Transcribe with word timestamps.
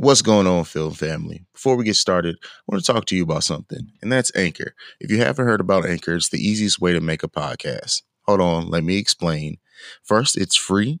What's 0.00 0.22
going 0.22 0.46
on, 0.46 0.64
film 0.64 0.94
family? 0.94 1.44
Before 1.52 1.76
we 1.76 1.84
get 1.84 1.94
started, 1.94 2.38
I 2.42 2.48
want 2.66 2.82
to 2.82 2.90
talk 2.90 3.04
to 3.04 3.14
you 3.14 3.22
about 3.22 3.44
something, 3.44 3.92
and 4.00 4.10
that's 4.10 4.34
Anchor. 4.34 4.74
If 4.98 5.10
you 5.10 5.18
haven't 5.18 5.44
heard 5.44 5.60
about 5.60 5.84
Anchor, 5.84 6.14
it's 6.14 6.30
the 6.30 6.38
easiest 6.38 6.80
way 6.80 6.94
to 6.94 7.02
make 7.02 7.22
a 7.22 7.28
podcast. 7.28 8.00
Hold 8.22 8.40
on, 8.40 8.70
let 8.70 8.82
me 8.82 8.96
explain. 8.96 9.58
First, 10.02 10.38
it's 10.38 10.56
free. 10.56 11.00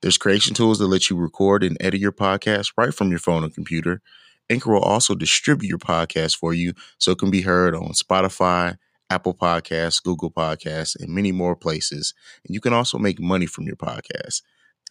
There's 0.00 0.16
creation 0.16 0.54
tools 0.54 0.78
that 0.78 0.86
let 0.86 1.10
you 1.10 1.16
record 1.16 1.62
and 1.62 1.76
edit 1.80 2.00
your 2.00 2.12
podcast 2.12 2.72
right 2.78 2.94
from 2.94 3.10
your 3.10 3.18
phone 3.18 3.44
or 3.44 3.50
computer. 3.50 4.00
Anchor 4.48 4.72
will 4.72 4.80
also 4.80 5.14
distribute 5.14 5.68
your 5.68 5.76
podcast 5.76 6.38
for 6.38 6.54
you 6.54 6.72
so 6.96 7.10
it 7.10 7.18
can 7.18 7.30
be 7.30 7.42
heard 7.42 7.74
on 7.74 7.92
Spotify, 7.92 8.78
Apple 9.10 9.34
Podcasts, 9.34 10.02
Google 10.02 10.30
Podcasts, 10.30 10.98
and 10.98 11.14
many 11.14 11.30
more 11.30 11.56
places. 11.56 12.14
And 12.46 12.54
you 12.54 12.62
can 12.62 12.72
also 12.72 12.96
make 12.96 13.20
money 13.20 13.44
from 13.44 13.66
your 13.66 13.76
podcast. 13.76 14.40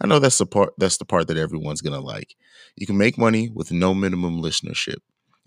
I 0.02 0.08
know 0.08 0.20
that's 0.20 0.38
the 0.38 0.46
part 0.46 0.74
that's 0.78 0.98
the 0.98 1.06
part 1.06 1.28
that 1.28 1.38
everyone's 1.38 1.82
gonna 1.82 2.00
like. 2.00 2.36
You 2.76 2.88
can 2.88 2.98
make 2.98 3.18
money 3.18 3.50
with 3.54 3.72
no 3.72 3.94
minimum 3.94 4.42
listenership. 4.42 4.98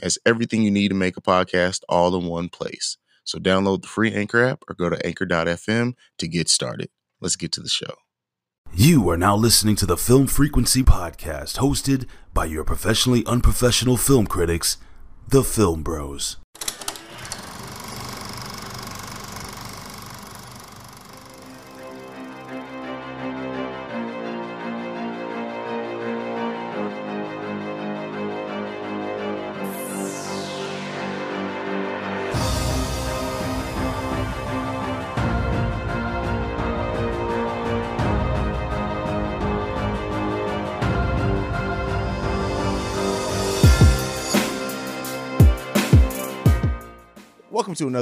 As 0.02 0.19
everything 0.27 0.62
you 0.62 0.70
need 0.70 0.88
to 0.88 0.95
make 0.95 1.16
a 1.16 1.23
podcast 1.23 1.83
all 1.88 2.16
in 2.16 2.27
one 2.27 2.48
place. 2.48 2.96
So 3.24 3.38
download 3.38 3.83
the 3.83 3.88
free 3.88 4.12
Anchor 4.12 4.45
app 4.45 4.65
or 4.69 4.74
go 4.74 4.91
to 4.91 5.07
anchor.fm 5.07 5.95
to 6.19 6.29
get 6.29 6.48
started. 6.48 6.91
Let's 7.20 7.37
get 7.37 7.52
to 7.52 7.60
the 7.60 7.69
show. 7.69 7.95
You 8.74 9.09
are 9.10 9.19
now 9.19 9.37
listening 9.37 9.77
to 9.77 9.87
the 9.87 9.98
Film 9.98 10.27
Frequency 10.27 10.82
Podcast, 10.82 11.59
hosted 11.59 12.07
by 12.32 12.46
your 12.46 12.65
professionally 12.65 13.23
unprofessional 13.27 13.98
film 13.98 14.27
critics, 14.27 14.79
the 15.29 15.45
Film 15.45 15.82
Bros. 15.82 16.38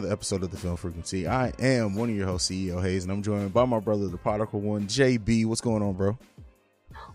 Another 0.01 0.15
episode 0.15 0.43
of 0.43 0.51
the 0.51 0.57
Film 0.57 0.79
Frequency. 0.79 1.29
I 1.29 1.53
am 1.59 1.95
one 1.95 2.09
of 2.09 2.17
your 2.17 2.27
hosts, 2.27 2.51
CEO 2.51 2.81
Haize, 2.81 3.05
and 3.05 3.13
I'm 3.13 3.23
joined 3.23 3.53
by 3.53 3.67
my 3.67 3.81
brother, 3.81 4.09
the 4.09 4.17
prodigal 4.17 4.59
one, 4.59 4.87
JB. 4.87 5.45
What's 5.45 5.61
going 5.61 5.83
on, 5.83 5.93
bro? 5.93 6.17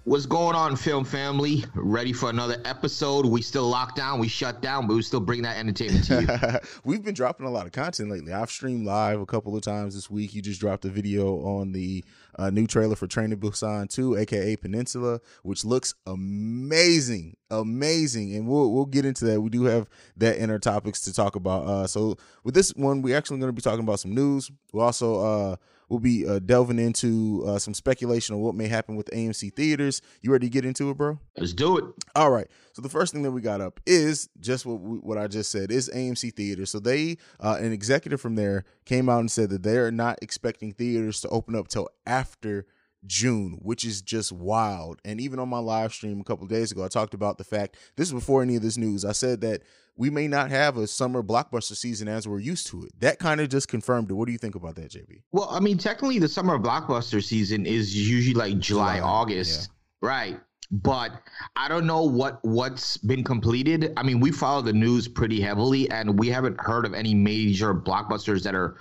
What's 0.05 0.27
going 0.27 0.55
on, 0.55 0.75
film 0.75 1.03
family? 1.03 1.63
Ready 1.73 2.13
for 2.13 2.29
another 2.29 2.61
episode? 2.63 3.25
We 3.25 3.41
still 3.41 3.67
locked 3.67 3.95
down, 3.95 4.19
we 4.19 4.27
shut 4.27 4.61
down, 4.61 4.85
but 4.85 4.93
we 4.93 5.01
still 5.01 5.19
bring 5.19 5.41
that 5.41 5.57
entertainment 5.57 6.05
to 6.05 6.21
you. 6.21 6.69
We've 6.83 7.01
been 7.01 7.15
dropping 7.15 7.47
a 7.47 7.49
lot 7.49 7.65
of 7.65 7.71
content 7.71 8.11
lately. 8.11 8.31
I've 8.31 8.51
streamed 8.51 8.85
live 8.85 9.19
a 9.19 9.25
couple 9.25 9.55
of 9.55 9.63
times 9.63 9.95
this 9.95 10.07
week. 10.07 10.35
You 10.35 10.43
just 10.43 10.59
dropped 10.59 10.85
a 10.85 10.89
video 10.89 11.37
on 11.37 11.71
the 11.71 12.05
uh, 12.37 12.51
new 12.51 12.67
trailer 12.67 12.95
for 12.95 13.07
Train 13.07 13.31
to 13.31 13.35
Busan 13.35 13.89
2, 13.89 14.17
aka 14.17 14.55
Peninsula, 14.57 15.21
which 15.41 15.65
looks 15.65 15.95
amazing, 16.05 17.35
amazing. 17.49 18.35
And 18.35 18.47
we'll 18.47 18.71
we'll 18.71 18.85
get 18.85 19.05
into 19.05 19.25
that. 19.25 19.41
We 19.41 19.49
do 19.49 19.63
have 19.63 19.89
that 20.17 20.37
in 20.37 20.51
our 20.51 20.59
topics 20.59 21.01
to 21.01 21.13
talk 21.13 21.35
about. 21.35 21.65
Uh, 21.65 21.87
so 21.87 22.15
with 22.43 22.53
this 22.53 22.75
one, 22.75 23.01
we're 23.01 23.17
actually 23.17 23.39
going 23.39 23.49
to 23.49 23.53
be 23.53 23.61
talking 23.63 23.83
about 23.83 23.99
some 23.99 24.13
news. 24.13 24.51
We'll 24.71 24.83
also 24.85 25.21
uh, 25.25 25.55
we'll 25.89 25.99
be 25.99 26.27
uh, 26.27 26.39
delving 26.39 26.79
into 26.79 27.43
uh, 27.45 27.59
some 27.59 27.73
speculation 27.73 28.35
on 28.35 28.41
what 28.41 28.55
may 28.55 28.67
happen 28.67 28.95
with 28.95 29.09
AMC 29.11 29.53
theaters. 29.53 30.01
You 30.21 30.31
ready 30.31 30.47
to 30.47 30.51
get 30.51 30.65
into 30.65 30.89
it, 30.89 30.97
bro? 30.97 31.19
Let's 31.37 31.53
do 31.53 31.77
it. 31.77 31.85
All 32.15 32.31
right. 32.31 32.47
So 32.73 32.81
the 32.81 32.89
first 32.89 33.13
thing 33.13 33.23
that 33.23 33.31
we 33.31 33.41
got 33.41 33.61
up 33.61 33.79
is 33.85 34.29
just 34.39 34.65
what 34.65 34.81
we, 34.81 34.97
what 34.97 35.17
I 35.17 35.27
just 35.27 35.51
said 35.51 35.71
is 35.71 35.89
AMC 35.89 36.33
theaters. 36.33 36.71
So 36.71 36.79
they 36.79 37.17
uh, 37.39 37.57
an 37.59 37.71
executive 37.71 38.21
from 38.21 38.35
there 38.35 38.65
came 38.85 39.09
out 39.09 39.19
and 39.19 39.31
said 39.31 39.49
that 39.49 39.63
they're 39.63 39.91
not 39.91 40.19
expecting 40.21 40.73
theaters 40.73 41.21
to 41.21 41.29
open 41.29 41.55
up 41.55 41.67
till 41.67 41.89
after 42.05 42.65
June, 43.07 43.59
which 43.61 43.85
is 43.85 44.01
just 44.01 44.31
wild. 44.31 44.99
And 45.05 45.21
even 45.21 45.39
on 45.39 45.49
my 45.49 45.59
live 45.59 45.93
stream 45.93 46.19
a 46.19 46.23
couple 46.23 46.43
of 46.43 46.49
days 46.49 46.71
ago, 46.71 46.83
I 46.83 46.87
talked 46.87 47.13
about 47.13 47.37
the 47.37 47.43
fact 47.43 47.77
this 47.95 48.07
is 48.07 48.13
before 48.13 48.41
any 48.41 48.55
of 48.55 48.61
this 48.61 48.77
news. 48.77 49.05
I 49.05 49.11
said 49.11 49.41
that 49.41 49.61
we 49.97 50.09
may 50.09 50.27
not 50.27 50.49
have 50.49 50.77
a 50.77 50.87
summer 50.87 51.23
blockbuster 51.23 51.75
season 51.75 52.07
as 52.07 52.27
we're 52.27 52.39
used 52.39 52.67
to 52.67 52.83
it. 52.83 52.91
That 52.99 53.19
kind 53.19 53.39
of 53.39 53.49
just 53.49 53.67
confirmed 53.67 54.09
it. 54.11 54.13
What 54.13 54.25
do 54.25 54.31
you 54.31 54.37
think 54.37 54.55
about 54.55 54.75
that, 54.75 54.91
JB? 54.91 55.21
Well, 55.31 55.47
I 55.49 55.59
mean, 55.59 55.77
technically, 55.77 56.19
the 56.19 56.27
summer 56.27 56.59
blockbuster 56.59 57.23
season 57.23 57.65
is 57.65 57.95
usually 57.95 58.33
like 58.33 58.59
July, 58.59 58.95
July, 58.95 58.99
August, 58.99 59.69
right? 60.01 60.39
But 60.71 61.11
I 61.55 61.67
don't 61.67 61.85
know 61.85 62.03
what 62.03 62.43
what's 62.43 62.97
been 62.97 63.23
completed. 63.23 63.93
I 63.97 64.03
mean, 64.03 64.19
we 64.19 64.31
follow 64.31 64.61
the 64.61 64.73
news 64.73 65.07
pretty 65.07 65.39
heavily, 65.39 65.89
and 65.91 66.19
we 66.19 66.27
haven't 66.27 66.59
heard 66.59 66.85
of 66.85 66.93
any 66.93 67.13
major 67.13 67.73
blockbusters 67.73 68.43
that 68.43 68.55
are 68.55 68.77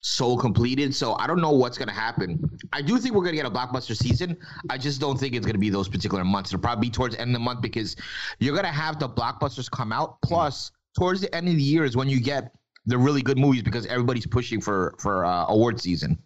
so 0.00 0.36
completed. 0.36 0.94
So 0.94 1.14
I 1.14 1.26
don't 1.26 1.40
know 1.40 1.50
what's 1.52 1.76
going 1.76 1.88
to 1.88 1.94
happen. 1.94 2.58
I 2.72 2.82
do 2.82 2.98
think 2.98 3.14
we're 3.14 3.22
going 3.22 3.36
to 3.36 3.42
get 3.42 3.46
a 3.46 3.50
blockbuster 3.50 3.96
season. 3.96 4.36
I 4.68 4.78
just 4.78 5.00
don't 5.00 5.18
think 5.18 5.34
it's 5.34 5.44
going 5.44 5.54
to 5.54 5.60
be 5.60 5.70
those 5.70 5.88
particular 5.88 6.24
months. 6.24 6.50
It'll 6.50 6.62
probably 6.62 6.88
be 6.88 6.90
towards 6.90 7.14
the 7.14 7.20
end 7.20 7.30
of 7.30 7.34
the 7.34 7.40
month 7.40 7.60
because 7.60 7.96
you're 8.38 8.54
going 8.54 8.66
to 8.66 8.72
have 8.72 8.98
the 8.98 9.08
blockbusters 9.08 9.70
come 9.70 9.92
out. 9.92 10.20
Plus, 10.22 10.70
towards 10.96 11.20
the 11.20 11.34
end 11.34 11.48
of 11.48 11.54
the 11.54 11.62
year 11.62 11.84
is 11.84 11.96
when 11.96 12.08
you 12.08 12.20
get 12.20 12.52
the 12.86 12.96
really 12.96 13.22
good 13.22 13.38
movies 13.38 13.62
because 13.62 13.86
everybody's 13.86 14.26
pushing 14.26 14.60
for 14.60 14.94
for 14.98 15.24
uh, 15.24 15.46
award 15.48 15.80
season. 15.80 16.18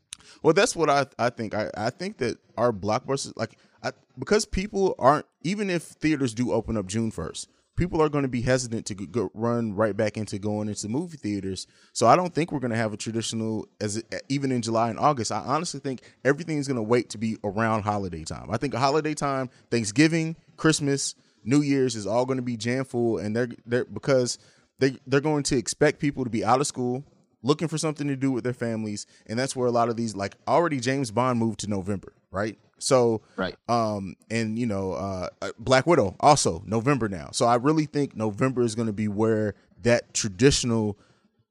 Well, 0.43 0.55
that's 0.55 0.77
what 0.77 0.89
I 0.89 1.07
I 1.19 1.31
think. 1.31 1.55
I, 1.55 1.71
I 1.77 1.91
think 1.91 2.19
that 2.19 2.39
our 2.57 2.73
blockbusters 2.73 3.33
like 3.37 3.59
I, 3.83 3.93
because 4.19 4.45
people 4.45 4.95
aren't 4.99 5.27
even 5.43 5.69
if 5.69 5.83
theaters 5.83 6.33
do 6.33 6.53
open 6.53 6.77
up 6.77 6.87
June 6.87 7.11
first, 7.11 7.49
people 7.77 8.01
are 8.01 8.09
going 8.09 8.23
to 8.23 8.29
be 8.29 8.43
hesitant 8.43 8.87
to 8.87 8.95
go, 8.95 9.31
run 9.35 9.75
right 9.75 9.97
back 9.97 10.17
into 10.17 10.39
going 10.39 10.69
into 10.69 10.89
movie 10.89 11.17
theaters. 11.17 11.67
So 11.93 12.07
I 12.07 12.17
don't 12.17 12.35
think 12.35 12.53
we're 12.53 12.61
going 12.61 12.71
to 12.71 12.77
have 12.77 12.93
a 12.93 12.97
traditional 12.97 13.67
as 13.81 14.03
even 14.29 14.53
in 14.53 14.63
July 14.63 14.91
and 14.91 14.99
August. 14.99 15.33
I 15.33 15.41
honestly 15.41 15.81
think 15.81 16.03
everything's 16.25 16.69
going 16.69 16.77
to 16.77 16.83
wait 16.83 17.11
to 17.11 17.19
be 17.19 17.37
around 17.45 17.83
holiday 17.83 18.25
time. 18.25 18.51
I 18.51 18.57
think 18.57 18.75
a 18.75 18.79
holiday 18.79 19.15
time, 19.15 19.51
Thanksgiving, 19.71 20.37
Christmas, 20.57 21.15
New 21.45 21.63
Year's 21.63 21.95
is 21.97 22.07
all 22.07 22.25
going 22.25 22.39
to 22.39 22.43
be 22.43 22.57
jam 22.57 22.85
full, 22.85 23.19
and 23.19 23.37
they're 23.37 23.49
they're 23.67 23.85
because 23.85 24.39
they 24.79 24.97
they're 25.07 25.21
going 25.21 25.43
to 25.45 25.57
expect 25.57 26.01
people 26.01 26.25
to 26.25 26.31
be 26.31 26.45
out 26.45 26.61
of 26.61 26.67
school 26.67 27.05
looking 27.43 27.69
for 27.69 27.77
something 27.77 28.09
to 28.09 28.17
do 28.17 28.33
with 28.33 28.43
their 28.43 28.55
families 28.55 29.07
and 29.27 29.39
that's 29.39 29.55
where 29.55 29.69
a 29.69 29.71
lot 29.71 29.89
of 29.89 29.97
these 29.97 30.17
like 30.17 30.35
already 30.49 30.81
James 30.81 31.11
Bond 31.11 31.39
moved 31.39 31.61
to 31.61 31.69
November 31.69 32.15
right? 32.35 32.59
So 32.79 33.23
Right. 33.37 33.55
um 33.69 34.15
and 34.31 34.59
you 34.59 34.67
know 34.67 34.93
uh 34.93 35.29
uh, 35.41 35.51
Black 35.59 35.87
Widow 35.87 36.17
also 36.21 36.63
November 36.67 37.09
now. 37.09 37.31
So 37.33 37.47
I 37.47 37.55
really 37.55 37.87
think 37.87 38.15
November 38.17 38.63
is 38.63 38.75
going 38.75 38.89
to 38.89 38.93
be 38.93 39.09
where 39.09 39.55
that 39.83 40.13
traditional 40.13 40.99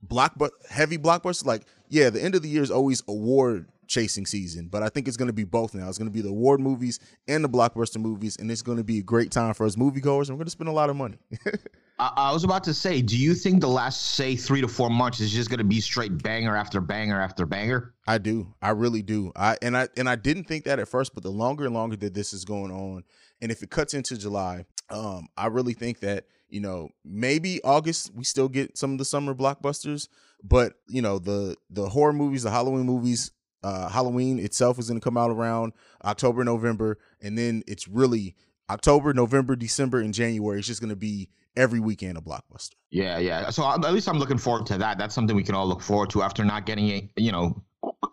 block, 0.01 0.33
but 0.37 0.51
heavy 0.69 0.97
blockbuster 0.97 1.45
like 1.45 1.63
yeah 1.89 2.09
the 2.11 2.21
end 2.21 2.35
of 2.35 2.41
the 2.43 2.49
year 2.49 2.61
is 2.61 2.69
always 2.71 3.01
award 3.07 3.67
chasing 3.87 4.25
season 4.25 4.67
but 4.67 4.81
I 4.83 4.89
think 4.89 5.07
it's 5.07 5.17
going 5.17 5.27
to 5.27 5.33
be 5.33 5.43
both 5.43 5.73
now. 5.73 5.87
It's 5.89 5.97
going 5.97 6.09
to 6.09 6.13
be 6.13 6.21
the 6.21 6.29
award 6.29 6.59
movies 6.59 6.99
and 7.27 7.43
the 7.43 7.49
blockbuster 7.49 7.97
movies 7.97 8.35
and 8.37 8.51
it's 8.51 8.61
going 8.61 8.77
to 8.77 8.83
be 8.83 8.99
a 8.99 9.03
great 9.03 9.31
time 9.31 9.53
for 9.53 9.65
us 9.65 9.75
moviegoers 9.75 10.27
and 10.29 10.37
we're 10.37 10.43
going 10.43 10.45
to 10.45 10.51
spend 10.51 10.69
a 10.69 10.73
lot 10.73 10.89
of 10.89 10.95
money 10.95 11.17
I, 11.99 12.31
was 12.31 12.43
about 12.43 12.63
to 12.65 12.73
say, 12.73 13.01
do 13.01 13.17
you 13.17 13.35
think 13.35 13.61
the 13.61 13.67
last 13.67 14.15
say 14.15 14.35
three 14.35 14.61
to 14.61 14.67
four 14.67 14.89
months 14.89 15.19
is 15.19 15.31
just 15.31 15.49
going 15.49 15.59
to 15.59 15.63
be 15.63 15.79
straight 15.79 16.23
banger 16.23 16.55
after 16.55 16.81
banger 16.81 17.21
after 17.21 17.45
banger? 17.45 17.93
I 18.07 18.17
do. 18.17 18.53
I 18.61 18.71
really 18.71 19.01
do. 19.01 19.31
I 19.35 19.57
and 19.61 19.77
I 19.77 19.87
and 19.95 20.09
I 20.09 20.15
didn't 20.15 20.45
think 20.45 20.65
that 20.65 20.79
at 20.79 20.87
first, 20.87 21.13
but 21.13 21.23
the 21.23 21.29
longer 21.29 21.65
and 21.65 21.73
longer 21.73 21.95
that 21.97 22.13
this 22.13 22.33
is 22.33 22.45
going 22.45 22.71
on, 22.71 23.03
and 23.41 23.51
if 23.51 23.61
it 23.61 23.69
cuts 23.69 23.93
into 23.93 24.17
July, 24.17 24.65
um, 24.89 25.27
I 25.37 25.47
really 25.47 25.73
think 25.73 25.99
that 25.99 26.25
you 26.49 26.61
know 26.61 26.89
maybe 27.05 27.61
August 27.63 28.11
we 28.13 28.23
still 28.23 28.49
get 28.49 28.77
some 28.77 28.91
of 28.91 28.97
the 28.97 29.05
summer 29.05 29.35
blockbusters, 29.35 30.07
but 30.43 30.73
you 30.87 31.01
know 31.01 31.19
the 31.19 31.55
the 31.69 31.89
horror 31.89 32.13
movies, 32.13 32.43
the 32.43 32.51
Halloween 32.51 32.85
movies, 32.85 33.31
uh, 33.63 33.87
Halloween 33.87 34.39
itself 34.39 34.79
is 34.79 34.89
going 34.89 34.99
to 34.99 35.03
come 35.03 35.17
out 35.17 35.31
around 35.31 35.73
October, 36.03 36.43
November, 36.43 36.97
and 37.21 37.37
then 37.37 37.63
it's 37.67 37.87
really 37.87 38.35
October, 38.69 39.13
November, 39.13 39.55
December, 39.55 39.99
and 39.99 40.13
January. 40.13 40.57
It's 40.57 40.67
just 40.67 40.81
going 40.81 40.89
to 40.89 40.95
be 40.95 41.29
every 41.55 41.79
weekend 41.79 42.17
a 42.17 42.21
blockbuster. 42.21 42.73
Yeah, 42.89 43.17
yeah. 43.17 43.49
So 43.49 43.67
at 43.67 43.81
least 43.93 44.07
I'm 44.07 44.19
looking 44.19 44.37
forward 44.37 44.65
to 44.67 44.77
that. 44.77 44.97
That's 44.97 45.15
something 45.15 45.35
we 45.35 45.43
can 45.43 45.55
all 45.55 45.67
look 45.67 45.81
forward 45.81 46.09
to 46.11 46.21
after 46.23 46.43
not 46.43 46.65
getting 46.65 47.09
you 47.15 47.31
know, 47.31 47.63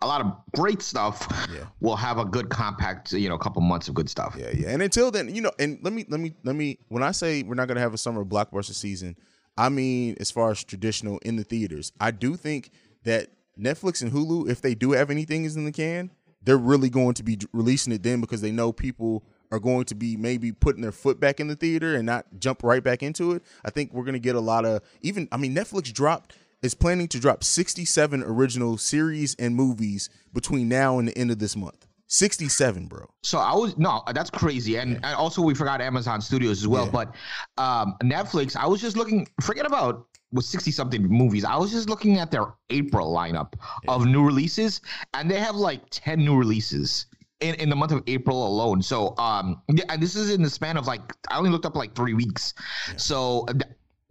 a 0.01 0.07
lot 0.07 0.21
of 0.21 0.33
great 0.55 0.81
stuff. 0.81 1.27
Yeah. 1.53 1.65
We'll 1.79 1.95
have 1.95 2.17
a 2.17 2.25
good 2.25 2.49
compact, 2.49 3.13
you 3.13 3.29
know, 3.29 3.37
couple 3.37 3.61
months 3.61 3.87
of 3.87 3.93
good 3.93 4.09
stuff. 4.09 4.35
Yeah, 4.37 4.49
yeah. 4.53 4.69
And 4.69 4.81
until 4.81 5.11
then, 5.11 5.33
you 5.33 5.41
know, 5.41 5.51
and 5.59 5.79
let 5.81 5.93
me 5.93 6.05
let 6.09 6.19
me 6.19 6.33
let 6.43 6.55
me 6.55 6.79
when 6.89 7.03
I 7.03 7.11
say 7.11 7.43
we're 7.43 7.55
not 7.55 7.67
gonna 7.67 7.79
have 7.79 7.93
a 7.93 7.97
summer 7.97 8.25
blockbuster 8.25 8.73
season, 8.73 9.15
I 9.57 9.69
mean 9.69 10.15
as 10.19 10.31
far 10.31 10.51
as 10.51 10.63
traditional 10.63 11.19
in 11.19 11.35
the 11.35 11.43
theaters. 11.43 11.91
I 11.99 12.11
do 12.11 12.35
think 12.35 12.71
that 13.03 13.29
Netflix 13.59 14.01
and 14.01 14.11
Hulu, 14.11 14.49
if 14.49 14.61
they 14.61 14.75
do 14.75 14.91
have 14.93 15.09
anything 15.09 15.45
is 15.45 15.55
in 15.55 15.65
the 15.65 15.71
can, 15.71 16.11
they're 16.43 16.57
really 16.57 16.89
going 16.89 17.13
to 17.15 17.23
be 17.23 17.37
releasing 17.53 17.93
it 17.93 18.03
then 18.03 18.21
because 18.21 18.41
they 18.41 18.51
know 18.51 18.71
people 18.71 19.23
are 19.51 19.59
going 19.59 19.85
to 19.85 19.95
be 19.95 20.15
maybe 20.15 20.51
putting 20.51 20.81
their 20.81 20.91
foot 20.91 21.19
back 21.19 21.39
in 21.39 21.47
the 21.47 21.55
theater 21.55 21.95
and 21.95 22.05
not 22.05 22.25
jump 22.39 22.63
right 22.63 22.83
back 22.83 23.03
into 23.03 23.33
it. 23.33 23.43
I 23.65 23.69
think 23.69 23.93
we're 23.93 24.03
going 24.03 24.13
to 24.13 24.19
get 24.19 24.35
a 24.35 24.39
lot 24.39 24.65
of 24.65 24.81
even 25.01 25.27
I 25.31 25.37
mean 25.37 25.53
Netflix 25.53 25.91
dropped 25.93 26.35
is 26.61 26.73
planning 26.73 27.07
to 27.09 27.19
drop 27.19 27.43
67 27.43 28.23
original 28.23 28.77
series 28.77 29.35
and 29.35 29.55
movies 29.55 30.09
between 30.33 30.69
now 30.69 30.99
and 30.99 31.07
the 31.07 31.17
end 31.17 31.31
of 31.31 31.39
this 31.39 31.55
month. 31.55 31.87
67, 32.07 32.87
bro. 32.87 33.09
So 33.23 33.39
I 33.39 33.55
was 33.55 33.77
no, 33.77 34.03
that's 34.13 34.29
crazy, 34.29 34.75
and, 34.75 34.95
and 34.95 35.15
also 35.15 35.41
we 35.41 35.55
forgot 35.55 35.79
Amazon 35.79 36.19
Studios 36.19 36.61
as 36.61 36.67
well. 36.67 36.85
Yeah. 36.85 36.91
But 36.91 37.15
um, 37.57 37.95
Netflix, 38.03 38.57
I 38.57 38.67
was 38.67 38.81
just 38.81 38.97
looking. 38.97 39.29
Forget 39.41 39.65
about 39.65 40.07
with 40.33 40.43
sixty 40.43 40.71
something 40.71 41.03
movies. 41.03 41.45
I 41.45 41.55
was 41.55 41.71
just 41.71 41.89
looking 41.89 42.19
at 42.19 42.29
their 42.29 42.47
April 42.69 43.13
lineup 43.15 43.53
of 43.87 44.05
new 44.05 44.25
releases, 44.25 44.81
and 45.13 45.31
they 45.31 45.39
have 45.39 45.55
like 45.55 45.83
ten 45.89 46.19
new 46.19 46.35
releases 46.37 47.05
in, 47.41 47.55
in 47.55 47.69
the 47.69 47.75
month 47.75 47.91
of 47.91 48.03
April 48.07 48.47
alone. 48.47 48.81
So 48.81 49.15
um, 49.17 49.61
yeah, 49.69 49.83
and 49.89 50.01
this 50.01 50.15
is 50.15 50.31
in 50.31 50.41
the 50.41 50.49
span 50.49 50.77
of 50.77 50.87
like 50.87 51.01
I 51.29 51.37
only 51.37 51.49
looked 51.49 51.65
up 51.65 51.75
like 51.75 51.95
three 51.95 52.13
weeks. 52.13 52.53
So. 52.97 53.45
th- 53.47 53.63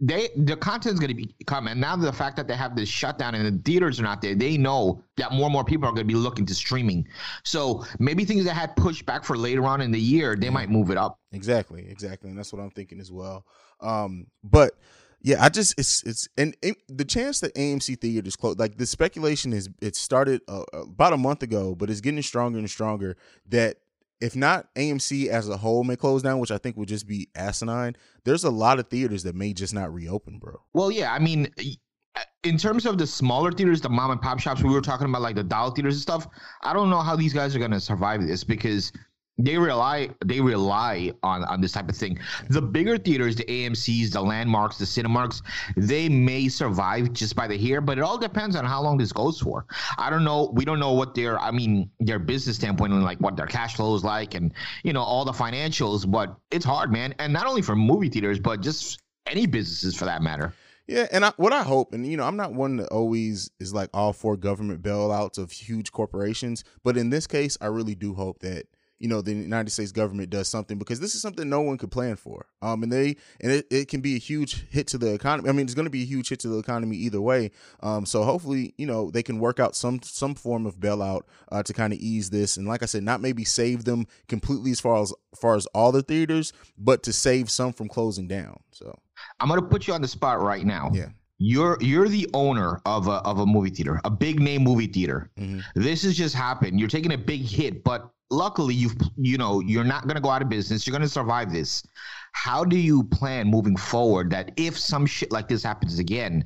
they 0.03 0.29
the 0.35 0.55
content's 0.55 0.99
going 0.99 1.09
to 1.09 1.13
be 1.13 1.35
come 1.45 1.67
and 1.67 1.79
now 1.79 1.95
the 1.95 2.11
fact 2.11 2.35
that 2.35 2.47
they 2.47 2.55
have 2.55 2.75
this 2.75 2.89
shutdown 2.89 3.35
and 3.35 3.45
the 3.45 3.61
theaters 3.61 3.99
are 3.99 4.03
not 4.03 4.19
there 4.19 4.33
they 4.33 4.57
know 4.57 5.03
that 5.15 5.31
more 5.31 5.43
and 5.43 5.53
more 5.53 5.63
people 5.63 5.87
are 5.87 5.91
going 5.91 6.07
to 6.07 6.11
be 6.11 6.15
looking 6.15 6.43
to 6.43 6.55
streaming 6.55 7.07
so 7.43 7.85
maybe 7.99 8.25
things 8.25 8.43
that 8.43 8.55
had 8.55 8.75
pushed 8.75 9.05
back 9.05 9.23
for 9.23 9.37
later 9.37 9.63
on 9.63 9.79
in 9.79 9.91
the 9.91 9.99
year 9.99 10.35
they 10.35 10.49
might 10.49 10.71
move 10.71 10.89
it 10.89 10.97
up 10.97 11.21
Exactly, 11.33 11.87
exactly, 11.89 12.29
and 12.29 12.37
that's 12.37 12.51
what 12.51 12.61
I'm 12.61 12.71
thinking 12.71 12.99
as 12.99 13.11
well. 13.11 13.45
Um, 13.79 14.27
but 14.43 14.73
yeah, 15.23 15.43
I 15.43 15.49
just 15.49 15.77
it's 15.77 16.03
it's 16.03 16.27
and, 16.37 16.55
and 16.63 16.75
the 16.87 17.05
chance 17.05 17.39
that 17.41 17.53
AMC 17.55 17.99
theaters 18.01 18.35
close, 18.35 18.57
like 18.57 18.77
the 18.77 18.85
speculation 18.85 19.53
is 19.53 19.69
it 19.81 19.95
started 19.95 20.41
uh, 20.47 20.63
about 20.73 21.13
a 21.13 21.17
month 21.17 21.43
ago, 21.43 21.75
but 21.75 21.89
it's 21.89 22.01
getting 22.01 22.21
stronger 22.21 22.57
and 22.57 22.69
stronger 22.69 23.15
that 23.49 23.77
if 24.19 24.35
not 24.35 24.73
AMC 24.75 25.27
as 25.27 25.49
a 25.49 25.57
whole 25.57 25.83
may 25.83 25.95
close 25.95 26.21
down, 26.21 26.39
which 26.39 26.51
I 26.51 26.57
think 26.57 26.77
would 26.77 26.87
just 26.87 27.07
be 27.07 27.29
asinine. 27.35 27.95
There's 28.23 28.43
a 28.43 28.51
lot 28.51 28.79
of 28.79 28.87
theaters 28.87 29.23
that 29.23 29.35
may 29.35 29.53
just 29.53 29.73
not 29.73 29.93
reopen, 29.93 30.39
bro. 30.39 30.61
well 30.73 30.91
yeah 30.91 31.13
i 31.13 31.19
mean 31.19 31.47
in 32.43 32.57
terms 32.57 32.85
of 32.85 32.97
the 32.97 33.07
smaller 33.07 33.51
theaters 33.51 33.81
the 33.81 33.89
mom 33.89 34.11
and 34.11 34.21
pop 34.21 34.39
shops 34.39 34.63
we 34.63 34.69
were 34.69 34.81
talking 34.81 35.07
about 35.07 35.21
like 35.21 35.35
the 35.35 35.43
dollar 35.43 35.73
theaters 35.73 35.95
and 35.95 36.01
stuff 36.01 36.27
i 36.63 36.73
don't 36.73 36.89
know 36.89 36.99
how 36.99 37.15
these 37.15 37.33
guys 37.33 37.55
are 37.55 37.67
to 37.67 37.79
survive 37.79 38.25
this 38.25 38.43
because 38.43 38.91
they 39.43 39.57
rely 39.57 40.09
they 40.25 40.39
rely 40.41 41.11
on 41.23 41.43
on 41.45 41.61
this 41.61 41.71
type 41.71 41.89
of 41.89 41.95
thing. 41.95 42.19
The 42.49 42.61
bigger 42.61 42.97
theaters, 42.97 43.35
the 43.35 43.45
AMC's, 43.45 44.11
the 44.11 44.21
landmarks, 44.21 44.77
the 44.77 44.85
Cinemarks, 44.85 45.41
they 45.75 46.09
may 46.09 46.47
survive 46.47 47.13
just 47.13 47.35
by 47.35 47.47
the 47.47 47.57
here, 47.57 47.81
but 47.81 47.97
it 47.97 48.01
all 48.01 48.17
depends 48.17 48.55
on 48.55 48.65
how 48.65 48.81
long 48.81 48.97
this 48.97 49.11
goes 49.11 49.39
for. 49.39 49.65
I 49.97 50.09
don't 50.09 50.23
know. 50.23 50.51
We 50.53 50.65
don't 50.65 50.79
know 50.79 50.93
what 50.93 51.15
their 51.15 51.39
I 51.39 51.51
mean 51.51 51.89
their 51.99 52.19
business 52.19 52.55
standpoint 52.55 52.93
and 52.93 53.03
like 53.03 53.19
what 53.19 53.35
their 53.35 53.47
cash 53.47 53.75
flow 53.75 53.95
is 53.95 54.03
like 54.03 54.35
and 54.35 54.53
you 54.83 54.93
know 54.93 55.01
all 55.01 55.25
the 55.25 55.31
financials, 55.31 56.09
but 56.09 56.35
it's 56.51 56.65
hard, 56.65 56.91
man. 56.91 57.13
And 57.19 57.33
not 57.33 57.47
only 57.47 57.61
for 57.61 57.75
movie 57.75 58.09
theaters, 58.09 58.39
but 58.39 58.61
just 58.61 59.01
any 59.27 59.45
businesses 59.45 59.95
for 59.95 60.05
that 60.05 60.21
matter. 60.21 60.53
Yeah, 60.87 61.07
and 61.11 61.23
I, 61.23 61.31
what 61.37 61.53
I 61.53 61.63
hope, 61.63 61.93
and 61.93 62.05
you 62.05 62.17
know, 62.17 62.25
I'm 62.25 62.35
not 62.35 62.53
one 62.53 62.77
that 62.77 62.89
always 62.89 63.49
is 63.59 63.73
like 63.73 63.89
all 63.93 64.13
for 64.13 64.35
government 64.35 64.81
bailouts 64.81 65.37
of 65.37 65.51
huge 65.51 65.91
corporations, 65.91 66.63
but 66.83 66.97
in 66.97 67.09
this 67.09 67.27
case, 67.27 67.57
I 67.61 67.67
really 67.67 67.95
do 67.95 68.13
hope 68.13 68.39
that 68.39 68.65
you 69.01 69.07
know 69.07 69.21
the 69.21 69.33
United 69.33 69.71
States 69.71 69.91
government 69.91 70.29
does 70.29 70.47
something 70.47 70.77
because 70.77 70.99
this 70.99 71.15
is 71.15 71.21
something 71.21 71.49
no 71.49 71.61
one 71.61 71.77
could 71.77 71.91
plan 71.91 72.15
for. 72.15 72.45
Um, 72.61 72.83
and 72.83 72.91
they 72.91 73.17
and 73.41 73.51
it, 73.51 73.65
it 73.71 73.87
can 73.87 74.01
be 74.01 74.15
a 74.15 74.19
huge 74.19 74.65
hit 74.69 74.87
to 74.87 74.97
the 74.97 75.13
economy. 75.13 75.49
I 75.49 75.51
mean, 75.51 75.65
it's 75.65 75.73
going 75.73 75.85
to 75.85 75.89
be 75.91 76.03
a 76.03 76.05
huge 76.05 76.29
hit 76.29 76.39
to 76.41 76.47
the 76.49 76.57
economy 76.59 76.95
either 76.97 77.19
way. 77.19 77.51
Um, 77.81 78.05
so 78.05 78.23
hopefully, 78.23 78.73
you 78.77 78.85
know, 78.85 79.09
they 79.11 79.23
can 79.23 79.39
work 79.39 79.59
out 79.59 79.75
some 79.75 79.99
some 80.03 80.35
form 80.35 80.65
of 80.65 80.79
bailout 80.79 81.21
uh, 81.51 81.63
to 81.63 81.73
kind 81.73 81.91
of 81.93 81.99
ease 81.99 82.29
this, 82.29 82.57
and 82.57 82.67
like 82.67 82.83
I 82.83 82.85
said, 82.85 83.03
not 83.03 83.21
maybe 83.21 83.43
save 83.43 83.83
them 83.85 84.05
completely 84.27 84.71
as 84.71 84.79
far 84.79 85.01
as, 85.01 85.13
as 85.33 85.39
far 85.39 85.55
as 85.55 85.65
all 85.67 85.91
the 85.91 86.03
theaters, 86.03 86.53
but 86.77 87.03
to 87.03 87.11
save 87.13 87.49
some 87.49 87.73
from 87.73 87.87
closing 87.87 88.27
down. 88.27 88.59
So 88.71 88.97
I'm 89.39 89.49
gonna 89.49 89.61
put 89.61 89.87
you 89.87 89.93
on 89.93 90.01
the 90.01 90.07
spot 90.07 90.41
right 90.41 90.65
now. 90.65 90.91
yeah. 90.93 91.09
You're 91.43 91.75
you're 91.81 92.07
the 92.07 92.29
owner 92.35 92.79
of 92.85 93.07
a 93.07 93.13
of 93.13 93.39
a 93.39 93.47
movie 93.47 93.71
theater, 93.71 93.99
a 94.05 94.11
big 94.11 94.39
name 94.39 94.61
movie 94.63 94.85
theater. 94.85 95.31
Mhm. 95.39 95.63
This 95.73 96.03
has 96.03 96.15
just 96.15 96.35
happened. 96.35 96.79
You're 96.79 96.87
taking 96.87 97.13
a 97.13 97.17
big 97.17 97.41
hit, 97.41 97.83
but 97.83 98.11
luckily 98.31 98.73
you've 98.73 98.95
you 99.17 99.37
know 99.37 99.59
you're 99.59 99.83
not 99.83 100.07
gonna 100.07 100.21
go 100.21 100.29
out 100.29 100.41
of 100.41 100.49
business. 100.49 100.87
You're 100.87 100.93
gonna 100.93 101.07
survive 101.07 101.51
this. 101.51 101.85
How 102.33 102.63
do 102.63 102.77
you 102.77 103.03
plan 103.03 103.47
moving 103.47 103.75
forward 103.75 104.31
that 104.31 104.51
if 104.55 104.79
some 104.79 105.05
shit 105.05 105.31
like 105.31 105.47
this 105.47 105.63
happens 105.63 105.99
again, 105.99 106.45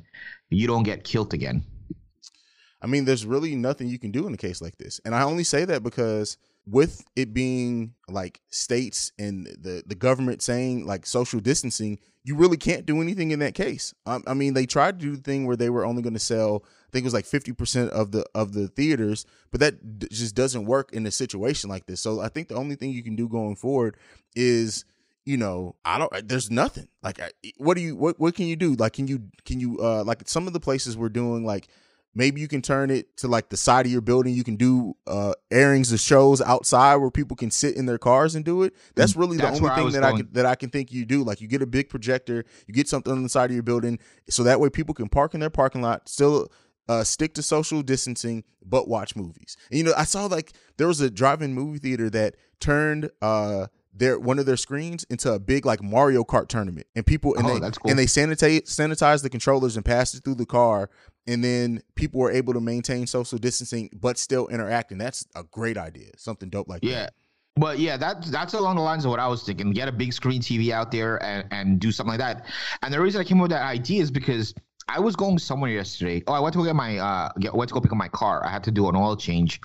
you 0.50 0.66
don't 0.66 0.82
get 0.82 1.04
killed 1.04 1.32
again? 1.32 1.64
I 2.82 2.86
mean, 2.86 3.04
there's 3.04 3.24
really 3.24 3.54
nothing 3.54 3.88
you 3.88 3.98
can 3.98 4.10
do 4.10 4.26
in 4.26 4.34
a 4.34 4.36
case 4.36 4.60
like 4.60 4.76
this. 4.76 5.00
And 5.04 5.14
I 5.14 5.22
only 5.22 5.44
say 5.44 5.64
that 5.64 5.82
because 5.82 6.36
with 6.68 7.04
it 7.14 7.32
being 7.32 7.94
like 8.08 8.40
states 8.50 9.12
and 9.18 9.46
the, 9.46 9.84
the 9.86 9.94
government 9.94 10.42
saying 10.42 10.84
like 10.84 11.06
social 11.06 11.38
distancing, 11.38 11.98
you 12.24 12.34
really 12.34 12.56
can't 12.56 12.84
do 12.84 13.00
anything 13.00 13.30
in 13.30 13.38
that 13.38 13.54
case. 13.54 13.94
Um, 14.04 14.24
I 14.26 14.34
mean, 14.34 14.54
they 14.54 14.66
tried 14.66 14.98
to 14.98 15.06
do 15.06 15.16
the 15.16 15.22
thing 15.22 15.46
where 15.46 15.56
they 15.56 15.70
were 15.70 15.86
only 15.86 16.02
going 16.02 16.14
to 16.14 16.20
sell, 16.20 16.64
I 16.64 16.90
think 16.90 17.04
it 17.04 17.06
was 17.06 17.14
like 17.14 17.24
50% 17.24 17.88
of 17.90 18.10
the 18.10 18.26
of 18.34 18.52
the 18.52 18.66
theaters, 18.66 19.26
but 19.52 19.60
that 19.60 19.98
d- 20.00 20.08
just 20.10 20.34
doesn't 20.34 20.66
work 20.66 20.92
in 20.92 21.06
a 21.06 21.10
situation 21.12 21.70
like 21.70 21.86
this. 21.86 22.00
So 22.00 22.20
I 22.20 22.28
think 22.28 22.48
the 22.48 22.56
only 22.56 22.74
thing 22.74 22.90
you 22.90 23.04
can 23.04 23.14
do 23.14 23.28
going 23.28 23.54
forward 23.54 23.96
is 24.34 24.84
you 25.24 25.36
know 25.36 25.74
i 25.84 25.98
don't 25.98 26.28
there's 26.28 26.52
nothing 26.52 26.86
like 27.02 27.20
what 27.56 27.76
do 27.76 27.82
you 27.82 27.96
what 27.96 28.18
what 28.20 28.34
can 28.34 28.46
you 28.46 28.54
do 28.54 28.74
like 28.74 28.92
can 28.92 29.08
you 29.08 29.24
can 29.44 29.58
you 29.58 29.76
uh 29.80 30.04
like 30.04 30.22
some 30.26 30.46
of 30.46 30.52
the 30.52 30.60
places 30.60 30.96
we're 30.96 31.08
doing 31.08 31.44
like 31.44 31.66
maybe 32.16 32.40
you 32.40 32.48
can 32.48 32.62
turn 32.62 32.90
it 32.90 33.16
to 33.18 33.28
like 33.28 33.50
the 33.50 33.56
side 33.56 33.86
of 33.86 33.92
your 33.92 34.00
building 34.00 34.34
you 34.34 34.42
can 34.42 34.56
do 34.56 34.96
uh 35.06 35.32
airings 35.52 35.92
of 35.92 36.00
shows 36.00 36.40
outside 36.40 36.96
where 36.96 37.10
people 37.10 37.36
can 37.36 37.50
sit 37.50 37.76
in 37.76 37.86
their 37.86 37.98
cars 37.98 38.34
and 38.34 38.44
do 38.44 38.62
it 38.64 38.74
that's 38.96 39.14
really 39.14 39.36
Mm, 39.36 39.40
That's 39.42 39.58
the 39.60 39.64
only 39.66 39.76
thing 39.76 39.84
was 39.84 39.94
that 39.94 40.02
i 40.04 40.12
can 40.16 40.28
that 40.32 40.46
i 40.46 40.54
can 40.54 40.70
think 40.70 40.92
you 40.92 41.04
do 41.04 41.22
like 41.22 41.40
you 41.40 41.46
get 41.46 41.62
a 41.62 41.66
big 41.66 41.88
projector 41.88 42.44
you 42.66 42.74
get 42.74 42.88
something 42.88 43.12
on 43.12 43.22
the 43.22 43.28
side 43.28 43.50
of 43.50 43.54
your 43.54 43.62
building 43.62 43.98
so 44.30 44.42
that 44.42 44.58
way 44.58 44.70
people 44.70 44.94
can 44.94 45.08
park 45.08 45.34
in 45.34 45.40
their 45.40 45.50
parking 45.50 45.82
lot 45.82 46.08
still 46.08 46.50
uh, 46.88 47.02
stick 47.02 47.34
to 47.34 47.42
social 47.42 47.82
distancing, 47.82 48.44
but 48.64 48.86
watch 48.86 49.16
movies. 49.16 49.56
And, 49.72 49.78
you 49.78 49.82
know, 49.82 49.92
I 49.96 50.04
saw 50.04 50.26
like 50.26 50.52
there 50.76 50.86
was 50.86 51.00
a 51.00 51.10
drive-in 51.10 51.52
movie 51.52 51.80
theater 51.80 52.08
that 52.10 52.36
turned 52.60 53.10
uh 53.20 53.66
their 53.92 54.20
one 54.20 54.38
of 54.38 54.46
their 54.46 54.56
screens 54.56 55.02
into 55.10 55.32
a 55.32 55.40
big 55.40 55.66
like 55.66 55.82
Mario 55.82 56.22
Kart 56.22 56.46
tournament, 56.46 56.86
and 56.94 57.04
people 57.04 57.34
and 57.34 57.44
Oh, 57.44 57.58
they 57.58 57.70
cool. 57.72 57.90
and 57.90 57.98
they 57.98 58.06
sanitize 58.06 58.62
sanitize 58.66 59.24
the 59.24 59.30
controllers 59.30 59.74
and 59.74 59.84
pass 59.84 60.14
it 60.14 60.22
through 60.22 60.36
the 60.36 60.46
car, 60.46 60.88
and 61.26 61.42
then 61.42 61.82
people 61.94 62.20
were 62.20 62.30
able 62.30 62.52
to 62.54 62.60
maintain 62.60 63.06
social 63.06 63.38
distancing 63.38 63.90
but 63.94 64.18
still 64.18 64.46
interacting. 64.48 64.98
That's 64.98 65.26
a 65.34 65.42
great 65.44 65.76
idea. 65.76 66.10
Something 66.16 66.48
dope 66.50 66.68
like 66.68 66.80
Yeah. 66.82 66.94
that. 67.04 67.14
But 67.58 67.78
yeah, 67.78 67.96
that 67.96 68.24
that's 68.26 68.52
along 68.52 68.76
the 68.76 68.82
lines 68.82 69.04
of 69.06 69.10
what 69.10 69.18
I 69.20 69.28
was 69.28 69.42
thinking. 69.42 69.70
Get 69.72 69.88
a 69.88 69.92
big 69.92 70.12
screen 70.12 70.42
TV 70.42 70.70
out 70.72 70.90
there 70.90 71.22
and, 71.22 71.46
and 71.50 71.80
do 71.80 71.90
something 71.90 72.10
like 72.10 72.20
that. 72.20 72.46
And 72.82 72.92
the 72.92 73.00
reason 73.00 73.18
I 73.20 73.24
came 73.24 73.38
up 73.38 73.42
with 73.44 73.50
that 73.52 73.62
idea 73.62 74.02
is 74.02 74.10
because 74.10 74.52
I 74.88 75.00
was 75.00 75.16
going 75.16 75.38
somewhere 75.38 75.70
yesterday. 75.70 76.22
Oh, 76.26 76.34
I 76.34 76.40
went 76.40 76.52
to 76.54 76.64
get 76.64 76.76
my 76.76 76.98
uh 76.98 77.30
get, 77.40 77.54
went 77.54 77.68
to 77.68 77.74
go 77.74 77.80
pick 77.80 77.92
up 77.92 77.96
my 77.98 78.08
car. 78.08 78.44
I 78.44 78.50
had 78.50 78.62
to 78.64 78.70
do 78.70 78.88
an 78.90 78.94
oil 78.96 79.16
change. 79.16 79.60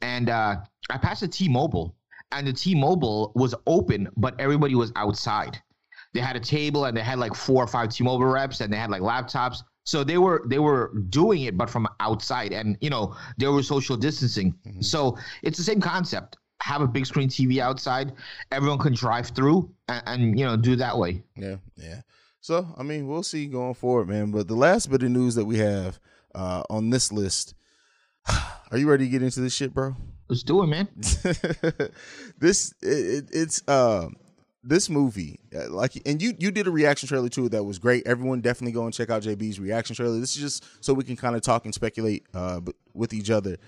And 0.00 0.30
uh 0.30 0.56
I 0.90 0.96
passed 0.96 1.22
a 1.24 1.28
T-Mobile 1.28 1.96
and 2.30 2.46
the 2.46 2.52
T-Mobile 2.52 3.32
was 3.34 3.52
open, 3.66 4.08
but 4.16 4.38
everybody 4.38 4.74
was 4.76 4.92
outside. 4.94 5.60
They 6.12 6.20
had 6.20 6.36
a 6.36 6.40
table 6.40 6.84
and 6.84 6.96
they 6.96 7.02
had 7.02 7.18
like 7.18 7.34
four 7.34 7.64
or 7.64 7.66
five 7.66 7.88
T-Mobile 7.90 8.26
reps 8.26 8.60
and 8.60 8.72
they 8.72 8.76
had 8.76 8.90
like 8.90 9.02
laptops. 9.02 9.64
So 9.84 10.02
they 10.02 10.18
were 10.18 10.42
they 10.46 10.58
were 10.58 10.92
doing 11.10 11.42
it, 11.42 11.56
but 11.56 11.68
from 11.68 11.86
outside, 12.00 12.52
and 12.52 12.76
you 12.80 12.90
know 12.90 13.14
they 13.36 13.46
were 13.46 13.62
social 13.62 13.96
distancing. 13.96 14.54
So 14.80 15.18
it's 15.42 15.58
the 15.58 15.64
same 15.64 15.80
concept. 15.80 16.38
Have 16.62 16.80
a 16.80 16.88
big 16.88 17.04
screen 17.04 17.28
TV 17.28 17.58
outside. 17.58 18.14
Everyone 18.50 18.78
can 18.78 18.94
drive 18.94 19.28
through 19.28 19.70
and, 19.88 20.02
and 20.06 20.38
you 20.38 20.46
know 20.46 20.56
do 20.56 20.76
that 20.76 20.96
way. 20.96 21.22
Yeah, 21.36 21.56
yeah. 21.76 22.00
So 22.40 22.66
I 22.78 22.82
mean, 22.82 23.06
we'll 23.06 23.22
see 23.22 23.46
going 23.46 23.74
forward, 23.74 24.08
man. 24.08 24.30
But 24.30 24.48
the 24.48 24.56
last 24.56 24.90
bit 24.90 25.02
of 25.02 25.10
news 25.10 25.34
that 25.34 25.44
we 25.44 25.58
have 25.58 26.00
uh, 26.34 26.62
on 26.70 26.88
this 26.88 27.12
list, 27.12 27.54
are 28.70 28.78
you 28.78 28.88
ready 28.88 29.04
to 29.04 29.10
get 29.10 29.22
into 29.22 29.40
this 29.40 29.54
shit, 29.54 29.74
bro? 29.74 29.96
Let's 30.28 30.42
do 30.42 30.62
it, 30.62 30.68
man. 30.68 30.88
this 32.38 32.72
it, 32.80 32.88
it, 32.88 33.24
it's 33.32 33.68
um 33.68 34.16
this 34.66 34.88
movie 34.88 35.38
uh, 35.54 35.68
like 35.70 35.92
and 36.06 36.22
you 36.22 36.34
you 36.38 36.50
did 36.50 36.66
a 36.66 36.70
reaction 36.70 37.08
trailer 37.08 37.28
too 37.28 37.48
that 37.50 37.64
was 37.64 37.78
great. 37.78 38.06
Everyone 38.06 38.40
definitely 38.40 38.72
go 38.72 38.84
and 38.84 38.94
check 38.94 39.10
out 39.10 39.22
jb's 39.22 39.60
reaction 39.60 39.94
trailer. 39.94 40.18
This 40.18 40.34
is 40.34 40.42
just 40.42 40.84
so 40.84 40.94
we 40.94 41.04
can 41.04 41.16
kind 41.16 41.36
of 41.36 41.42
talk 41.42 41.64
and 41.64 41.74
speculate 41.74 42.24
uh 42.34 42.60
with 42.94 43.12
each 43.12 43.30
other. 43.30 43.58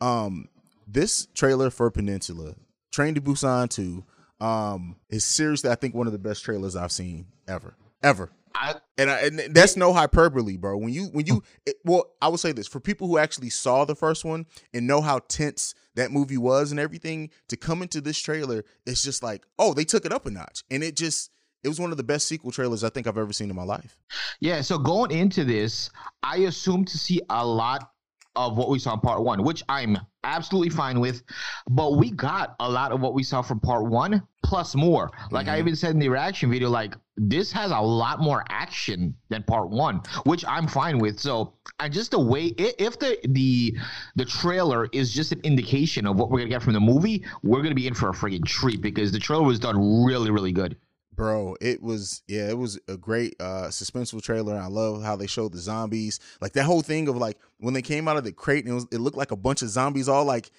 Um 0.00 0.48
this 0.86 1.26
trailer 1.34 1.70
for 1.70 1.90
peninsula 1.90 2.54
train 2.92 3.14
to 3.14 3.20
busan 3.20 3.68
2 3.68 4.04
um 4.44 4.96
is 5.10 5.24
seriously 5.24 5.70
i 5.70 5.74
think 5.74 5.94
one 5.94 6.06
of 6.06 6.12
the 6.12 6.18
best 6.18 6.44
trailers 6.44 6.76
i've 6.76 6.92
seen 6.92 7.26
ever 7.48 7.74
ever 8.02 8.30
I, 8.56 8.74
and, 8.96 9.10
I, 9.10 9.18
and 9.20 9.38
that's 9.54 9.76
no 9.76 9.92
hyperbole, 9.92 10.56
bro. 10.56 10.78
When 10.78 10.92
you 10.92 11.04
when 11.06 11.26
you 11.26 11.42
it, 11.66 11.76
well, 11.84 12.12
I 12.22 12.28
will 12.28 12.38
say 12.38 12.52
this 12.52 12.66
for 12.66 12.80
people 12.80 13.06
who 13.06 13.18
actually 13.18 13.50
saw 13.50 13.84
the 13.84 13.94
first 13.94 14.24
one 14.24 14.46
and 14.72 14.86
know 14.86 15.00
how 15.00 15.20
tense 15.28 15.74
that 15.94 16.10
movie 16.10 16.38
was 16.38 16.70
and 16.70 16.80
everything, 16.80 17.30
to 17.48 17.56
come 17.56 17.82
into 17.82 18.00
this 18.00 18.18
trailer, 18.18 18.64
it's 18.86 19.02
just 19.02 19.22
like, 19.22 19.44
oh, 19.58 19.74
they 19.74 19.84
took 19.84 20.06
it 20.06 20.12
up 20.12 20.26
a 20.26 20.30
notch, 20.30 20.64
and 20.70 20.82
it 20.82 20.96
just 20.96 21.30
it 21.62 21.68
was 21.68 21.80
one 21.80 21.90
of 21.90 21.96
the 21.96 22.04
best 22.04 22.28
sequel 22.28 22.50
trailers 22.50 22.84
I 22.84 22.88
think 22.88 23.06
I've 23.06 23.18
ever 23.18 23.32
seen 23.32 23.50
in 23.50 23.56
my 23.56 23.64
life. 23.64 23.98
yeah. 24.40 24.60
So 24.60 24.78
going 24.78 25.10
into 25.10 25.44
this, 25.44 25.90
I 26.22 26.38
assumed 26.38 26.88
to 26.88 26.98
see 26.98 27.20
a 27.28 27.44
lot 27.44 27.90
of 28.36 28.56
what 28.56 28.68
we 28.68 28.78
saw 28.78 28.94
in 28.94 29.00
part 29.00 29.22
one, 29.22 29.42
which 29.42 29.62
I'm 29.68 29.98
absolutely 30.24 30.70
fine 30.70 31.00
with. 31.00 31.22
But 31.68 31.96
we 31.96 32.10
got 32.10 32.54
a 32.60 32.68
lot 32.68 32.92
of 32.92 33.00
what 33.00 33.14
we 33.14 33.22
saw 33.22 33.42
from 33.42 33.60
part 33.60 33.86
one 33.86 34.22
plus 34.44 34.74
more. 34.74 35.10
Like 35.30 35.46
mm-hmm. 35.46 35.54
I 35.54 35.58
even 35.58 35.76
said 35.76 35.92
in 35.92 35.98
the 35.98 36.08
reaction 36.08 36.50
video, 36.50 36.68
like 36.68 36.94
this 37.16 37.50
has 37.52 37.70
a 37.70 37.80
lot 37.80 38.20
more 38.20 38.44
action 38.48 39.14
than 39.28 39.42
part 39.42 39.70
one, 39.70 40.02
which 40.24 40.44
I'm 40.46 40.68
fine 40.68 40.98
with. 40.98 41.18
So 41.18 41.54
and 41.80 41.92
just 41.92 42.10
the 42.10 42.20
way 42.20 42.46
if 42.56 42.98
the 42.98 43.18
the 43.28 43.76
the 44.16 44.24
trailer 44.24 44.88
is 44.92 45.12
just 45.12 45.32
an 45.32 45.40
indication 45.42 46.06
of 46.06 46.16
what 46.16 46.30
we're 46.30 46.38
gonna 46.38 46.50
get 46.50 46.62
from 46.62 46.74
the 46.74 46.80
movie, 46.80 47.24
we're 47.42 47.62
gonna 47.62 47.74
be 47.74 47.86
in 47.86 47.94
for 47.94 48.10
a 48.10 48.12
freaking 48.12 48.44
treat 48.44 48.80
because 48.80 49.12
the 49.12 49.18
trailer 49.18 49.44
was 49.44 49.58
done 49.58 50.04
really, 50.04 50.30
really 50.30 50.52
good. 50.52 50.76
Bro, 51.14 51.56
it 51.62 51.82
was 51.82 52.22
yeah, 52.28 52.50
it 52.50 52.58
was 52.58 52.78
a 52.88 52.98
great 52.98 53.34
uh 53.40 53.68
suspenseful 53.68 54.22
trailer. 54.22 54.54
I 54.54 54.66
love 54.66 55.02
how 55.02 55.16
they 55.16 55.26
showed 55.26 55.52
the 55.52 55.58
zombies. 55.58 56.20
Like 56.42 56.52
that 56.52 56.64
whole 56.64 56.82
thing 56.82 57.08
of 57.08 57.16
like 57.16 57.38
when 57.58 57.72
they 57.72 57.82
came 57.82 58.06
out 58.06 58.18
of 58.18 58.24
the 58.24 58.32
crate 58.32 58.64
and 58.64 58.72
it 58.72 58.74
was 58.74 58.86
it 58.92 58.98
looked 58.98 59.16
like 59.16 59.30
a 59.30 59.36
bunch 59.36 59.62
of 59.62 59.70
zombies 59.70 60.08
all 60.08 60.26
like 60.26 60.50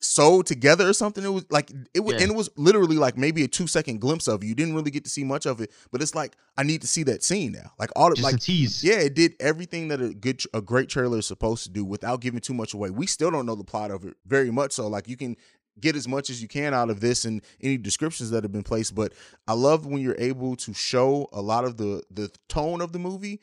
sewed 0.00 0.46
together 0.46 0.88
or 0.88 0.92
something. 0.92 1.24
It 1.24 1.28
was 1.28 1.46
like 1.50 1.70
it 1.94 2.00
was, 2.00 2.14
yeah. 2.14 2.22
and 2.22 2.32
it 2.32 2.36
was 2.36 2.50
literally 2.56 2.96
like 2.96 3.16
maybe 3.16 3.42
a 3.44 3.48
two 3.48 3.66
second 3.66 4.00
glimpse 4.00 4.28
of 4.28 4.42
it. 4.42 4.46
You 4.46 4.54
didn't 4.54 4.74
really 4.74 4.90
get 4.90 5.04
to 5.04 5.10
see 5.10 5.24
much 5.24 5.46
of 5.46 5.60
it, 5.60 5.72
but 5.90 6.02
it's 6.02 6.14
like 6.14 6.36
I 6.56 6.62
need 6.62 6.82
to 6.82 6.86
see 6.86 7.02
that 7.04 7.22
scene 7.22 7.52
now. 7.52 7.72
Like 7.78 7.90
all 7.96 8.12
of 8.12 8.18
like 8.20 8.40
tease. 8.40 8.84
Yeah, 8.84 9.00
it 9.00 9.14
did 9.14 9.34
everything 9.40 9.88
that 9.88 10.00
a 10.00 10.14
good 10.14 10.42
a 10.52 10.60
great 10.60 10.88
trailer 10.88 11.18
is 11.18 11.26
supposed 11.26 11.64
to 11.64 11.70
do 11.70 11.84
without 11.84 12.20
giving 12.20 12.40
too 12.40 12.54
much 12.54 12.74
away. 12.74 12.90
We 12.90 13.06
still 13.06 13.30
don't 13.30 13.46
know 13.46 13.54
the 13.54 13.64
plot 13.64 13.90
of 13.90 14.04
it 14.04 14.14
very 14.26 14.50
much, 14.50 14.72
so 14.72 14.88
like 14.88 15.08
you 15.08 15.16
can 15.16 15.36
get 15.80 15.96
as 15.96 16.06
much 16.06 16.30
as 16.30 16.40
you 16.40 16.48
can 16.48 16.72
out 16.72 16.90
of 16.90 17.00
this 17.00 17.24
and 17.24 17.42
any 17.60 17.76
descriptions 17.76 18.30
that 18.30 18.44
have 18.44 18.52
been 18.52 18.62
placed. 18.62 18.94
But 18.94 19.12
I 19.48 19.54
love 19.54 19.86
when 19.86 20.00
you're 20.00 20.16
able 20.18 20.56
to 20.56 20.74
show 20.74 21.28
a 21.32 21.40
lot 21.40 21.64
of 21.64 21.76
the 21.76 22.02
the 22.10 22.30
tone 22.48 22.80
of 22.80 22.92
the 22.92 22.98
movie, 22.98 23.40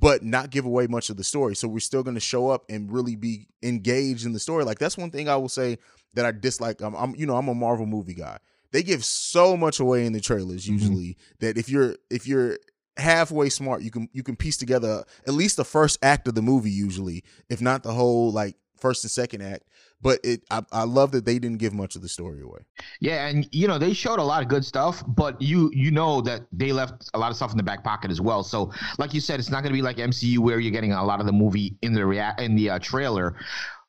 but 0.00 0.22
not 0.22 0.50
give 0.50 0.64
away 0.64 0.86
much 0.86 1.10
of 1.10 1.16
the 1.16 1.24
story. 1.24 1.54
So 1.54 1.68
we're 1.68 1.80
still 1.80 2.02
going 2.02 2.14
to 2.14 2.20
show 2.20 2.48
up 2.50 2.64
and 2.68 2.90
really 2.90 3.16
be 3.16 3.48
engaged 3.62 4.26
in 4.26 4.32
the 4.32 4.38
story. 4.38 4.64
Like 4.64 4.78
that's 4.78 4.96
one 4.96 5.10
thing 5.10 5.28
I 5.28 5.36
will 5.36 5.48
say 5.48 5.78
that 6.14 6.24
I 6.24 6.32
dislike. 6.32 6.80
I'm, 6.80 6.94
I'm 6.94 7.14
you 7.14 7.26
know 7.26 7.36
I'm 7.36 7.48
a 7.48 7.54
Marvel 7.54 7.86
movie 7.86 8.14
guy. 8.14 8.38
They 8.72 8.82
give 8.82 9.04
so 9.04 9.56
much 9.56 9.78
away 9.78 10.04
in 10.04 10.12
the 10.12 10.20
trailers 10.20 10.64
mm-hmm. 10.64 10.72
usually 10.72 11.04
mm-hmm. 11.04 11.46
that 11.46 11.58
if 11.58 11.68
you're 11.68 11.96
if 12.10 12.26
you're 12.26 12.58
halfway 12.96 13.48
smart 13.48 13.82
you 13.82 13.90
can 13.90 14.08
you 14.12 14.22
can 14.22 14.36
piece 14.36 14.56
together 14.56 15.02
at 15.26 15.34
least 15.34 15.56
the 15.56 15.64
first 15.64 15.98
act 16.00 16.28
of 16.28 16.36
the 16.36 16.42
movie 16.42 16.70
usually 16.70 17.24
if 17.48 17.60
not 17.60 17.82
the 17.82 17.92
whole 17.92 18.30
like 18.30 18.54
first 18.84 19.02
and 19.02 19.10
second 19.10 19.40
act 19.40 19.64
but 20.04 20.20
it 20.22 20.42
I, 20.50 20.62
I 20.70 20.84
love 20.84 21.10
that 21.12 21.24
they 21.24 21.38
didn't 21.38 21.58
give 21.58 21.72
much 21.72 21.96
of 21.96 22.02
the 22.02 22.08
story 22.08 22.42
away. 22.42 22.60
Yeah 23.00 23.26
and 23.26 23.48
you 23.50 23.66
know 23.66 23.78
they 23.78 23.94
showed 23.94 24.18
a 24.18 24.22
lot 24.22 24.42
of 24.42 24.48
good 24.48 24.64
stuff 24.64 25.02
but 25.08 25.40
you 25.40 25.70
you 25.72 25.90
know 25.90 26.20
that 26.20 26.42
they 26.52 26.72
left 26.72 27.10
a 27.14 27.18
lot 27.18 27.30
of 27.30 27.36
stuff 27.36 27.50
in 27.50 27.56
the 27.56 27.62
back 27.62 27.82
pocket 27.82 28.10
as 28.10 28.20
well. 28.20 28.44
So 28.44 28.70
like 28.98 29.14
you 29.14 29.20
said 29.20 29.40
it's 29.40 29.50
not 29.50 29.62
going 29.62 29.72
to 29.72 29.76
be 29.76 29.82
like 29.82 29.96
mcu 29.96 30.38
where 30.38 30.60
you're 30.60 30.70
getting 30.70 30.92
a 30.92 31.02
lot 31.02 31.20
of 31.20 31.26
the 31.26 31.32
movie 31.32 31.76
in 31.82 31.94
the 31.94 32.04
rea- 32.06 32.34
in 32.38 32.54
the 32.54 32.70
uh, 32.70 32.78
trailer. 32.78 33.36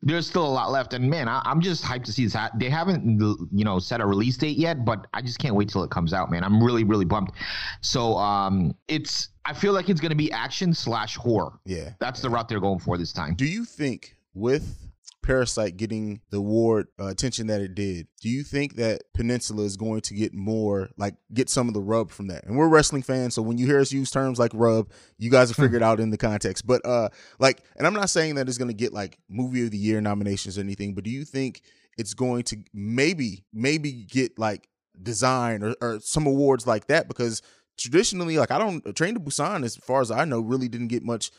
There's 0.02 0.28
still 0.28 0.46
a 0.46 0.54
lot 0.60 0.72
left 0.72 0.94
and 0.94 1.10
man 1.10 1.28
I, 1.28 1.42
am 1.46 1.60
just 1.60 1.84
hyped 1.84 2.06
to 2.06 2.14
see 2.14 2.26
this 2.26 2.38
they 2.58 2.70
haven't 2.70 3.20
you 3.52 3.66
know 3.66 3.80
set 3.80 4.00
a 4.00 4.06
release 4.06 4.38
date 4.38 4.58
yet 4.58 4.86
but 4.86 5.08
i 5.14 5.22
just 5.22 5.40
can't 5.40 5.56
wait 5.56 5.68
till 5.68 5.84
it 5.84 5.92
comes 5.92 6.14
out 6.14 6.32
man. 6.32 6.44
I'm 6.46 6.64
really 6.64 6.86
really 6.86 7.06
pumped. 7.06 7.34
So 7.82 8.16
um 8.16 8.74
it's 8.88 9.30
i 9.44 9.54
feel 9.54 9.74
like 9.74 9.90
it's 9.90 10.00
going 10.00 10.12
to 10.12 10.16
be 10.16 10.32
action 10.32 10.74
slash 10.74 11.18
horror. 11.18 11.60
Yeah. 11.66 11.92
That's 12.00 12.20
yeah. 12.20 12.24
the 12.24 12.30
route 12.30 12.48
they're 12.48 12.62
going 12.62 12.80
for 12.80 12.98
this 12.98 13.12
time. 13.12 13.36
Do 13.36 13.46
you 13.46 13.66
think 13.66 14.16
with 14.34 14.85
Parasite 15.26 15.76
getting 15.76 16.22
the 16.30 16.38
award 16.38 16.88
uh, 17.00 17.08
attention 17.08 17.48
that 17.48 17.60
it 17.60 17.74
did, 17.74 18.08
do 18.22 18.30
you 18.30 18.44
think 18.44 18.76
that 18.76 19.02
Peninsula 19.14 19.64
is 19.64 19.76
going 19.76 20.02
to 20.02 20.14
get 20.14 20.34
more, 20.34 20.90
like, 20.98 21.16
get 21.34 21.50
some 21.50 21.68
of 21.68 21.74
the 21.74 21.82
rub 21.82 22.12
from 22.12 22.28
that? 22.28 22.46
And 22.46 22.56
we're 22.56 22.68
wrestling 22.68 23.02
fans, 23.02 23.34
so 23.34 23.42
when 23.42 23.58
you 23.58 23.66
hear 23.66 23.80
us 23.80 23.92
use 23.92 24.12
terms 24.12 24.38
like 24.38 24.52
rub, 24.54 24.92
you 25.18 25.32
guys 25.32 25.50
have 25.50 25.58
figured 25.58 25.82
out 25.82 26.00
in 26.00 26.12
the 26.12 26.18
context. 26.18 26.68
But, 26.68 26.86
uh, 26.86 27.10
like, 27.40 27.64
and 27.76 27.88
I'm 27.88 27.94
not 27.94 28.12
saying 28.12 28.36
that 28.36 28.48
it's 28.48 28.60
going 28.60 28.70
to 28.70 28.76
get 28.76 28.94
like 28.94 29.18
movie 29.28 29.64
of 29.64 29.72
the 29.72 29.78
year 29.78 30.00
nominations 30.00 30.58
or 30.58 30.62
anything, 30.62 30.94
but 30.94 31.04
do 31.04 31.10
you 31.10 31.26
think 31.26 31.62
it's 31.98 32.14
going 32.14 32.44
to 32.44 32.58
maybe, 32.74 33.46
maybe 33.52 33.92
get 33.92 34.38
like 34.38 34.68
design 35.02 35.64
or, 35.64 35.76
or 35.82 36.00
some 36.02 36.28
awards 36.28 36.68
like 36.68 36.88
that? 36.88 37.08
Because 37.08 37.42
traditionally, 37.78 38.38
like, 38.38 38.52
I 38.52 38.60
don't, 38.60 38.96
Train 38.96 39.16
to 39.16 39.20
Busan, 39.20 39.66
as 39.66 39.76
far 39.76 40.02
as 40.02 40.12
I 40.12 40.24
know, 40.26 40.40
really 40.40 40.68
didn't 40.68 40.90
get 40.90 41.04
much 41.04 41.32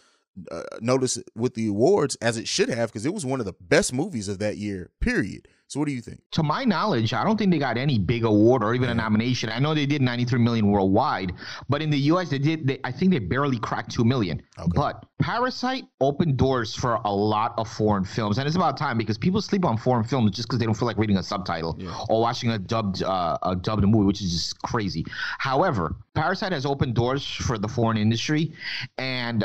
uh, 0.50 0.62
notice 0.80 1.18
with 1.34 1.54
the 1.54 1.68
awards 1.68 2.16
as 2.16 2.36
it 2.36 2.48
should 2.48 2.68
have 2.68 2.90
because 2.90 3.06
it 3.06 3.14
was 3.14 3.24
one 3.24 3.40
of 3.40 3.46
the 3.46 3.54
best 3.60 3.92
movies 3.92 4.28
of 4.28 4.38
that 4.38 4.56
year. 4.56 4.90
Period. 5.00 5.48
So 5.68 5.80
what 5.80 5.88
do 5.88 5.92
you 5.92 6.00
think? 6.00 6.20
To 6.32 6.44
my 6.44 6.64
knowledge, 6.64 7.12
I 7.12 7.24
don't 7.24 7.36
think 7.36 7.50
they 7.50 7.58
got 7.58 7.76
any 7.76 7.98
big 7.98 8.24
award 8.24 8.62
or 8.62 8.74
even 8.74 8.88
a 8.88 8.94
nomination. 8.94 9.50
I 9.50 9.58
know 9.58 9.74
they 9.74 9.86
did 9.86 10.00
93 10.00 10.38
million 10.38 10.70
worldwide, 10.70 11.32
but 11.68 11.82
in 11.82 11.90
the 11.90 11.98
US 12.12 12.30
they 12.30 12.38
did 12.38 12.68
they, 12.68 12.78
I 12.84 12.92
think 12.92 13.10
they 13.10 13.18
barely 13.18 13.58
cracked 13.58 13.90
2 13.90 14.04
million. 14.04 14.40
Okay. 14.58 14.70
But 14.74 15.04
Parasite 15.18 15.84
opened 16.00 16.36
doors 16.36 16.74
for 16.74 17.00
a 17.04 17.12
lot 17.12 17.54
of 17.58 17.68
foreign 17.68 18.04
films 18.04 18.38
and 18.38 18.46
it's 18.46 18.54
about 18.54 18.76
time 18.76 18.96
because 18.96 19.18
people 19.18 19.42
sleep 19.42 19.64
on 19.64 19.76
foreign 19.76 20.04
films 20.04 20.30
just 20.30 20.48
cuz 20.48 20.60
they 20.60 20.66
don't 20.66 20.74
feel 20.74 20.86
like 20.86 20.98
reading 20.98 21.16
a 21.16 21.22
subtitle 21.22 21.76
yeah. 21.80 21.92
or 22.08 22.20
watching 22.20 22.50
a 22.50 22.58
dubbed 22.58 23.02
uh, 23.02 23.36
a 23.42 23.56
dubbed 23.56 23.84
movie 23.88 24.06
which 24.06 24.22
is 24.22 24.30
just 24.30 24.62
crazy. 24.62 25.04
However, 25.38 25.96
Parasite 26.14 26.52
has 26.52 26.64
opened 26.64 26.94
doors 26.94 27.26
for 27.26 27.58
the 27.58 27.68
foreign 27.68 27.96
industry 27.96 28.52
and 28.98 29.44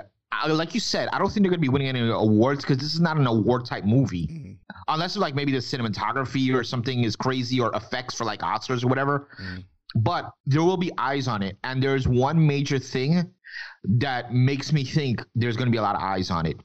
like 0.50 0.74
you 0.74 0.80
said, 0.80 1.10
I 1.14 1.20
don't 1.20 1.28
think 1.28 1.44
they're 1.44 1.52
going 1.52 1.60
to 1.60 1.62
be 1.62 1.70
winning 1.70 1.90
any 1.90 2.10
awards 2.10 2.64
because 2.64 2.78
this 2.78 2.94
is 2.94 3.00
not 3.00 3.18
an 3.18 3.28
award 3.28 3.66
type 3.66 3.84
movie, 3.84 4.28
mm. 4.28 4.58
unless 4.88 5.18
like 5.18 5.36
maybe 5.36 5.52
the 5.52 5.60
cinematography 5.60 6.54
or 6.54 6.64
something 6.64 7.04
is 7.04 7.16
crazy 7.16 7.60
or 7.60 7.74
effects 7.76 8.16
for 8.16 8.24
like 8.24 8.40
Oscars 8.42 8.84
or 8.84 8.88
whatever. 8.88 9.30
Mm. 9.42 9.64
But 9.96 10.32
there 10.46 10.64
will 10.64 10.78
be 10.78 10.92
eyes 10.98 11.28
on 11.28 11.44
it, 11.44 11.58
and 11.64 11.84
there's 11.84 12.08
one 12.08 12.46
major 12.46 12.80
thing 12.80 13.30
that 13.84 14.34
makes 14.34 14.72
me 14.72 14.86
think 14.86 15.24
there's 15.36 15.58
going 15.58 15.68
to 15.68 15.72
be 15.72 15.78
a 15.78 15.82
lot 15.82 15.96
of 15.96 16.02
eyes 16.02 16.32
on 16.32 16.46
it. 16.46 16.58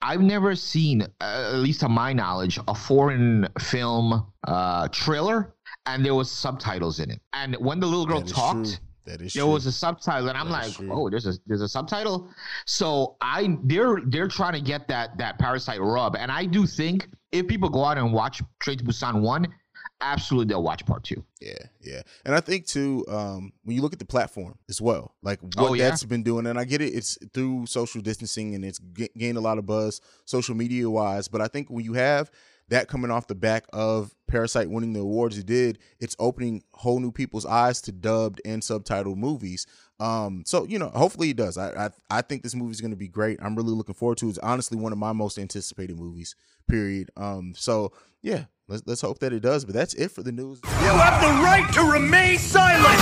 I've 0.00 0.20
never 0.20 0.54
seen, 0.54 1.02
uh, 1.02 1.50
at 1.52 1.56
least 1.56 1.80
to 1.80 1.88
my 1.88 2.12
knowledge, 2.12 2.58
a 2.66 2.74
foreign 2.74 3.48
film 3.58 4.26
uh, 4.46 4.88
trailer 4.88 5.54
and 5.86 6.04
there 6.04 6.14
was 6.14 6.30
subtitles 6.30 7.00
in 7.00 7.10
it. 7.10 7.20
And 7.32 7.56
when 7.56 7.80
the 7.80 7.86
little 7.86 8.06
girl 8.06 8.22
talked. 8.22 8.76
True 8.76 8.86
that 9.04 9.20
is 9.20 9.32
there 9.32 9.44
true. 9.44 9.52
was 9.52 9.66
a 9.66 9.72
subtitle, 9.72 10.28
and 10.28 10.38
I'm 10.38 10.48
that 10.50 10.78
like, 10.78 10.90
oh, 10.90 11.10
there's 11.10 11.26
a 11.26 11.34
there's 11.46 11.62
a 11.62 11.68
subtitle. 11.68 12.28
So 12.66 13.16
I 13.20 13.56
they're 13.64 13.98
they're 14.06 14.28
trying 14.28 14.54
to 14.54 14.60
get 14.60 14.88
that 14.88 15.18
that 15.18 15.38
parasite 15.38 15.80
rub, 15.80 16.16
and 16.16 16.30
I 16.30 16.46
do 16.46 16.66
think 16.66 17.08
if 17.32 17.46
people 17.46 17.68
go 17.68 17.84
out 17.84 17.98
and 17.98 18.12
watch 18.12 18.42
Train 18.60 18.78
to 18.78 18.84
Busan 18.84 19.20
one, 19.20 19.52
absolutely 20.00 20.50
they'll 20.50 20.62
watch 20.62 20.84
part 20.86 21.04
two. 21.04 21.24
Yeah, 21.40 21.58
yeah, 21.80 22.02
and 22.24 22.34
I 22.34 22.40
think 22.40 22.66
too 22.66 23.04
um, 23.08 23.52
when 23.64 23.76
you 23.76 23.82
look 23.82 23.92
at 23.92 23.98
the 23.98 24.04
platform 24.04 24.58
as 24.68 24.80
well, 24.80 25.14
like 25.22 25.40
what 25.40 25.70
oh, 25.70 25.74
yeah? 25.74 25.88
that's 25.88 26.04
been 26.04 26.22
doing, 26.22 26.46
and 26.46 26.58
I 26.58 26.64
get 26.64 26.80
it, 26.80 26.94
it's 26.94 27.18
through 27.32 27.66
social 27.66 28.00
distancing 28.00 28.54
and 28.54 28.64
it's 28.64 28.78
g- 28.78 29.10
gained 29.16 29.38
a 29.38 29.40
lot 29.40 29.58
of 29.58 29.66
buzz 29.66 30.00
social 30.24 30.54
media 30.54 30.88
wise, 30.88 31.28
but 31.28 31.40
I 31.40 31.48
think 31.48 31.70
when 31.70 31.84
you 31.84 31.94
have 31.94 32.30
that 32.72 32.88
coming 32.88 33.10
off 33.10 33.26
the 33.26 33.34
back 33.34 33.66
of 33.72 34.14
Parasite 34.26 34.70
winning 34.70 34.94
the 34.94 35.00
awards 35.00 35.36
it 35.36 35.44
did, 35.44 35.78
it's 36.00 36.16
opening 36.18 36.62
whole 36.72 37.00
new 37.00 37.12
people's 37.12 37.44
eyes 37.44 37.82
to 37.82 37.92
dubbed 37.92 38.40
and 38.46 38.62
subtitled 38.62 39.16
movies. 39.16 39.66
Um, 40.00 40.42
so 40.46 40.64
you 40.64 40.78
know, 40.78 40.88
hopefully 40.88 41.30
it 41.30 41.36
does. 41.36 41.58
I 41.58 41.86
I, 41.86 41.90
I 42.10 42.22
think 42.22 42.42
this 42.42 42.54
movie 42.54 42.70
is 42.70 42.80
going 42.80 42.90
to 42.90 42.96
be 42.96 43.08
great. 43.08 43.38
I'm 43.42 43.54
really 43.54 43.72
looking 43.72 43.94
forward 43.94 44.18
to 44.18 44.26
it. 44.26 44.30
It's 44.30 44.38
honestly 44.38 44.78
one 44.78 44.90
of 44.90 44.98
my 44.98 45.12
most 45.12 45.38
anticipated 45.38 45.98
movies. 45.98 46.34
Period. 46.66 47.10
Um, 47.16 47.52
so 47.54 47.92
yeah, 48.22 48.44
let's 48.68 48.82
let's 48.86 49.02
hope 49.02 49.18
that 49.18 49.34
it 49.34 49.40
does. 49.40 49.66
But 49.66 49.74
that's 49.74 49.92
it 49.94 50.10
for 50.10 50.22
the 50.22 50.32
news. 50.32 50.60
You 50.64 50.70
have 50.70 51.20
the 51.20 51.42
right 51.42 51.70
to 51.74 51.82
remain 51.82 52.38
silent. 52.38 52.98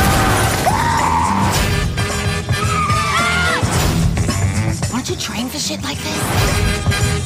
Aren't 4.92 5.08
you 5.08 5.16
trained 5.16 5.52
for 5.52 5.58
shit 5.58 5.82
like 5.84 5.98
this? 5.98 7.19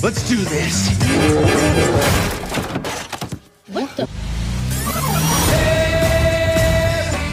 Let's 0.00 0.28
do 0.28 0.36
this. 0.36 0.90
What 3.66 3.96
the? 3.96 4.08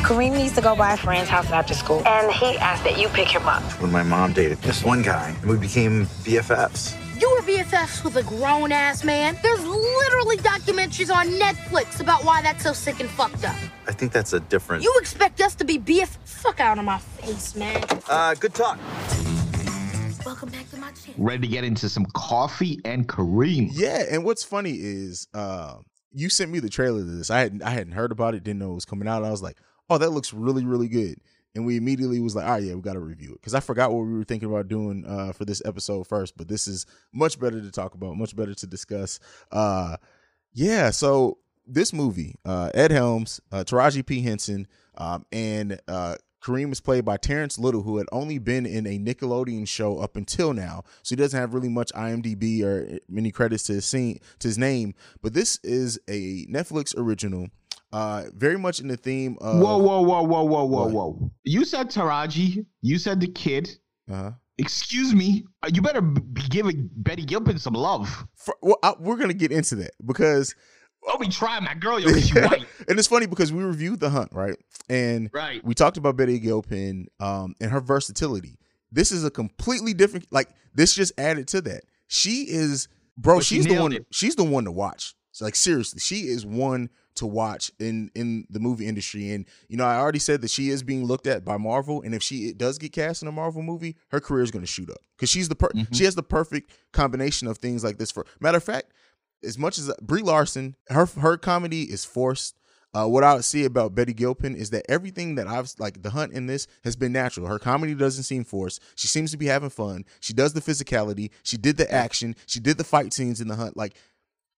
Kareem 0.01 0.35
needs 0.35 0.55
to 0.55 0.61
go 0.61 0.75
by 0.75 0.93
a 0.93 0.97
friend's 0.97 1.29
house 1.29 1.51
after 1.51 1.75
school, 1.75 2.01
and 2.07 2.31
he 2.31 2.57
asked 2.57 2.83
that 2.83 2.99
you 2.99 3.07
pick 3.09 3.27
him 3.27 3.47
up. 3.47 3.61
When 3.79 3.91
my 3.91 4.01
mom 4.01 4.33
dated 4.33 4.57
this 4.63 4.83
one 4.83 5.03
guy, 5.03 5.29
and 5.41 5.47
we 5.51 5.57
became 5.57 6.07
BFFs. 6.23 6.95
You 7.21 7.29
were 7.35 7.41
BFFs 7.43 8.03
with 8.03 8.15
a 8.15 8.23
grown 8.23 8.71
ass 8.71 9.03
man. 9.03 9.37
There's 9.43 9.63
literally 9.63 10.37
documentaries 10.37 11.13
on 11.13 11.27
Netflix 11.27 11.99
about 11.99 12.25
why 12.25 12.41
that's 12.41 12.63
so 12.63 12.73
sick 12.73 12.99
and 12.99 13.09
fucked 13.11 13.45
up. 13.45 13.55
I 13.87 13.91
think 13.91 14.11
that's 14.11 14.33
a 14.33 14.39
different. 14.39 14.83
You 14.83 14.91
expect 14.99 15.39
us 15.39 15.53
to 15.55 15.65
be 15.65 15.77
BF? 15.77 16.17
Fuck 16.25 16.59
out 16.59 16.79
of 16.79 16.85
my 16.85 16.97
face, 16.97 17.55
man. 17.55 17.83
Uh, 18.09 18.33
good 18.33 18.55
talk. 18.55 18.79
Welcome 20.25 20.49
back 20.49 20.67
to 20.71 20.77
my 20.77 20.91
channel. 20.91 21.23
Ready 21.23 21.47
to 21.47 21.53
get 21.53 21.63
into 21.63 21.87
some 21.87 22.07
coffee 22.15 22.79
and 22.83 23.07
Kareem. 23.07 23.69
Yeah, 23.71 24.05
and 24.09 24.23
what's 24.23 24.43
funny 24.43 24.71
is 24.71 25.27
uh, 25.35 25.75
you 26.11 26.29
sent 26.29 26.49
me 26.49 26.57
the 26.57 26.69
trailer 26.69 26.99
to 26.99 27.05
this. 27.05 27.29
I 27.29 27.41
hadn't 27.41 27.61
I 27.61 27.69
hadn't 27.69 27.93
heard 27.93 28.11
about 28.11 28.33
it, 28.33 28.43
didn't 28.43 28.59
know 28.59 28.71
it 28.71 28.75
was 28.75 28.85
coming 28.85 29.07
out. 29.07 29.23
I 29.23 29.29
was 29.29 29.43
like, 29.43 29.59
oh, 29.87 29.99
that 29.99 30.09
looks 30.09 30.33
really, 30.33 30.65
really 30.65 30.87
good. 30.87 31.19
And 31.53 31.63
we 31.63 31.77
immediately 31.77 32.19
was 32.19 32.35
like, 32.35 32.45
all 32.45 32.53
right, 32.53 32.63
yeah, 32.63 32.73
we 32.73 32.81
got 32.81 32.93
to 32.93 32.99
review 32.99 33.33
it. 33.33 33.39
Because 33.39 33.53
I 33.53 33.59
forgot 33.59 33.91
what 33.91 34.03
we 34.05 34.13
were 34.13 34.23
thinking 34.23 34.49
about 34.49 34.67
doing 34.67 35.05
uh, 35.07 35.31
for 35.31 35.45
this 35.45 35.61
episode 35.63 36.07
first, 36.07 36.35
but 36.35 36.47
this 36.47 36.67
is 36.67 36.87
much 37.13 37.39
better 37.39 37.61
to 37.61 37.71
talk 37.71 37.93
about, 37.93 38.17
much 38.17 38.35
better 38.35 38.55
to 38.55 38.67
discuss. 38.67 39.19
Uh, 39.51 39.97
yeah, 40.53 40.89
so 40.89 41.37
this 41.67 41.93
movie, 41.93 42.35
uh, 42.45 42.71
Ed 42.73 42.91
Helms, 42.91 43.39
uh, 43.51 43.63
Taraji 43.63 44.03
P. 44.05 44.21
Henson, 44.21 44.67
um, 44.97 45.25
and 45.31 45.79
uh, 45.87 46.15
Kareem 46.45 46.71
is 46.71 46.79
played 46.79 47.03
by 47.05 47.17
Terrence 47.17 47.57
Little, 47.57 47.81
who 47.81 47.97
had 47.97 48.05
only 48.11 48.37
been 48.37 48.67
in 48.67 48.85
a 48.85 48.99
Nickelodeon 48.99 49.67
show 49.67 49.97
up 49.97 50.15
until 50.15 50.53
now, 50.53 50.83
so 51.01 51.15
he 51.15 51.15
doesn't 51.15 51.39
have 51.39 51.55
really 51.55 51.69
much 51.69 51.91
IMDb 51.93 52.61
or 52.63 52.99
many 53.09 53.31
credits 53.31 53.63
to 53.63 53.73
his 53.73 53.85
scene, 53.85 54.19
to 54.39 54.47
his 54.47 54.57
name. 54.57 54.93
But 55.23 55.33
this 55.33 55.57
is 55.63 55.99
a 56.07 56.45
Netflix 56.45 56.95
original, 56.95 57.47
uh, 57.91 58.25
very 58.35 58.59
much 58.59 58.79
in 58.79 58.87
the 58.89 58.97
theme 58.97 59.37
of 59.41 59.59
Whoa, 59.59 59.77
whoa, 59.79 60.01
whoa, 60.01 60.21
whoa, 60.21 60.43
whoa, 60.43 60.65
whoa, 60.65 60.87
whoa! 60.87 61.31
You 61.43 61.65
said 61.65 61.89
Taraji. 61.89 62.65
You 62.81 62.99
said 62.99 63.19
the 63.21 63.27
kid. 63.27 63.75
Uh-huh. 64.11 64.31
Excuse 64.59 65.15
me. 65.15 65.45
Uh, 65.63 65.71
You 65.73 65.81
better 65.81 66.01
be 66.01 66.41
giving 66.43 66.89
Betty 66.95 67.25
Gilpin 67.25 67.57
some 67.57 67.73
love. 67.73 68.25
For, 68.35 68.55
well, 68.61 68.77
I, 68.83 68.93
we're 68.99 69.17
gonna 69.17 69.33
get 69.33 69.51
into 69.51 69.75
that 69.77 69.91
because 70.05 70.53
Don't 71.07 71.19
be 71.19 71.27
trying 71.27 71.63
my 71.63 71.73
girl, 71.73 71.99
yo, 71.99 72.13
she 72.19 72.39
white. 72.39 72.65
And 72.87 72.97
it's 72.99 73.07
funny 73.07 73.25
because 73.25 73.51
we 73.53 73.63
reviewed 73.63 73.99
The 73.99 74.09
Hunt, 74.09 74.31
right? 74.33 74.55
And 74.89 75.29
Right. 75.33 75.63
we 75.65 75.73
talked 75.73 75.97
about 75.97 76.15
Betty 76.17 76.39
Gilpin 76.39 77.07
um, 77.19 77.55
and 77.61 77.71
her 77.71 77.79
versatility. 77.81 78.57
This 78.91 79.11
is 79.11 79.23
a 79.25 79.31
completely 79.31 79.93
different. 79.93 80.27
Like 80.31 80.49
this 80.73 80.93
just 80.95 81.13
added 81.17 81.47
to 81.49 81.61
that. 81.61 81.83
She 82.07 82.43
is, 82.49 82.87
bro. 83.17 83.37
But 83.37 83.45
she 83.45 83.55
she's 83.55 83.65
the 83.67 83.79
one. 83.81 83.93
it. 83.93 84.05
She's 84.11 84.35
the 84.35 84.43
one 84.43 84.65
to 84.65 84.71
watch. 84.71 85.15
So 85.31 85.43
like 85.45 85.55
seriously, 85.55 85.99
she 85.99 86.27
is 86.27 86.45
one 86.45 86.89
to 87.15 87.25
watch 87.25 87.71
in 87.79 88.11
in 88.15 88.45
the 88.49 88.59
movie 88.59 88.87
industry. 88.87 89.31
And 89.31 89.45
you 89.67 89.75
know, 89.77 89.85
I 89.85 89.97
already 89.97 90.19
said 90.19 90.41
that 90.41 90.51
she 90.51 90.69
is 90.69 90.83
being 90.83 91.05
looked 91.05 91.27
at 91.27 91.43
by 91.43 91.57
Marvel. 91.57 92.01
And 92.03 92.13
if 92.15 92.21
she 92.23 92.53
does 92.53 92.77
get 92.77 92.93
cast 92.93 93.21
in 93.21 93.27
a 93.27 93.31
Marvel 93.33 93.61
movie, 93.63 93.95
her 94.11 94.19
career 94.21 94.43
is 94.43 94.51
going 94.51 94.63
to 94.63 94.71
shoot 94.71 94.89
up 94.89 94.99
because 95.17 95.29
she's 95.29 95.49
the 95.49 95.55
per- 95.55 95.69
Mm-hmm. 95.69 95.93
she 95.93 96.03
has 96.05 96.15
the 96.15 96.23
perfect 96.23 96.71
combination 96.93 97.47
of 97.47 97.57
things 97.57 97.83
like 97.83 97.97
this. 97.97 98.11
For 98.11 98.25
matter 98.39 98.57
of 98.57 98.63
fact, 98.63 98.93
as 99.43 99.57
much 99.57 99.77
as 99.77 99.91
Brie 100.01 100.21
Larson, 100.21 100.75
her 100.89 101.05
her 101.05 101.37
comedy 101.37 101.83
is 101.83 102.05
forced. 102.05 102.55
Uh, 102.95 103.05
what 103.05 103.25
I 103.25 103.41
see 103.41 103.65
about 103.65 103.93
Betty 103.93 104.13
Gilpin 104.13 104.55
is 104.55 104.69
that 104.69 104.89
everything 104.89 105.35
that 105.35 105.47
I've 105.47 105.69
like 105.79 106.01
the 106.01 106.11
hunt 106.11 106.31
in 106.31 106.45
this 106.47 106.65
has 106.85 106.95
been 106.95 107.11
natural. 107.11 107.45
Her 107.47 107.59
comedy 107.59 107.93
doesn't 107.93 108.23
seem 108.23 108.45
forced. 108.45 108.81
She 108.95 109.09
seems 109.09 109.31
to 109.31 109.37
be 109.37 109.47
having 109.47 109.69
fun. 109.69 110.05
She 110.21 110.31
does 110.31 110.53
the 110.53 110.61
physicality. 110.61 111.31
She 111.43 111.57
did 111.57 111.75
the 111.75 111.91
action. 111.91 112.37
She 112.45 112.61
did 112.61 112.77
the 112.77 112.85
fight 112.85 113.11
scenes 113.11 113.41
in 113.41 113.49
the 113.49 113.55
hunt. 113.57 113.75
Like 113.75 113.97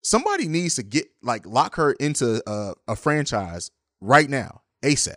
somebody 0.02 0.48
needs 0.48 0.74
to 0.74 0.82
get 0.82 1.06
like 1.22 1.46
lock 1.46 1.76
her 1.76 1.92
into 1.92 2.42
a, 2.46 2.74
a 2.86 2.94
franchise 2.94 3.70
right 4.02 4.28
now, 4.28 4.60
ASAP. 4.84 5.16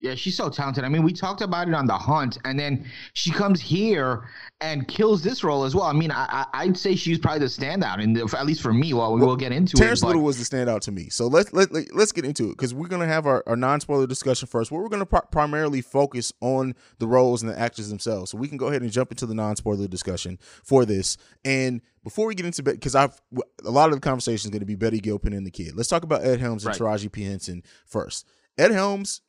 Yeah, 0.00 0.14
she's 0.14 0.36
so 0.36 0.48
talented. 0.48 0.84
I 0.84 0.88
mean, 0.88 1.02
we 1.02 1.12
talked 1.12 1.40
about 1.40 1.66
it 1.66 1.74
on 1.74 1.86
The 1.86 1.98
Hunt, 1.98 2.38
and 2.44 2.56
then 2.56 2.86
she 3.14 3.32
comes 3.32 3.60
here 3.60 4.28
and 4.60 4.86
kills 4.86 5.24
this 5.24 5.42
role 5.42 5.64
as 5.64 5.74
well. 5.74 5.86
I 5.86 5.92
mean, 5.92 6.12
I, 6.12 6.46
I'd 6.54 6.76
say 6.76 6.94
she's 6.94 7.18
probably 7.18 7.40
the 7.40 7.46
standout, 7.46 8.00
in 8.00 8.12
the, 8.12 8.32
at 8.38 8.46
least 8.46 8.60
for 8.62 8.72
me. 8.72 8.94
Well, 8.94 9.12
we 9.14 9.20
will 9.20 9.34
get 9.34 9.50
into 9.50 9.76
Terrence 9.76 9.98
it. 9.98 10.02
but- 10.02 10.08
Little 10.08 10.22
was 10.22 10.38
the 10.38 10.56
standout 10.56 10.82
to 10.82 10.92
me. 10.92 11.08
So 11.08 11.26
let's 11.26 11.52
let, 11.52 11.72
let, 11.72 11.92
us 11.96 12.12
get 12.12 12.24
into 12.24 12.44
it 12.44 12.50
because 12.50 12.72
we're 12.72 12.86
gonna 12.86 13.08
have 13.08 13.26
our, 13.26 13.42
our 13.48 13.56
non 13.56 13.80
spoiler 13.80 14.06
discussion 14.06 14.46
first. 14.46 14.70
Where 14.70 14.80
we're 14.80 14.88
gonna 14.88 15.04
pri- 15.04 15.26
primarily 15.32 15.80
focus 15.80 16.32
on 16.40 16.76
the 17.00 17.08
roles 17.08 17.42
and 17.42 17.50
the 17.50 17.58
actors 17.58 17.88
themselves. 17.88 18.30
So 18.30 18.38
we 18.38 18.46
can 18.46 18.56
go 18.56 18.68
ahead 18.68 18.82
and 18.82 18.92
jump 18.92 19.10
into 19.10 19.26
the 19.26 19.34
non 19.34 19.56
spoiler 19.56 19.88
discussion 19.88 20.38
for 20.62 20.84
this. 20.84 21.16
And 21.44 21.80
before 22.04 22.26
we 22.28 22.36
get 22.36 22.46
into 22.46 22.62
because 22.62 22.94
I've 22.94 23.20
a 23.64 23.70
lot 23.70 23.88
of 23.88 23.96
the 23.96 24.00
conversation 24.00 24.46
is 24.46 24.50
going 24.50 24.60
to 24.60 24.66
be 24.66 24.76
Betty 24.76 25.00
Gilpin 25.00 25.32
and 25.32 25.44
the 25.44 25.50
kid. 25.50 25.74
Let's 25.74 25.88
talk 25.88 26.04
about 26.04 26.22
Ed 26.22 26.38
Helms 26.38 26.64
and 26.64 26.78
Right. 26.80 26.98
Taraji 27.00 27.10
P 27.10 27.24
Henson 27.24 27.64
first. 27.84 28.28
Ed 28.56 28.70
Helms, 28.70 29.22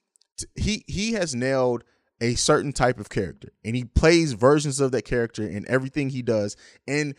he 0.56 0.84
he 0.88 1.14
has 1.14 1.36
nailed 1.36 1.84
a 2.22 2.36
certain 2.36 2.74
type 2.74 3.00
of 3.00 3.10
character, 3.10 3.50
and 3.64 3.76
he 3.76 3.86
plays 3.86 4.34
versions 4.34 4.80
of 4.80 4.92
that 4.92 5.06
character 5.06 5.48
in 5.48 5.66
everything 5.70 6.10
he 6.10 6.22
does. 6.22 6.58
And 6.88 7.16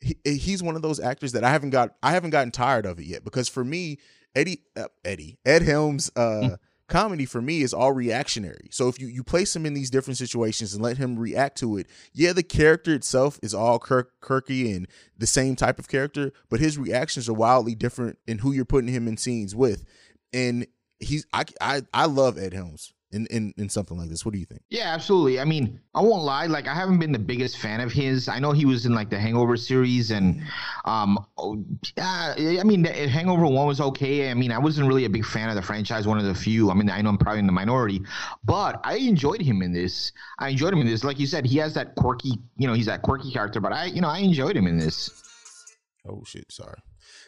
he, 0.00 0.16
he's 0.24 0.62
one 0.62 0.76
of 0.76 0.82
those 0.82 1.00
actors 1.00 1.32
that 1.32 1.44
I 1.44 1.50
haven't 1.50 1.70
got 1.70 1.94
I 2.02 2.12
haven't 2.12 2.30
gotten 2.30 2.50
tired 2.50 2.86
of 2.86 2.98
it 2.98 3.06
yet 3.06 3.24
because 3.24 3.48
for 3.48 3.64
me 3.64 3.98
Eddie 4.34 4.62
uh, 4.76 4.88
Eddie 5.04 5.38
Ed 5.44 5.62
Helms 5.62 6.10
uh 6.16 6.56
comedy 6.88 7.24
for 7.24 7.42
me 7.42 7.62
is 7.62 7.74
all 7.74 7.92
reactionary. 7.92 8.68
So 8.70 8.88
if 8.88 9.00
you 9.00 9.08
you 9.08 9.24
place 9.24 9.54
him 9.54 9.66
in 9.66 9.74
these 9.74 9.90
different 9.90 10.18
situations 10.18 10.74
and 10.74 10.82
let 10.82 10.98
him 10.98 11.18
react 11.18 11.58
to 11.58 11.78
it, 11.78 11.88
yeah, 12.12 12.32
the 12.32 12.42
character 12.42 12.94
itself 12.94 13.38
is 13.42 13.54
all 13.54 13.78
kirk, 13.78 14.12
quirky 14.20 14.72
and 14.72 14.86
the 15.18 15.26
same 15.26 15.56
type 15.56 15.78
of 15.78 15.88
character, 15.88 16.32
but 16.48 16.60
his 16.60 16.78
reactions 16.78 17.28
are 17.28 17.34
wildly 17.34 17.74
different 17.74 18.18
in 18.26 18.38
who 18.38 18.52
you're 18.52 18.64
putting 18.64 18.92
him 18.92 19.08
in 19.08 19.16
scenes 19.16 19.54
with. 19.54 19.84
And 20.32 20.66
he's 20.98 21.26
I 21.32 21.44
I 21.60 21.82
I 21.92 22.06
love 22.06 22.38
Ed 22.38 22.52
Helms 22.52 22.92
in 23.12 23.26
in 23.26 23.54
in 23.56 23.68
something 23.68 23.96
like 23.96 24.08
this. 24.08 24.24
What 24.24 24.34
do 24.34 24.38
you 24.38 24.44
think? 24.44 24.62
Yeah, 24.68 24.92
absolutely. 24.92 25.38
I 25.40 25.44
mean, 25.44 25.80
I 25.94 26.02
won't 26.02 26.24
lie. 26.24 26.46
Like, 26.46 26.66
I 26.66 26.74
haven't 26.74 26.98
been 26.98 27.12
the 27.12 27.18
biggest 27.18 27.58
fan 27.58 27.80
of 27.80 27.92
his. 27.92 28.28
I 28.28 28.38
know 28.38 28.52
he 28.52 28.64
was 28.64 28.84
in 28.86 28.94
like 28.94 29.10
the 29.10 29.18
Hangover 29.18 29.56
series, 29.56 30.10
and 30.10 30.42
um, 30.84 31.24
oh, 31.38 31.64
yeah, 31.96 32.34
I 32.36 32.62
mean, 32.64 32.82
the 32.82 32.90
Hangover 33.08 33.46
one 33.46 33.66
was 33.66 33.80
okay. 33.80 34.30
I 34.30 34.34
mean, 34.34 34.52
I 34.52 34.58
wasn't 34.58 34.88
really 34.88 35.04
a 35.04 35.10
big 35.10 35.24
fan 35.24 35.48
of 35.48 35.54
the 35.54 35.62
franchise. 35.62 36.06
One 36.06 36.18
of 36.18 36.24
the 36.24 36.34
few. 36.34 36.70
I 36.70 36.74
mean, 36.74 36.90
I 36.90 37.00
know 37.00 37.10
I'm 37.10 37.18
probably 37.18 37.40
in 37.40 37.46
the 37.46 37.52
minority, 37.52 38.02
but 38.44 38.80
I 38.84 38.96
enjoyed 38.96 39.40
him 39.40 39.62
in 39.62 39.72
this. 39.72 40.12
I 40.38 40.50
enjoyed 40.50 40.72
him 40.72 40.80
in 40.80 40.86
this. 40.86 41.04
Like 41.04 41.18
you 41.18 41.26
said, 41.26 41.46
he 41.46 41.58
has 41.58 41.74
that 41.74 41.94
quirky. 41.94 42.38
You 42.56 42.66
know, 42.66 42.74
he's 42.74 42.86
that 42.86 43.02
quirky 43.02 43.32
character. 43.32 43.60
But 43.60 43.72
I, 43.72 43.86
you 43.86 44.00
know, 44.00 44.08
I 44.08 44.18
enjoyed 44.18 44.56
him 44.56 44.66
in 44.66 44.78
this. 44.78 45.10
Oh 46.08 46.22
shit, 46.24 46.50
sorry. 46.50 46.78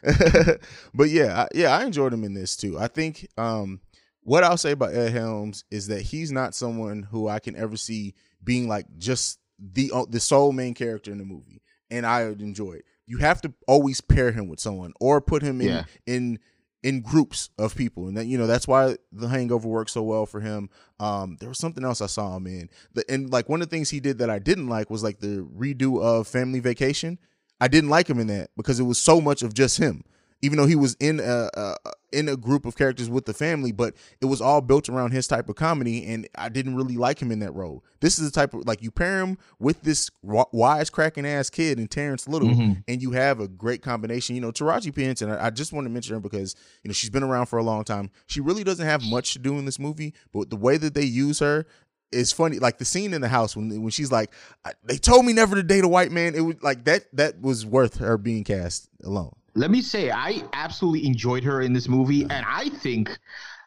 but 0.94 1.11
yeah, 1.11 1.42
I, 1.42 1.48
yeah, 1.54 1.76
I 1.76 1.84
enjoyed 1.84 2.12
him 2.12 2.24
in 2.24 2.34
this 2.34 2.56
too. 2.56 2.78
I 2.78 2.88
think 2.88 3.26
um 3.37 3.80
what 4.22 4.44
I'll 4.44 4.56
say 4.58 4.72
about 4.72 4.94
Ed 4.94 5.12
Helms 5.12 5.64
is 5.70 5.87
that 5.88 6.02
he's 6.02 6.30
not 6.30 6.54
someone 6.54 7.04
who 7.04 7.28
I 7.28 7.38
can 7.38 7.56
ever 7.56 7.76
see 7.76 8.14
being 8.44 8.68
like 8.68 8.87
just 8.98 9.38
the 9.58 9.90
uh, 9.92 10.04
the 10.08 10.20
sole 10.20 10.52
main 10.52 10.74
character 10.74 11.11
in 11.11 11.18
the 11.18 11.24
movie, 11.24 11.62
and 11.90 12.04
I 12.06 12.28
would 12.28 12.42
enjoy 12.42 12.72
it. 12.74 12.84
You 13.06 13.18
have 13.18 13.40
to 13.42 13.52
always 13.66 14.00
pair 14.00 14.30
him 14.32 14.48
with 14.48 14.61
someone 14.61 14.92
or 15.00 15.20
put 15.20 15.42
him 15.42 15.61
in 15.61 15.68
Yeah. 15.68 15.84
in 16.06 16.38
in 16.84 17.00
groups 17.00 17.50
of 17.58 17.74
people, 17.74 18.06
and 18.06 18.16
that 18.16 18.26
you 18.26 18.38
know 18.38 18.46
that's 18.46 18.68
why 18.68 18.96
The 19.12 19.28
Hangover 19.28 19.66
works 19.66 19.92
so 19.92 20.02
well 20.02 20.26
for 20.26 20.40
him. 20.40 20.68
Um, 21.00 21.37
there 21.40 21.48
was 21.48 21.58
something 21.58 21.84
else 21.84 22.00
I 22.00 22.06
saw 22.06 22.37
him 22.37 22.46
in, 22.46 22.68
the, 22.94 23.04
and 23.11 23.30
like 23.32 23.48
one 23.48 23.62
of 23.62 23.68
the 23.68 23.74
things 23.74 23.90
he 23.90 23.98
did 23.98 24.18
that 24.18 24.30
I 24.30 24.38
didn't 24.38 24.68
like 24.68 24.88
was 24.90 25.02
like 25.02 25.18
the 25.18 25.44
redo 25.56 26.00
of 26.02 26.28
Family 26.28 26.61
Vacation. 26.61 27.18
I 27.60 27.68
didn't 27.68 27.90
like 27.90 28.08
him 28.08 28.18
in 28.18 28.26
that 28.28 28.50
because 28.56 28.78
it 28.80 28.84
was 28.84 28.98
so 28.98 29.20
much 29.20 29.42
of 29.42 29.54
just 29.54 29.78
him. 29.78 30.04
Even 30.40 30.56
though 30.56 30.66
he 30.66 30.76
was 30.76 30.94
in 31.00 31.18
a, 31.18 31.50
a 31.54 31.74
in 32.12 32.28
a 32.28 32.36
group 32.36 32.64
of 32.64 32.76
characters 32.76 33.10
with 33.10 33.26
the 33.26 33.34
family, 33.34 33.72
but 33.72 33.94
it 34.20 34.26
was 34.26 34.40
all 34.40 34.60
built 34.60 34.88
around 34.88 35.10
his 35.10 35.26
type 35.26 35.48
of 35.48 35.56
comedy, 35.56 36.06
and 36.06 36.28
I 36.36 36.48
didn't 36.48 36.76
really 36.76 36.96
like 36.96 37.20
him 37.20 37.32
in 37.32 37.40
that 37.40 37.52
role. 37.56 37.82
This 37.98 38.20
is 38.20 38.30
the 38.30 38.40
type 38.40 38.54
of 38.54 38.64
like 38.64 38.80
you 38.80 38.92
pair 38.92 39.18
him 39.18 39.36
with 39.58 39.82
this 39.82 40.08
wi- 40.22 40.44
wisecracking 40.54 41.26
ass 41.26 41.50
kid 41.50 41.78
and 41.80 41.90
Terrence 41.90 42.28
Little, 42.28 42.50
Mhm. 42.50 42.84
and 42.86 43.02
you 43.02 43.10
have 43.10 43.40
a 43.40 43.48
great 43.48 43.82
combination. 43.82 44.36
You 44.36 44.40
know, 44.42 44.52
Taraji 44.52 44.94
P 44.94 45.02
Henson. 45.02 45.28
I, 45.28 45.46
I 45.46 45.50
just 45.50 45.72
want 45.72 45.86
to 45.86 45.90
mention 45.90 46.14
her 46.14 46.20
because 46.20 46.54
you 46.84 46.88
know 46.88 46.92
she's 46.94 47.10
been 47.10 47.24
around 47.24 47.46
for 47.46 47.58
a 47.58 47.64
long 47.64 47.82
time. 47.82 48.08
She 48.26 48.40
really 48.40 48.62
doesn't 48.62 48.86
have 48.86 49.02
much 49.02 49.32
to 49.32 49.40
do 49.40 49.58
in 49.58 49.64
this 49.64 49.80
movie, 49.80 50.14
but 50.32 50.50
the 50.50 50.56
way 50.56 50.76
that 50.76 50.94
they 50.94 51.02
use 51.04 51.40
her 51.40 51.66
is 52.12 52.32
funny. 52.32 52.58
Like 52.58 52.78
the 52.78 52.84
scene 52.84 53.12
in 53.14 53.20
the 53.20 53.28
house 53.28 53.56
when 53.56 53.68
when 53.82 53.90
she's 53.90 54.10
like, 54.12 54.32
"They 54.84 54.96
told 54.98 55.24
me 55.26 55.32
never 55.32 55.54
to 55.56 55.62
date 55.62 55.84
a 55.84 55.88
white 55.88 56.10
man." 56.12 56.34
It 56.34 56.40
was 56.40 56.56
like 56.62 56.84
that. 56.84 57.04
That 57.12 57.40
was 57.40 57.64
worth 57.66 57.98
her 57.98 58.16
being 58.18 58.44
cast 58.44 58.88
alone. 59.04 59.34
Let 59.54 59.70
me 59.70 59.82
say, 59.82 60.10
I 60.10 60.42
absolutely 60.52 61.06
enjoyed 61.06 61.42
her 61.44 61.62
in 61.62 61.72
this 61.72 61.88
movie, 61.88 62.22
and 62.22 62.44
I 62.46 62.68
think 62.68 63.18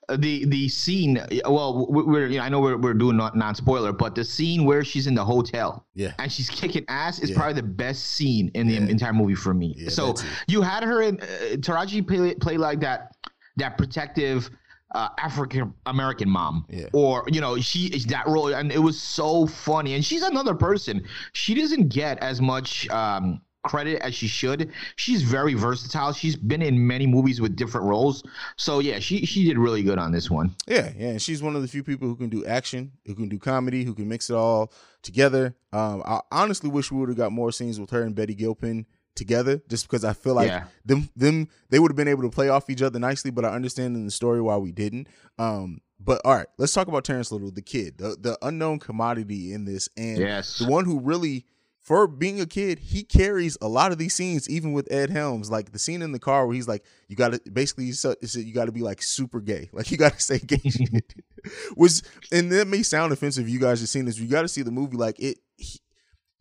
the 0.10 0.46
the 0.46 0.68
scene. 0.70 1.22
Well, 1.46 1.88
we- 1.90 2.04
we're 2.04 2.28
you 2.28 2.38
know, 2.40 2.44
I 2.44 2.50
know 2.50 2.60
we're 2.62 2.78
we're 2.78 2.94
doing 2.94 3.18
not 3.18 3.36
non 3.36 3.56
spoiler, 3.56 3.92
but 3.92 4.16
the 4.16 4.24
scene 4.24 4.66
where 4.66 4.84
she's 4.84 5.08
in 5.08 5.16
the 5.16 5.24
hotel, 5.26 5.86
Yeah. 5.94 6.14
and 6.20 6.32
she's 6.32 6.50
kicking 6.50 6.86
ass 6.88 7.20
is 7.20 7.30
Yeah. 7.30 7.36
probably 7.38 7.56
the 7.62 7.68
best 7.68 8.06
scene 8.06 8.50
in 8.54 8.68
the 8.68 8.74
Yeah. 8.74 8.80
entire 8.88 9.14
movie 9.14 9.36
for 9.36 9.54
me. 9.54 9.76
Yeah, 9.78 9.90
so 9.90 10.16
you 10.48 10.62
had 10.62 10.84
her 10.84 11.02
in 11.02 11.20
uh, 11.22 11.26
Taraji 11.58 12.06
play 12.08 12.36
play 12.36 12.58
like 12.58 12.80
that 12.82 13.16
that 13.58 13.78
protective. 13.78 14.50
Uh, 14.94 15.08
African 15.20 15.74
American 15.86 16.30
mom, 16.30 16.66
Yeah. 16.70 16.88
or 16.92 17.24
you 17.32 17.40
know, 17.40 17.58
she 17.60 17.86
is 17.88 18.06
that 18.08 18.28
role, 18.28 18.54
and 18.54 18.72
it 18.74 18.80
was 18.80 19.02
so 19.02 19.48
funny. 19.48 19.94
And 19.94 20.04
she's 20.04 20.22
another 20.22 20.54
person. 20.54 21.04
She 21.32 21.54
doesn't 21.56 21.88
get 21.88 22.18
as 22.20 22.42
much 22.42 22.90
um, 22.90 23.40
credit 23.64 24.02
as 24.02 24.14
she 24.14 24.28
should. 24.28 24.70
She's 24.98 25.22
very 25.24 25.54
versatile. 25.54 26.12
She's 26.12 26.36
been 26.36 26.62
in 26.62 26.86
many 26.88 27.08
movies 27.08 27.40
with 27.40 27.56
different 27.56 27.88
roles. 27.88 28.22
So 28.58 28.80
yeah, 28.80 29.00
she 29.00 29.26
she 29.26 29.46
did 29.46 29.58
really 29.58 29.82
good 29.82 29.98
on 29.98 30.12
this 30.12 30.30
one. 30.30 30.56
Yeah, 30.68 30.92
yeah, 30.98 31.10
and 31.12 31.22
she's 31.22 31.42
one 31.42 31.56
of 31.56 31.62
the 31.62 31.70
few 31.70 31.84
people 31.84 32.10
who 32.10 32.18
can 32.18 32.30
do 32.30 32.44
action, 32.46 32.92
who 33.06 33.16
can 33.16 33.30
do 33.30 33.40
comedy, 33.40 33.86
who 33.86 33.94
can 33.94 34.10
mix 34.10 34.30
it 34.30 34.36
all 34.36 34.74
together. 35.04 35.56
Um, 35.72 36.04
I 36.06 36.20
honestly 36.34 36.70
wish 36.70 36.92
we 36.92 37.00
would 37.00 37.08
have 37.10 37.18
got 37.18 37.32
more 37.32 37.54
scenes 37.54 37.80
with 37.80 37.92
her 37.92 38.02
and 38.04 38.14
Betty 38.14 38.36
Gilpin 38.36 38.86
together, 39.16 39.62
just 39.70 39.86
because 39.88 40.04
I 40.06 40.14
feel 40.14 40.34
like 40.36 40.48
Yeah. 40.48 40.66
them 40.86 41.10
them 41.16 41.48
they 41.70 41.80
would 41.80 41.92
have 41.92 41.96
been 41.98 42.08
able 42.08 42.24
to 42.24 42.30
play 42.30 42.50
off 42.50 42.70
each 42.70 42.82
other 42.82 43.00
nicely. 43.00 43.32
But 43.32 43.46
I 43.46 43.50
understand 43.50 43.96
in 43.96 44.06
the 44.06 44.12
story 44.12 44.42
why 44.42 44.58
we 44.58 44.72
didn't. 44.72 45.08
Um, 45.40 45.82
but 46.00 46.22
all 46.26 46.34
right, 46.36 46.48
let's 46.58 46.74
talk 46.74 46.88
about 46.88 47.04
Terrence 47.04 47.32
Little, 47.32 47.52
the 47.52 47.62
kid, 47.62 47.98
the 47.98 48.18
the 48.20 48.38
unknown 48.42 48.80
commodity 48.80 49.54
in 49.54 49.66
this, 49.66 49.90
and 49.98 50.18
Yes. 50.20 50.58
the 50.60 50.68
one 50.68 50.86
who 50.86 51.00
really. 51.00 51.46
For 51.84 52.06
being 52.06 52.40
a 52.40 52.46
kid, 52.46 52.78
he 52.78 53.02
carries 53.02 53.58
a 53.60 53.68
lot 53.68 53.92
of 53.92 53.98
these 53.98 54.14
scenes, 54.14 54.48
even 54.48 54.72
with 54.72 54.88
Ed 54.92 55.10
Helms. 55.10 55.50
Like 55.50 55.72
the 55.72 55.80
scene 55.80 56.04
in 56.04 56.12
the 56.12 56.20
car 56.20 56.46
where 56.46 56.54
he's 56.54 56.68
like, 56.68 56.86
"You 57.08 57.16
got 57.16 57.34
to 57.34 57.42
basically, 57.52 57.86
you 57.86 58.54
got 58.54 58.66
to 58.66 58.72
be 58.72 58.82
like 58.82 59.02
super 59.02 59.42
gay, 59.42 59.68
like 59.74 59.90
you 59.90 59.98
got 59.98 60.14
to 60.14 60.22
say 60.22 60.38
gay 60.38 60.58
shit." 60.70 61.16
Was 61.76 62.04
and 62.32 62.52
that 62.52 62.68
may 62.68 62.84
sound 62.84 63.12
offensive. 63.14 63.50
You 63.50 63.58
guys 63.58 63.80
have 63.80 63.90
seen 63.90 64.06
this. 64.06 64.20
You 64.20 64.28
got 64.28 64.44
to 64.44 64.48
see 64.48 64.62
the 64.62 64.70
movie. 64.70 64.96
Like 64.96 65.20
it, 65.20 65.40
he- 65.58 65.80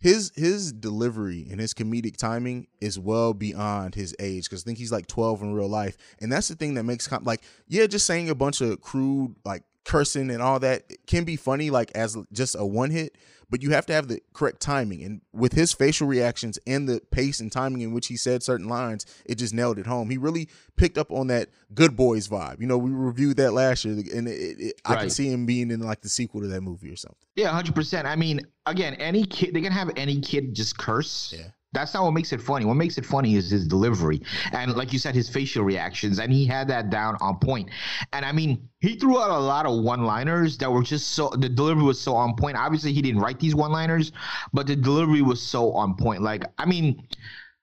his 0.00 0.32
his 0.34 0.72
delivery 0.72 1.46
and 1.50 1.60
his 1.60 1.74
comedic 1.74 2.16
timing 2.16 2.66
is 2.80 2.98
well 2.98 3.34
beyond 3.34 3.94
his 3.94 4.14
age 4.18 4.44
because 4.44 4.62
I 4.62 4.64
think 4.64 4.78
he's 4.78 4.92
like 4.92 5.06
12 5.06 5.42
in 5.42 5.54
real 5.54 5.68
life, 5.68 5.96
and 6.20 6.32
that's 6.32 6.48
the 6.48 6.54
thing 6.56 6.74
that 6.74 6.84
makes 6.84 7.06
com- 7.06 7.24
like 7.24 7.42
yeah, 7.68 7.86
just 7.86 8.06
saying 8.06 8.30
a 8.30 8.34
bunch 8.34 8.60
of 8.60 8.80
crude 8.80 9.36
like 9.44 9.62
cursing 9.84 10.30
and 10.30 10.42
all 10.42 10.58
that 10.60 10.84
can 11.06 11.24
be 11.24 11.36
funny 11.36 11.70
like 11.70 11.90
as 11.94 12.16
just 12.32 12.54
a 12.58 12.64
one 12.64 12.90
hit 12.90 13.16
but 13.50 13.62
you 13.62 13.70
have 13.70 13.84
to 13.86 13.92
have 13.92 14.08
the 14.08 14.20
correct 14.32 14.60
timing 14.60 15.02
and 15.02 15.20
with 15.32 15.52
his 15.52 15.72
facial 15.72 16.06
reactions 16.06 16.58
and 16.66 16.88
the 16.88 17.00
pace 17.10 17.40
and 17.40 17.50
timing 17.50 17.80
in 17.80 17.92
which 17.92 18.06
he 18.06 18.16
said 18.16 18.42
certain 18.42 18.68
lines 18.68 19.04
it 19.26 19.34
just 19.36 19.52
nailed 19.52 19.78
it 19.78 19.86
home 19.86 20.08
he 20.08 20.16
really 20.16 20.48
picked 20.76 20.96
up 20.96 21.10
on 21.10 21.26
that 21.26 21.48
good 21.74 21.96
boys 21.96 22.28
vibe 22.28 22.60
you 22.60 22.66
know 22.66 22.78
we 22.78 22.90
reviewed 22.90 23.36
that 23.36 23.52
last 23.52 23.84
year 23.84 23.94
and 24.14 24.28
it, 24.28 24.60
it, 24.60 24.80
i 24.86 24.94
can 24.96 25.10
see 25.10 25.28
him 25.28 25.44
being 25.46 25.70
in 25.70 25.80
like 25.80 26.00
the 26.00 26.08
sequel 26.08 26.40
to 26.40 26.46
that 26.46 26.60
movie 26.60 26.90
or 26.90 26.96
something 26.96 27.16
Yeah, 27.36 27.48
hundred 27.50 27.74
percent. 27.74 28.06
I 28.06 28.16
mean, 28.16 28.40
again, 28.66 28.94
any 28.94 29.24
kid 29.24 29.54
they 29.54 29.60
can 29.60 29.72
have 29.72 29.90
any 29.96 30.20
kid 30.20 30.54
just 30.54 30.76
curse. 30.78 31.34
Yeah. 31.36 31.48
That's 31.72 31.94
not 31.94 32.02
what 32.02 32.12
makes 32.12 32.32
it 32.32 32.40
funny. 32.42 32.64
What 32.64 32.74
makes 32.74 32.98
it 32.98 33.06
funny 33.06 33.36
is 33.36 33.50
his 33.50 33.66
delivery. 33.66 34.20
And 34.52 34.74
like 34.74 34.92
you 34.92 34.98
said, 34.98 35.14
his 35.14 35.28
facial 35.28 35.62
reactions. 35.62 36.18
And 36.18 36.32
he 36.32 36.44
had 36.44 36.66
that 36.68 36.90
down 36.90 37.16
on 37.20 37.38
point. 37.38 37.70
And 38.12 38.24
I 38.24 38.32
mean, 38.32 38.68
he 38.80 38.96
threw 38.96 39.20
out 39.20 39.30
a 39.30 39.38
lot 39.38 39.66
of 39.66 39.82
one 39.84 40.04
liners 40.04 40.58
that 40.58 40.70
were 40.70 40.82
just 40.82 41.12
so 41.12 41.30
the 41.30 41.48
delivery 41.48 41.84
was 41.84 42.00
so 42.00 42.14
on 42.14 42.34
point. 42.34 42.56
Obviously, 42.56 42.92
he 42.92 43.02
didn't 43.02 43.20
write 43.20 43.38
these 43.38 43.54
one 43.54 43.70
liners, 43.70 44.10
but 44.52 44.66
the 44.66 44.74
delivery 44.74 45.22
was 45.22 45.40
so 45.40 45.72
on 45.72 45.94
point. 45.94 46.22
Like, 46.22 46.44
I 46.58 46.66
mean, 46.66 47.06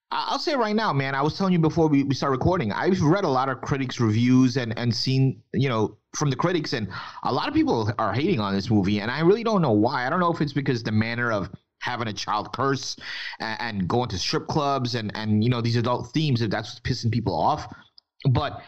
I'll 0.10 0.40
say 0.40 0.56
right 0.56 0.76
now, 0.76 0.94
man. 0.94 1.14
I 1.14 1.22
was 1.22 1.38
telling 1.38 1.52
you 1.52 1.60
before 1.60 1.88
we, 1.88 2.04
we 2.04 2.16
start 2.16 2.32
recording. 2.32 2.72
I've 2.72 3.02
read 3.02 3.26
a 3.26 3.30
lot 3.30 3.50
of 3.50 3.60
critics' 3.60 4.00
reviews 4.00 4.56
and 4.56 4.78
and 4.80 4.96
seen, 4.96 5.42
you 5.54 5.68
know, 5.68 5.98
from 6.16 6.30
the 6.30 6.36
critics, 6.38 6.72
and 6.72 6.88
a 7.24 7.34
lot 7.34 7.50
of 7.50 7.54
people 7.54 7.92
are 8.00 8.14
hating 8.14 8.40
on 8.40 8.54
this 8.54 8.70
movie, 8.70 9.02
and 9.02 9.12
I 9.12 9.20
really 9.20 9.44
don't 9.44 9.62
know 9.62 9.74
why. 9.74 10.08
I 10.08 10.10
don't 10.10 10.22
know 10.22 10.32
if 10.32 10.40
it's 10.40 10.54
because 10.54 10.82
the 10.82 10.94
manner 10.94 11.30
of 11.30 11.50
having 11.80 12.08
a 12.08 12.14
child 12.14 12.52
curse 12.54 12.96
and, 13.40 13.62
and 13.62 13.88
going 13.88 14.10
to 14.10 14.18
strip 14.18 14.48
clubs 14.48 14.96
and 14.96 15.12
and 15.16 15.44
you 15.44 15.50
know 15.50 15.62
these 15.62 15.76
adult 15.76 16.12
themes, 16.14 16.42
if 16.42 16.50
that's 16.50 16.70
what's 16.70 16.80
pissing 16.82 17.12
people 17.12 17.36
off. 17.36 17.74
But 18.30 18.62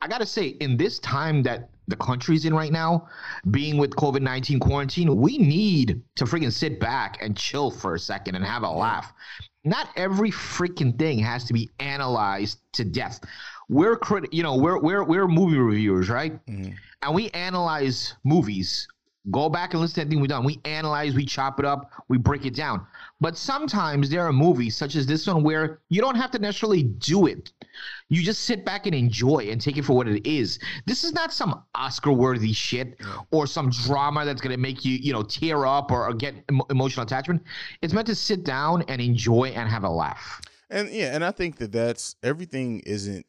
I 0.00 0.08
gotta 0.08 0.26
say, 0.26 0.48
in 0.60 0.76
this 0.76 0.98
time 1.00 1.42
that 1.44 1.70
the 1.88 1.96
country's 1.96 2.44
in 2.44 2.54
right 2.54 2.70
now, 2.70 3.08
being 3.50 3.78
with 3.78 3.90
COVID 3.90 4.20
nineteen 4.20 4.60
quarantine, 4.60 5.16
we 5.16 5.38
need 5.38 6.02
to 6.16 6.24
freaking 6.24 6.52
sit 6.52 6.78
back 6.78 7.18
and 7.22 7.36
chill 7.36 7.70
for 7.70 7.94
a 7.94 7.98
second 7.98 8.34
and 8.34 8.44
have 8.44 8.62
a 8.62 8.70
laugh. 8.70 9.12
Not 9.64 9.88
every 9.96 10.30
freaking 10.30 10.98
thing 10.98 11.18
has 11.18 11.44
to 11.44 11.52
be 11.52 11.68
analyzed 11.80 12.60
to 12.74 12.84
death. 12.84 13.20
We're 13.68 13.96
crit, 13.96 14.32
you 14.32 14.42
know, 14.42 14.56
we're 14.56 14.78
we're 14.78 15.04
we're 15.04 15.28
movie 15.28 15.58
reviewers, 15.58 16.08
right? 16.08 16.34
Mm-hmm. 16.46 16.72
And 17.02 17.14
we 17.14 17.30
analyze 17.30 18.14
movies. 18.24 18.86
Go 19.30 19.48
back 19.48 19.72
and 19.72 19.80
listen 19.80 19.96
to 19.96 20.00
anything 20.02 20.20
we've 20.20 20.30
done. 20.30 20.44
We 20.44 20.60
analyze, 20.64 21.14
we 21.14 21.24
chop 21.24 21.58
it 21.58 21.64
up, 21.64 21.92
we 22.08 22.18
break 22.18 22.46
it 22.46 22.54
down. 22.54 22.86
But 23.20 23.36
sometimes 23.36 24.08
there 24.08 24.24
are 24.26 24.32
movies 24.32 24.76
such 24.76 24.94
as 24.94 25.06
this 25.06 25.26
one 25.26 25.42
where 25.42 25.80
you 25.88 26.00
don't 26.00 26.14
have 26.14 26.30
to 26.32 26.38
necessarily 26.38 26.84
do 26.84 27.26
it. 27.26 27.52
You 28.08 28.22
just 28.22 28.44
sit 28.44 28.64
back 28.64 28.86
and 28.86 28.94
enjoy 28.94 29.48
and 29.50 29.60
take 29.60 29.76
it 29.76 29.84
for 29.84 29.94
what 29.94 30.08
it 30.08 30.26
is. 30.26 30.58
This 30.86 31.04
is 31.04 31.12
not 31.12 31.32
some 31.32 31.62
Oscar-worthy 31.74 32.52
shit 32.52 33.00
or 33.30 33.46
some 33.46 33.70
drama 33.70 34.24
that's 34.24 34.40
gonna 34.40 34.56
make 34.56 34.84
you, 34.84 34.96
you 34.96 35.12
know, 35.12 35.22
tear 35.22 35.66
up 35.66 35.90
or, 35.90 36.08
or 36.08 36.14
get 36.14 36.34
emo- 36.50 36.66
emotional 36.70 37.04
attachment. 37.04 37.42
It's 37.82 37.92
meant 37.92 38.06
to 38.06 38.14
sit 38.14 38.44
down 38.44 38.82
and 38.88 39.00
enjoy 39.00 39.52
and 39.54 39.68
have 39.68 39.84
a 39.84 39.90
laugh. 39.90 40.40
And 40.70 40.90
yeah, 40.90 41.14
and 41.14 41.24
I 41.24 41.30
think 41.30 41.56
that 41.56 41.72
that's 41.72 42.16
everything 42.22 42.80
isn't 42.80 43.26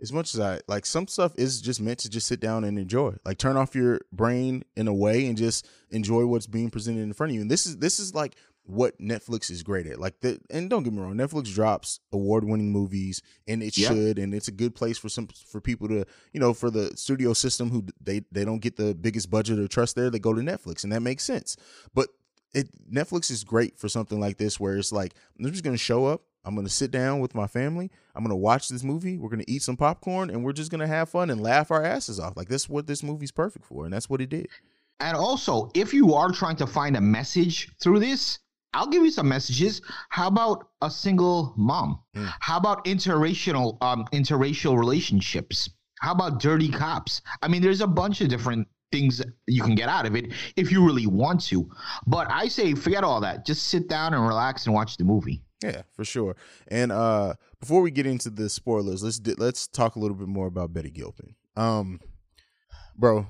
as 0.00 0.12
much 0.12 0.34
as 0.34 0.40
I 0.40 0.60
like 0.68 0.84
some 0.86 1.06
stuff 1.08 1.32
is 1.36 1.60
just 1.60 1.80
meant 1.80 1.98
to 2.00 2.10
just 2.10 2.26
sit 2.26 2.40
down 2.40 2.64
and 2.64 2.78
enjoy. 2.78 3.14
Like 3.24 3.38
turn 3.38 3.56
off 3.56 3.74
your 3.74 4.00
brain 4.12 4.64
in 4.76 4.88
a 4.88 4.94
way 4.94 5.26
and 5.26 5.36
just 5.36 5.66
enjoy 5.90 6.26
what's 6.26 6.46
being 6.46 6.70
presented 6.70 7.02
in 7.02 7.12
front 7.12 7.30
of 7.30 7.34
you. 7.36 7.40
And 7.40 7.50
this 7.50 7.66
is 7.66 7.78
this 7.78 7.98
is 7.98 8.14
like 8.14 8.36
what 8.64 8.98
Netflix 9.00 9.48
is 9.50 9.62
great 9.62 9.86
at. 9.86 10.00
Like 10.00 10.20
the 10.20 10.40
and 10.50 10.68
don't 10.68 10.82
get 10.82 10.92
me 10.92 11.00
wrong, 11.00 11.14
Netflix 11.14 11.54
drops 11.54 12.00
award-winning 12.12 12.72
movies 12.72 13.22
and 13.46 13.62
it 13.62 13.78
Yeah. 13.78 13.88
should 13.88 14.18
and 14.18 14.34
it's 14.34 14.48
a 14.48 14.52
good 14.52 14.74
place 14.74 14.98
for 14.98 15.08
some 15.08 15.28
for 15.28 15.60
people 15.60 15.88
to, 15.88 16.04
you 16.32 16.40
know, 16.40 16.52
for 16.52 16.70
the 16.70 16.96
studio 16.96 17.32
system 17.32 17.70
who 17.70 17.86
they 18.00 18.22
they 18.32 18.44
don't 18.44 18.60
get 18.60 18.76
the 18.76 18.94
biggest 18.94 19.30
budget 19.30 19.58
or 19.58 19.68
trust 19.68 19.94
there, 19.96 20.10
they 20.10 20.18
go 20.18 20.34
to 20.34 20.40
Netflix 20.42 20.82
and 20.84 20.92
that 20.92 21.00
makes 21.00 21.22
sense. 21.24 21.56
But 21.94 22.08
it 22.52 22.68
Netflix 22.92 23.30
is 23.30 23.44
great 23.44 23.78
for 23.78 23.88
something 23.88 24.18
like 24.20 24.36
this 24.36 24.58
where 24.60 24.76
it's 24.76 24.92
like 24.92 25.14
I'm 25.38 25.50
just 25.50 25.64
gonna 25.64 25.76
show 25.76 26.06
up, 26.06 26.22
I'm 26.46 26.54
gonna 26.54 26.68
sit 26.68 26.92
down 26.92 27.18
with 27.18 27.34
my 27.34 27.48
family, 27.48 27.90
I'm 28.14 28.22
gonna 28.22 28.36
watch 28.36 28.68
this 28.68 28.84
movie, 28.84 29.18
we're 29.18 29.28
gonna 29.28 29.44
eat 29.48 29.62
some 29.62 29.76
popcorn, 29.76 30.30
and 30.30 30.44
we're 30.44 30.52
just 30.52 30.70
gonna 30.70 30.86
have 30.86 31.08
fun 31.08 31.28
and 31.28 31.42
laugh 31.42 31.72
our 31.72 31.82
asses 31.82 32.20
off. 32.20 32.36
Like 32.36 32.48
that's 32.48 32.68
what 32.68 32.86
this 32.86 33.02
movie's 33.02 33.32
perfect 33.32 33.66
for, 33.66 33.84
and 33.84 33.92
that's 33.92 34.08
what 34.08 34.20
it 34.20 34.30
did. 34.30 34.48
And 35.00 35.16
also, 35.16 35.70
if 35.74 35.92
you 35.92 36.14
are 36.14 36.30
trying 36.30 36.56
to 36.56 36.66
find 36.66 36.96
a 36.96 37.00
message 37.00 37.70
through 37.82 37.98
this, 37.98 38.38
I'll 38.72 38.86
give 38.86 39.02
you 39.02 39.10
some 39.10 39.28
messages. 39.28 39.82
How 40.10 40.28
about 40.28 40.68
a 40.82 40.90
single 40.90 41.52
mom? 41.56 42.00
How 42.40 42.58
about 42.58 42.84
interracial 42.84 43.76
um 43.82 44.06
interracial 44.12 44.78
relationships? 44.78 45.68
How 46.00 46.12
about 46.12 46.40
dirty 46.40 46.68
cops? 46.68 47.22
I 47.42 47.48
mean, 47.48 47.60
there's 47.60 47.80
a 47.80 47.86
bunch 47.86 48.20
of 48.20 48.28
different 48.28 48.68
things 48.92 49.20
you 49.46 49.62
can 49.62 49.74
get 49.74 49.88
out 49.88 50.06
of 50.06 50.14
it 50.14 50.32
if 50.54 50.70
you 50.70 50.84
really 50.84 51.06
want 51.06 51.40
to. 51.46 51.68
But 52.06 52.30
I 52.30 52.48
say 52.48 52.74
forget 52.74 53.02
all 53.02 53.20
that. 53.22 53.44
Just 53.44 53.66
sit 53.68 53.88
down 53.88 54.14
and 54.14 54.26
relax 54.26 54.66
and 54.66 54.74
watch 54.74 54.96
the 54.96 55.04
movie. 55.04 55.42
Yeah, 55.62 55.82
for 55.94 56.04
sure. 56.04 56.36
And 56.68 56.92
uh 56.92 57.34
before 57.60 57.80
we 57.80 57.90
get 57.90 58.06
into 58.06 58.30
the 58.30 58.48
spoilers, 58.48 59.02
let's 59.02 59.18
di- 59.18 59.34
let's 59.38 59.66
talk 59.66 59.96
a 59.96 59.98
little 59.98 60.16
bit 60.16 60.28
more 60.28 60.46
about 60.46 60.72
Betty 60.72 60.90
Gilpin. 60.90 61.34
Um, 61.56 62.00
bro, 62.96 63.26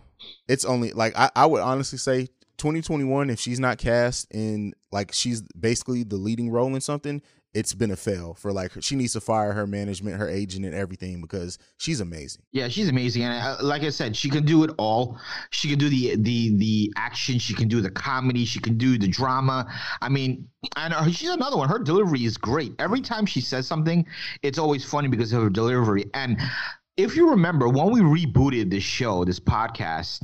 it's 0.49 0.65
only 0.65 0.93
like 0.93 1.17
I, 1.17 1.31
I 1.37 1.47
would 1.47 1.62
honestly 1.62 1.99
say 1.99 2.27
2021 2.59 3.31
if 3.31 3.39
she's 3.39 3.61
not 3.61 3.79
cast 3.79 4.27
in 4.33 4.73
like 4.91 5.12
she's 5.12 5.43
basically 5.59 6.03
the 6.03 6.17
leading 6.17 6.51
role 6.51 6.75
in 6.75 6.81
something 6.81 7.23
it's 7.55 7.73
been 7.73 7.91
a 7.91 7.97
fail 7.97 8.35
for 8.35 8.53
like 8.53 8.73
she 8.81 8.97
needs 8.97 9.13
to 9.15 9.21
fire 9.21 9.53
her 9.53 9.67
management 9.67 10.17
her 10.17 10.29
agent 10.29 10.65
and 10.65 10.75
everything 10.75 11.21
because 11.21 11.59
she's 11.79 12.01
amazing 12.01 12.43
Yeah, 12.53 12.69
she's 12.69 12.89
amazing, 12.89 13.23
and 13.23 13.33
uh, 13.43 13.57
like 13.63 13.83
I 13.83 13.91
said, 13.91 14.17
she 14.17 14.29
can 14.31 14.45
do 14.45 14.65
it 14.65 14.71
all. 14.79 15.19
She 15.51 15.69
can 15.69 15.79
do 15.79 15.89
the 15.89 16.17
the 16.17 16.57
the 16.57 16.93
action. 16.97 17.39
She 17.39 17.55
can 17.55 17.69
do 17.69 17.81
the 17.81 17.91
comedy. 17.91 18.45
She 18.45 18.61
can 18.61 18.77
do 18.77 18.99
the 18.99 19.09
drama. 19.09 19.67
I 20.01 20.09
mean, 20.09 20.49
and 20.77 20.93
her, 20.93 21.11
she's 21.11 21.31
another 21.31 21.57
one. 21.57 21.69
Her 21.69 21.79
delivery 21.79 22.25
is 22.25 22.37
great. 22.37 22.75
Every 22.79 23.01
time 23.01 23.27
she 23.27 23.41
says 23.41 23.67
something, 23.67 24.07
it's 24.43 24.59
always 24.59 24.85
funny 24.85 25.09
because 25.09 25.33
of 25.33 25.43
her 25.43 25.51
delivery. 25.51 26.05
And 26.15 26.39
if 26.97 27.17
you 27.17 27.31
remember, 27.31 27.69
when 27.69 27.91
we 27.91 28.01
rebooted 28.01 28.71
this 28.71 28.85
show, 28.85 29.25
this 29.25 29.41
podcast, 29.41 30.23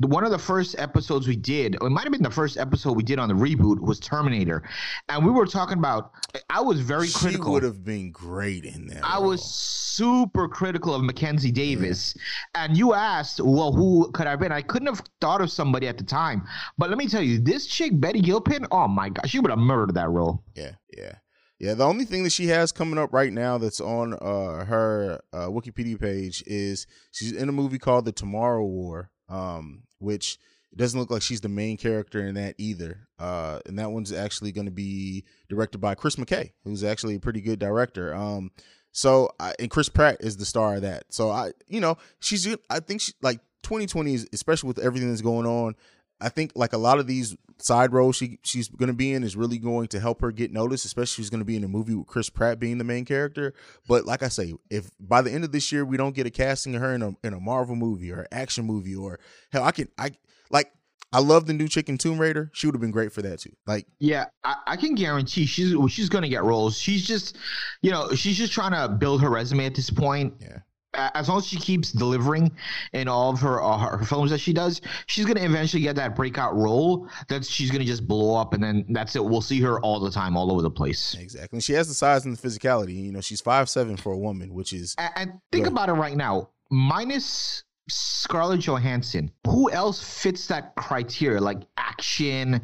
one 0.00 0.24
of 0.24 0.30
the 0.30 0.38
first 0.38 0.78
episodes 0.78 1.28
we 1.28 1.36
did, 1.36 1.74
it 1.74 1.82
might 1.82 2.04
have 2.04 2.12
been 2.12 2.22
the 2.22 2.30
first 2.30 2.56
episode 2.56 2.96
we 2.96 3.02
did 3.02 3.18
on 3.18 3.28
the 3.28 3.34
reboot, 3.34 3.80
was 3.80 4.00
Terminator, 4.00 4.62
and 5.08 5.24
we 5.24 5.30
were 5.30 5.46
talking 5.46 5.78
about. 5.78 6.12
I 6.48 6.60
was 6.60 6.80
very 6.80 7.08
she 7.08 7.18
critical. 7.18 7.46
She 7.46 7.50
would 7.52 7.62
have 7.62 7.84
been 7.84 8.10
great 8.10 8.64
in 8.64 8.86
that 8.88 9.04
I 9.04 9.18
role. 9.18 9.30
was 9.30 9.44
super 9.44 10.48
critical 10.48 10.94
of 10.94 11.02
Mackenzie 11.02 11.52
Davis. 11.52 12.14
And 12.54 12.76
you 12.76 12.94
asked, 12.94 13.40
well, 13.40 13.72
who 13.72 14.10
could 14.12 14.26
I 14.26 14.30
have 14.30 14.40
been? 14.40 14.52
I 14.52 14.62
couldn't 14.62 14.88
have 14.88 15.02
thought 15.20 15.40
of 15.40 15.50
somebody 15.50 15.88
at 15.88 15.98
the 15.98 16.04
time. 16.04 16.46
But 16.78 16.88
let 16.88 16.98
me 16.98 17.06
tell 17.08 17.22
you, 17.22 17.38
this 17.38 17.66
chick, 17.66 17.92
Betty 18.00 18.20
Gilpin, 18.20 18.66
oh 18.70 18.88
my 18.88 19.10
gosh, 19.10 19.30
she 19.30 19.38
would 19.38 19.50
have 19.50 19.58
murdered 19.58 19.94
that 19.94 20.08
role. 20.08 20.42
Yeah, 20.54 20.72
yeah, 20.96 21.14
yeah. 21.58 21.74
The 21.74 21.84
only 21.84 22.04
thing 22.04 22.22
that 22.24 22.32
she 22.32 22.46
has 22.46 22.72
coming 22.72 22.98
up 22.98 23.12
right 23.12 23.32
now 23.32 23.58
that's 23.58 23.80
on 23.80 24.14
uh, 24.14 24.64
her 24.64 25.20
uh, 25.32 25.48
Wikipedia 25.48 26.00
page 26.00 26.42
is 26.46 26.86
she's 27.12 27.32
in 27.32 27.48
a 27.48 27.52
movie 27.52 27.78
called 27.78 28.04
The 28.04 28.12
Tomorrow 28.12 28.64
War, 28.64 29.10
um, 29.30 29.84
which 29.98 30.38
it 30.72 30.78
doesn't 30.78 30.98
look 30.98 31.10
like 31.10 31.22
she's 31.22 31.40
the 31.40 31.48
main 31.48 31.76
character 31.76 32.26
in 32.26 32.34
that 32.34 32.54
either. 32.58 33.08
Uh, 33.18 33.60
and 33.66 33.78
that 33.78 33.90
one's 33.90 34.12
actually 34.12 34.52
going 34.52 34.66
to 34.66 34.72
be 34.72 35.24
directed 35.48 35.78
by 35.78 35.94
Chris 35.94 36.16
McKay, 36.16 36.52
who's 36.64 36.84
actually 36.84 37.16
a 37.16 37.20
pretty 37.20 37.40
good 37.40 37.58
director. 37.58 38.14
Um, 38.14 38.50
so 38.92 39.30
I, 39.40 39.54
and 39.58 39.70
Chris 39.70 39.88
Pratt 39.88 40.18
is 40.20 40.36
the 40.36 40.44
star 40.44 40.76
of 40.76 40.82
that. 40.82 41.04
So 41.10 41.30
I, 41.30 41.52
you 41.68 41.80
know, 41.80 41.96
she's. 42.20 42.46
I 42.68 42.80
think 42.80 43.00
she 43.00 43.12
like 43.22 43.40
2020 43.62 44.14
is 44.14 44.28
especially 44.32 44.68
with 44.68 44.78
everything 44.78 45.08
that's 45.08 45.22
going 45.22 45.46
on. 45.46 45.74
I 46.20 46.28
think 46.28 46.52
like 46.54 46.72
a 46.72 46.78
lot 46.78 46.98
of 46.98 47.06
these 47.06 47.36
side 47.62 47.92
role 47.92 48.12
she 48.12 48.38
she's 48.42 48.68
going 48.68 48.88
to 48.88 48.94
be 48.94 49.12
in 49.12 49.22
is 49.22 49.36
really 49.36 49.58
going 49.58 49.88
to 49.88 50.00
help 50.00 50.20
her 50.20 50.32
get 50.32 50.52
noticed. 50.52 50.84
Especially 50.84 51.22
she's 51.22 51.30
going 51.30 51.40
to 51.40 51.44
be 51.44 51.56
in 51.56 51.64
a 51.64 51.68
movie 51.68 51.94
with 51.94 52.06
Chris 52.06 52.30
Pratt 52.30 52.58
being 52.58 52.78
the 52.78 52.84
main 52.84 53.04
character. 53.04 53.54
But 53.88 54.04
like 54.04 54.22
I 54.22 54.28
say, 54.28 54.54
if 54.70 54.90
by 54.98 55.22
the 55.22 55.30
end 55.30 55.44
of 55.44 55.52
this 55.52 55.70
year 55.72 55.84
we 55.84 55.96
don't 55.96 56.14
get 56.14 56.26
a 56.26 56.30
casting 56.30 56.74
of 56.74 56.82
her 56.82 56.94
in 56.94 57.02
a 57.02 57.14
in 57.24 57.34
a 57.34 57.40
Marvel 57.40 57.76
movie 57.76 58.12
or 58.12 58.26
action 58.32 58.64
movie 58.64 58.94
or 58.94 59.18
hell, 59.52 59.64
I 59.64 59.72
can 59.72 59.88
I 59.98 60.12
like 60.50 60.72
I 61.12 61.18
love 61.20 61.46
the 61.46 61.52
new 61.52 61.66
chicken 61.66 61.98
Tomb 61.98 62.20
Raider. 62.20 62.50
She 62.52 62.66
would 62.66 62.74
have 62.74 62.80
been 62.80 62.92
great 62.92 63.12
for 63.12 63.22
that 63.22 63.40
too. 63.40 63.52
Like 63.66 63.86
Yeah, 63.98 64.26
I, 64.44 64.56
I 64.68 64.76
can 64.76 64.94
guarantee 64.94 65.46
she's 65.46 65.74
she's 65.92 66.08
gonna 66.08 66.28
get 66.28 66.44
roles. 66.44 66.78
She's 66.78 67.04
just, 67.06 67.36
you 67.82 67.90
know, 67.90 68.10
she's 68.14 68.36
just 68.36 68.52
trying 68.52 68.72
to 68.72 68.88
build 68.94 69.20
her 69.22 69.30
resume 69.30 69.66
at 69.66 69.74
this 69.74 69.90
point. 69.90 70.34
Yeah. 70.40 70.58
As 70.94 71.28
long 71.28 71.38
as 71.38 71.46
she 71.46 71.56
keeps 71.56 71.92
delivering 71.92 72.50
in 72.92 73.06
all 73.06 73.30
of 73.30 73.40
her 73.40 73.62
uh, 73.62 73.78
her 73.78 74.04
films 74.04 74.30
that 74.30 74.38
she 74.38 74.52
does, 74.52 74.80
she's 75.06 75.24
gonna 75.24 75.42
eventually 75.42 75.82
get 75.82 75.94
that 75.96 76.16
breakout 76.16 76.56
role 76.56 77.08
that 77.28 77.44
she's 77.44 77.70
gonna 77.70 77.84
just 77.84 78.08
blow 78.08 78.36
up, 78.36 78.54
and 78.54 78.62
then 78.62 78.84
that's 78.88 79.14
it. 79.14 79.24
We'll 79.24 79.40
see 79.40 79.60
her 79.60 79.80
all 79.80 80.00
the 80.00 80.10
time, 80.10 80.36
all 80.36 80.50
over 80.50 80.62
the 80.62 80.70
place. 80.70 81.14
exactly, 81.14 81.56
and 81.56 81.62
she 81.64 81.74
has 81.74 81.86
the 81.86 81.94
size 81.94 82.24
and 82.24 82.36
the 82.36 82.48
physicality. 82.48 82.94
You 82.94 83.12
know, 83.12 83.20
she's 83.20 83.40
five 83.40 83.68
seven 83.68 83.96
for 83.96 84.12
a 84.12 84.18
woman, 84.18 84.52
which 84.52 84.72
is 84.72 84.96
And, 84.98 85.12
and 85.16 85.32
think 85.52 85.66
about 85.66 85.88
it 85.88 85.92
right 85.92 86.16
now. 86.16 86.50
Minus 86.70 87.62
Scarlett 87.88 88.60
Johansson, 88.60 89.30
who 89.46 89.70
else 89.70 90.02
fits 90.02 90.46
that 90.48 90.74
criteria? 90.76 91.40
Like 91.40 91.62
action, 91.76 92.60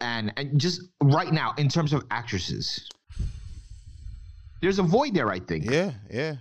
and 0.00 0.32
and 0.36 0.58
just 0.58 0.82
right 1.02 1.32
now 1.32 1.54
in 1.58 1.68
terms 1.68 1.92
of 1.92 2.04
actresses, 2.10 2.88
there's 4.60 4.78
a 4.78 4.82
void 4.82 5.14
there. 5.14 5.30
I 5.30 5.38
think 5.38 5.70
yeah, 5.70 5.92
yeah, 6.10 6.36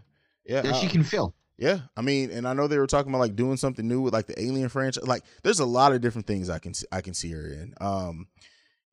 yeah. 0.45 0.61
that 0.61 0.75
she 0.75 0.87
can 0.87 1.03
fill. 1.03 1.33
Yeah, 1.57 1.81
I 1.95 2.01
mean, 2.01 2.31
and 2.31 2.47
I 2.47 2.53
know 2.53 2.67
they 2.67 2.79
were 2.79 2.87
talking 2.87 3.11
about 3.11 3.19
like 3.19 3.35
doing 3.35 3.55
something 3.55 3.87
new 3.87 4.01
with 4.01 4.13
like 4.13 4.25
the 4.25 4.41
Alien 4.41 4.69
franchise. 4.69 5.05
Like, 5.05 5.23
there's 5.43 5.59
a 5.59 5.65
lot 5.65 5.93
of 5.93 6.01
different 6.01 6.25
things 6.25 6.49
I 6.49 6.57
can 6.57 6.73
see, 6.73 6.87
I 6.91 7.01
can 7.01 7.13
see 7.13 7.31
her 7.31 7.45
in. 7.45 7.75
Um, 7.79 8.27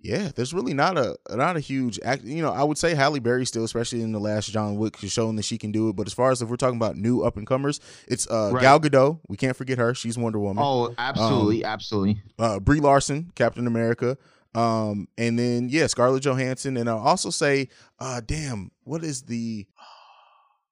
yeah, 0.01 0.31
there's 0.35 0.55
really 0.55 0.75
not 0.75 0.97
a 0.97 1.17
not 1.31 1.57
a 1.57 1.61
huge 1.61 1.99
act. 2.05 2.23
You 2.25 2.43
know, 2.43 2.53
I 2.53 2.63
would 2.63 2.79
say 2.79 2.95
Halle 2.95 3.19
Berry 3.19 3.47
still, 3.47 3.65
especially 3.65 4.03
in 4.03 4.13
the 4.13 4.21
last 4.21 4.51
John 4.51 4.77
Wick, 4.77 5.03
is 5.03 5.11
showing 5.11 5.37
that 5.37 5.45
she 5.45 5.59
can 5.59 5.73
do 5.73 5.89
it. 5.89 5.97
But 5.97 6.07
as 6.07 6.13
far 6.13 6.31
as 6.31 6.41
if 6.41 6.49
we're 6.49 6.57
talking 6.57 6.77
about 6.77 6.97
new 6.97 7.23
up 7.23 7.37
and 7.37 7.47
comers, 7.47 7.81
it's 8.07 8.31
uh, 8.31 8.51
Right. 8.53 8.61
Gal 8.61 8.81
Gadot. 8.81 9.21
We 9.29 9.37
can't 9.37 9.57
forget 9.57 9.79
her. 9.79 9.95
She's 9.95 10.17
Wonder 10.17 10.39
Woman. 10.39 10.63
Oh, 10.65 10.95
absolutely, 10.99 11.65
absolutely. 11.65 12.23
uh, 12.39 12.61
Brie 12.61 12.81
Larson, 12.81 13.33
Captain 13.35 13.67
America, 13.67 14.17
um, 14.55 15.09
and 15.19 15.39
then 15.39 15.69
yeah, 15.69 15.87
Scarlett 15.87 16.23
Johansson, 16.23 16.77
and 16.77 16.89
I'll 16.89 16.99
also 16.99 17.31
say, 17.31 17.69
uh, 17.99 18.21
damn, 18.25 18.71
what 18.85 19.03
is 19.03 19.23
the? 19.23 19.67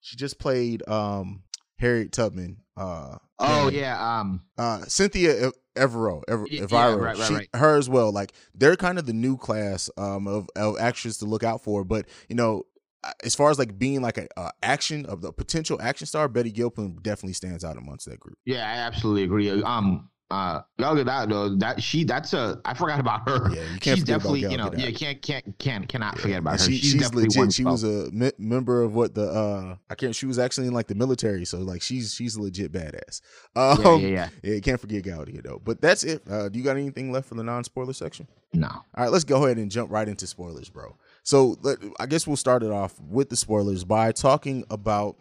She 0.06 0.14
just 0.16 0.38
played 0.38 0.86
um, 0.88 1.42
Harriet 1.80 2.12
Tubman. 2.12 2.58
Uh, 2.76 3.16
Oh 3.38 3.68
damn. 3.70 3.78
yeah, 3.78 4.20
um, 4.20 4.40
uh, 4.56 4.80
Cynthia 4.86 5.48
Ev- 5.48 5.52
Evero, 5.76 6.22
Ever, 6.26 6.46
yeah, 6.48 6.62
Evero, 6.62 6.98
right, 6.98 7.18
right, 7.18 7.26
she, 7.28 7.34
right. 7.34 7.48
her 7.54 7.76
as 7.76 7.86
well. 7.86 8.10
Like 8.12 8.32
they're 8.54 8.76
kind 8.76 8.98
of 8.98 9.04
the 9.04 9.12
new 9.12 9.36
class 9.36 9.90
um, 9.98 10.26
of, 10.26 10.48
of 10.56 10.78
actors 10.78 11.18
to 11.18 11.26
look 11.26 11.42
out 11.44 11.62
for. 11.62 11.84
But 11.84 12.06
you 12.30 12.34
know, 12.36 12.62
uh, 13.04 13.12
as 13.24 13.34
far 13.34 13.50
as 13.50 13.58
like 13.58 13.78
being 13.78 14.00
like 14.00 14.16
a 14.16 14.26
uh, 14.38 14.50
action 14.62 15.04
of 15.04 15.20
the 15.20 15.32
potential 15.32 15.78
action 15.82 16.06
star, 16.06 16.28
Betty 16.28 16.50
Gilpin 16.50 16.98
definitely 17.02 17.34
stands 17.34 17.62
out 17.62 17.76
amongst 17.76 18.08
that 18.08 18.20
group. 18.20 18.38
yeah, 18.46 18.64
I 18.66 18.76
absolutely 18.86 19.24
agree. 19.24 19.50
Um, 19.62 20.08
uh, 20.30 20.60
Gal 20.78 20.96
Gadot, 20.96 21.28
though, 21.28 21.54
that 21.56 21.82
she, 21.82 22.02
that's 22.02 22.32
a, 22.32 22.60
I 22.64 22.74
forgot 22.74 22.98
about 22.98 23.28
her. 23.28 23.48
Yeah, 23.54 23.62
you 23.72 23.78
can't 23.78 23.98
she's 23.98 24.04
definitely, 24.04 24.40
you 24.40 24.56
know, 24.56 24.72
yeah, 24.76 24.90
can't, 24.90 25.22
can't, 25.22 25.58
can't, 25.58 25.88
cannot 25.88 26.18
forget 26.18 26.40
about 26.40 26.58
her. 26.60 26.66
she, 26.66 26.78
she's, 26.78 26.92
she's 26.92 27.00
definitely 27.00 27.28
legit. 27.28 27.52
She 27.52 27.64
was 27.64 27.84
a 27.84 28.10
me- 28.10 28.32
member 28.38 28.82
of 28.82 28.94
what 28.94 29.14
the 29.14 29.30
uh 29.30 29.76
I 29.88 29.94
can't. 29.94 30.14
She 30.14 30.26
was 30.26 30.38
actually 30.38 30.66
in 30.66 30.72
like 30.72 30.88
the 30.88 30.96
military, 30.96 31.44
so 31.44 31.58
like 31.58 31.80
she's 31.80 32.12
she's 32.14 32.34
a 32.34 32.42
legit 32.42 32.72
badass. 32.72 33.20
Um, 33.54 33.78
yeah, 33.82 33.96
yeah, 33.96 34.08
yeah. 34.42 34.54
yeah, 34.54 34.60
can't 34.60 34.80
forget 34.80 35.04
Gadot 35.04 35.42
though. 35.44 35.60
But 35.64 35.80
that's 35.80 36.02
it. 36.02 36.22
Uh, 36.28 36.48
do 36.48 36.58
you 36.58 36.64
got 36.64 36.76
anything 36.76 37.12
left 37.12 37.28
for 37.28 37.36
the 37.36 37.44
non 37.44 37.62
spoiler 37.62 37.92
section? 37.92 38.26
No. 38.52 38.68
All 38.68 38.84
right, 38.96 39.10
let's 39.10 39.24
go 39.24 39.44
ahead 39.44 39.58
and 39.58 39.70
jump 39.70 39.90
right 39.92 40.08
into 40.08 40.26
spoilers, 40.26 40.68
bro. 40.68 40.96
So 41.22 41.56
let, 41.62 41.78
I 42.00 42.06
guess 42.06 42.26
we'll 42.26 42.36
start 42.36 42.62
it 42.62 42.72
off 42.72 42.98
with 43.00 43.28
the 43.28 43.36
spoilers 43.36 43.84
by 43.84 44.12
talking 44.12 44.64
about 44.70 45.16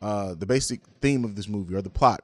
uh, 0.00 0.34
the 0.34 0.46
basic 0.46 0.80
theme 1.00 1.24
of 1.24 1.36
this 1.36 1.48
movie 1.48 1.74
or 1.74 1.82
the 1.82 1.90
plot. 1.90 2.22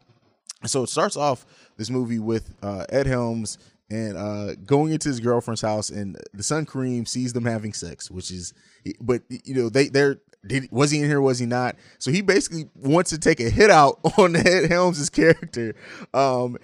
So 0.66 0.82
it 0.82 0.88
starts 0.88 1.16
off 1.16 1.46
this 1.76 1.90
movie 1.90 2.18
with 2.18 2.54
uh, 2.62 2.84
Ed 2.88 3.06
Helms 3.06 3.58
and 3.90 4.16
uh, 4.16 4.54
going 4.66 4.92
into 4.92 5.08
his 5.08 5.20
girlfriend's 5.20 5.60
house, 5.60 5.90
and 5.90 6.16
the 6.32 6.42
son 6.42 6.66
Kareem 6.66 7.06
sees 7.06 7.32
them 7.32 7.44
having 7.44 7.72
sex, 7.72 8.10
which 8.10 8.30
is, 8.30 8.54
but 9.00 9.22
you 9.28 9.54
know 9.54 9.68
they 9.68 9.88
they're. 9.88 10.20
Did, 10.46 10.68
was 10.70 10.90
he 10.90 10.98
in 11.00 11.06
here? 11.06 11.22
Was 11.22 11.38
he 11.38 11.46
not? 11.46 11.76
So 11.98 12.10
he 12.10 12.20
basically 12.20 12.68
wants 12.74 13.08
to 13.10 13.18
take 13.18 13.40
a 13.40 13.48
hit 13.48 13.70
out 13.70 13.98
on 14.18 14.36
Ed 14.36 14.70
Helms' 14.70 15.08
character. 15.08 15.74
Um, 16.12 16.58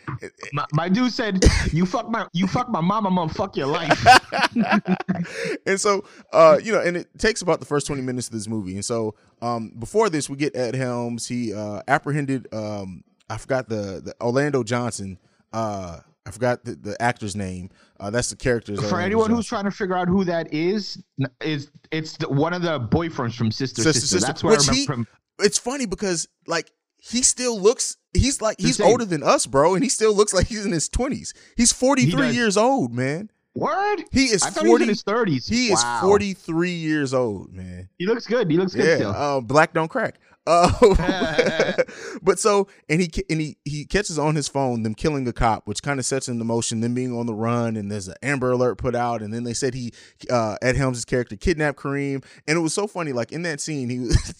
My, 0.53 0.67
my 0.75 0.89
dude 0.91 1.11
said, 1.11 1.43
"You 1.73 1.87
fuck 1.87 2.11
my, 2.11 2.27
you 2.35 2.47
fuck 2.47 2.69
my 2.69 2.83
mama 2.83 3.09
mom, 3.09 3.19
I'm 3.19 3.29
gonna 3.29 3.35
fuck 3.35 3.57
your 3.57 3.69
life." 3.69 4.07
and 5.67 5.81
so 5.81 6.05
uh 6.33 6.59
you 6.63 6.73
know 6.73 6.81
and 6.81 6.97
it 6.97 7.09
takes 7.19 7.41
about 7.43 7.61
the 7.61 7.67
first 7.67 7.87
20 7.87 8.03
minutes 8.03 8.27
of 8.27 8.33
this 8.33 8.49
movie 8.49 8.75
and 8.75 8.85
so 8.85 9.15
um 9.43 9.73
before 9.79 10.11
this 10.11 10.29
we 10.29 10.37
get 10.37 10.55
ed 10.57 10.75
helms 10.75 11.29
he 11.29 11.53
uh 11.55 11.83
apprehended 11.89 12.53
um 12.53 13.03
i 13.31 13.37
forgot 13.38 13.69
the 13.69 14.01
the 14.05 14.14
orlando 14.21 14.62
johnson 14.62 15.19
uh 15.53 15.99
i 16.27 16.31
forgot 16.31 16.62
the, 16.64 16.75
the 16.75 17.01
actor's 17.01 17.35
name 17.35 17.71
uh 17.99 18.11
that's 18.11 18.29
the 18.31 18.37
character's 18.37 18.79
For 18.79 18.85
Orlando 18.87 19.05
anyone 19.07 19.31
who's 19.31 19.47
trying 19.47 19.64
to 19.64 19.71
figure 19.71 19.97
out 19.97 20.09
who 20.09 20.25
that 20.25 20.53
is, 20.53 21.03
is 21.40 21.71
it's 21.90 22.16
the, 22.19 22.29
one 22.29 22.53
of 22.53 22.62
the 22.62 22.79
boyfriends 22.81 23.35
from 23.37 23.51
Sister 23.51 23.83
Sister, 23.83 24.01
Sister. 24.01 24.19
Sister, 24.19 24.27
That's 24.27 24.45
what 24.45 24.51
I 24.53 24.57
remember 24.61 24.75
he- 24.75 24.87
from. 24.87 25.07
it's 25.40 25.59
funny 25.59 25.87
because 25.87 26.29
like 26.47 26.71
he 26.99 27.23
still 27.23 27.59
looks 27.59 27.97
he's 28.12 28.43
like 28.43 28.61
he's 28.61 28.81
older 28.81 29.05
than 29.07 29.23
us 29.23 29.47
bro 29.47 29.75
and 29.75 29.83
he 29.83 29.88
still 29.88 30.14
looks 30.14 30.35
like 30.35 30.47
he's 30.49 30.66
in 30.66 30.73
his 30.73 30.88
20s 30.90 31.33
he's 31.57 31.73
43 31.73 32.11
does. 32.21 32.37
years 32.37 32.57
old 32.59 32.93
man 32.93 33.31
Word. 33.55 34.05
he 34.12 34.27
is 34.27 34.43
I 34.43 34.51
thought 34.51 34.64
he 34.64 34.71
was 34.71 34.79
40 34.79 34.83
in 34.85 34.88
his 34.90 35.03
thirties. 35.03 35.47
he 35.49 35.73
is 35.73 35.83
43 36.03 36.71
years 36.71 37.12
old 37.14 37.53
man 37.53 37.88
He 37.99 38.07
looks 38.07 38.27
good. 38.27 38.51
He 38.51 38.57
looks 38.57 38.75
good 38.75 38.85
yeah, 38.87 38.97
still. 38.97 39.11
uh, 39.11 39.40
black 39.40 39.73
don't 39.75 39.88
crack. 39.88 40.21
Uh, 40.46 41.74
but 42.22 42.38
so 42.38 42.66
and 42.88 43.00
he 43.00 43.11
and 43.29 43.40
he 43.40 43.57
he 43.64 43.85
catches 43.85 44.18
on 44.18 44.35
his 44.35 44.48
phone 44.48 44.83
them 44.83 44.94
killing 44.94 45.29
a 45.29 45.33
cop, 45.33 45.66
which 45.66 45.83
kind 45.83 46.00
of 46.00 46.07
sets 46.07 46.29
into 46.29 46.44
motion 46.44 46.81
them 46.81 46.94
being 46.94 47.16
on 47.16 47.26
the 47.26 47.35
run. 47.35 47.76
And 47.76 47.90
there's 47.90 48.09
an 48.09 48.14
Amber 48.22 48.50
Alert 48.50 48.76
put 48.76 48.94
out, 48.94 49.22
and 49.22 49.33
then 49.33 49.44
they 49.44 49.55
said 49.55 49.74
he 49.74 49.92
uh, 50.31 50.57
Ed 50.62 50.76
Helms' 50.76 51.05
character 51.05 51.37
kidnapped 51.37 51.79
Kareem, 51.79 52.24
and 52.48 52.57
it 52.57 52.61
was 52.61 52.74
so 52.74 52.87
funny. 52.87 53.12
Like 53.12 53.33
in 53.33 53.42
that 53.42 53.61
scene, 53.61 53.90
he 53.90 54.00
was 54.00 54.35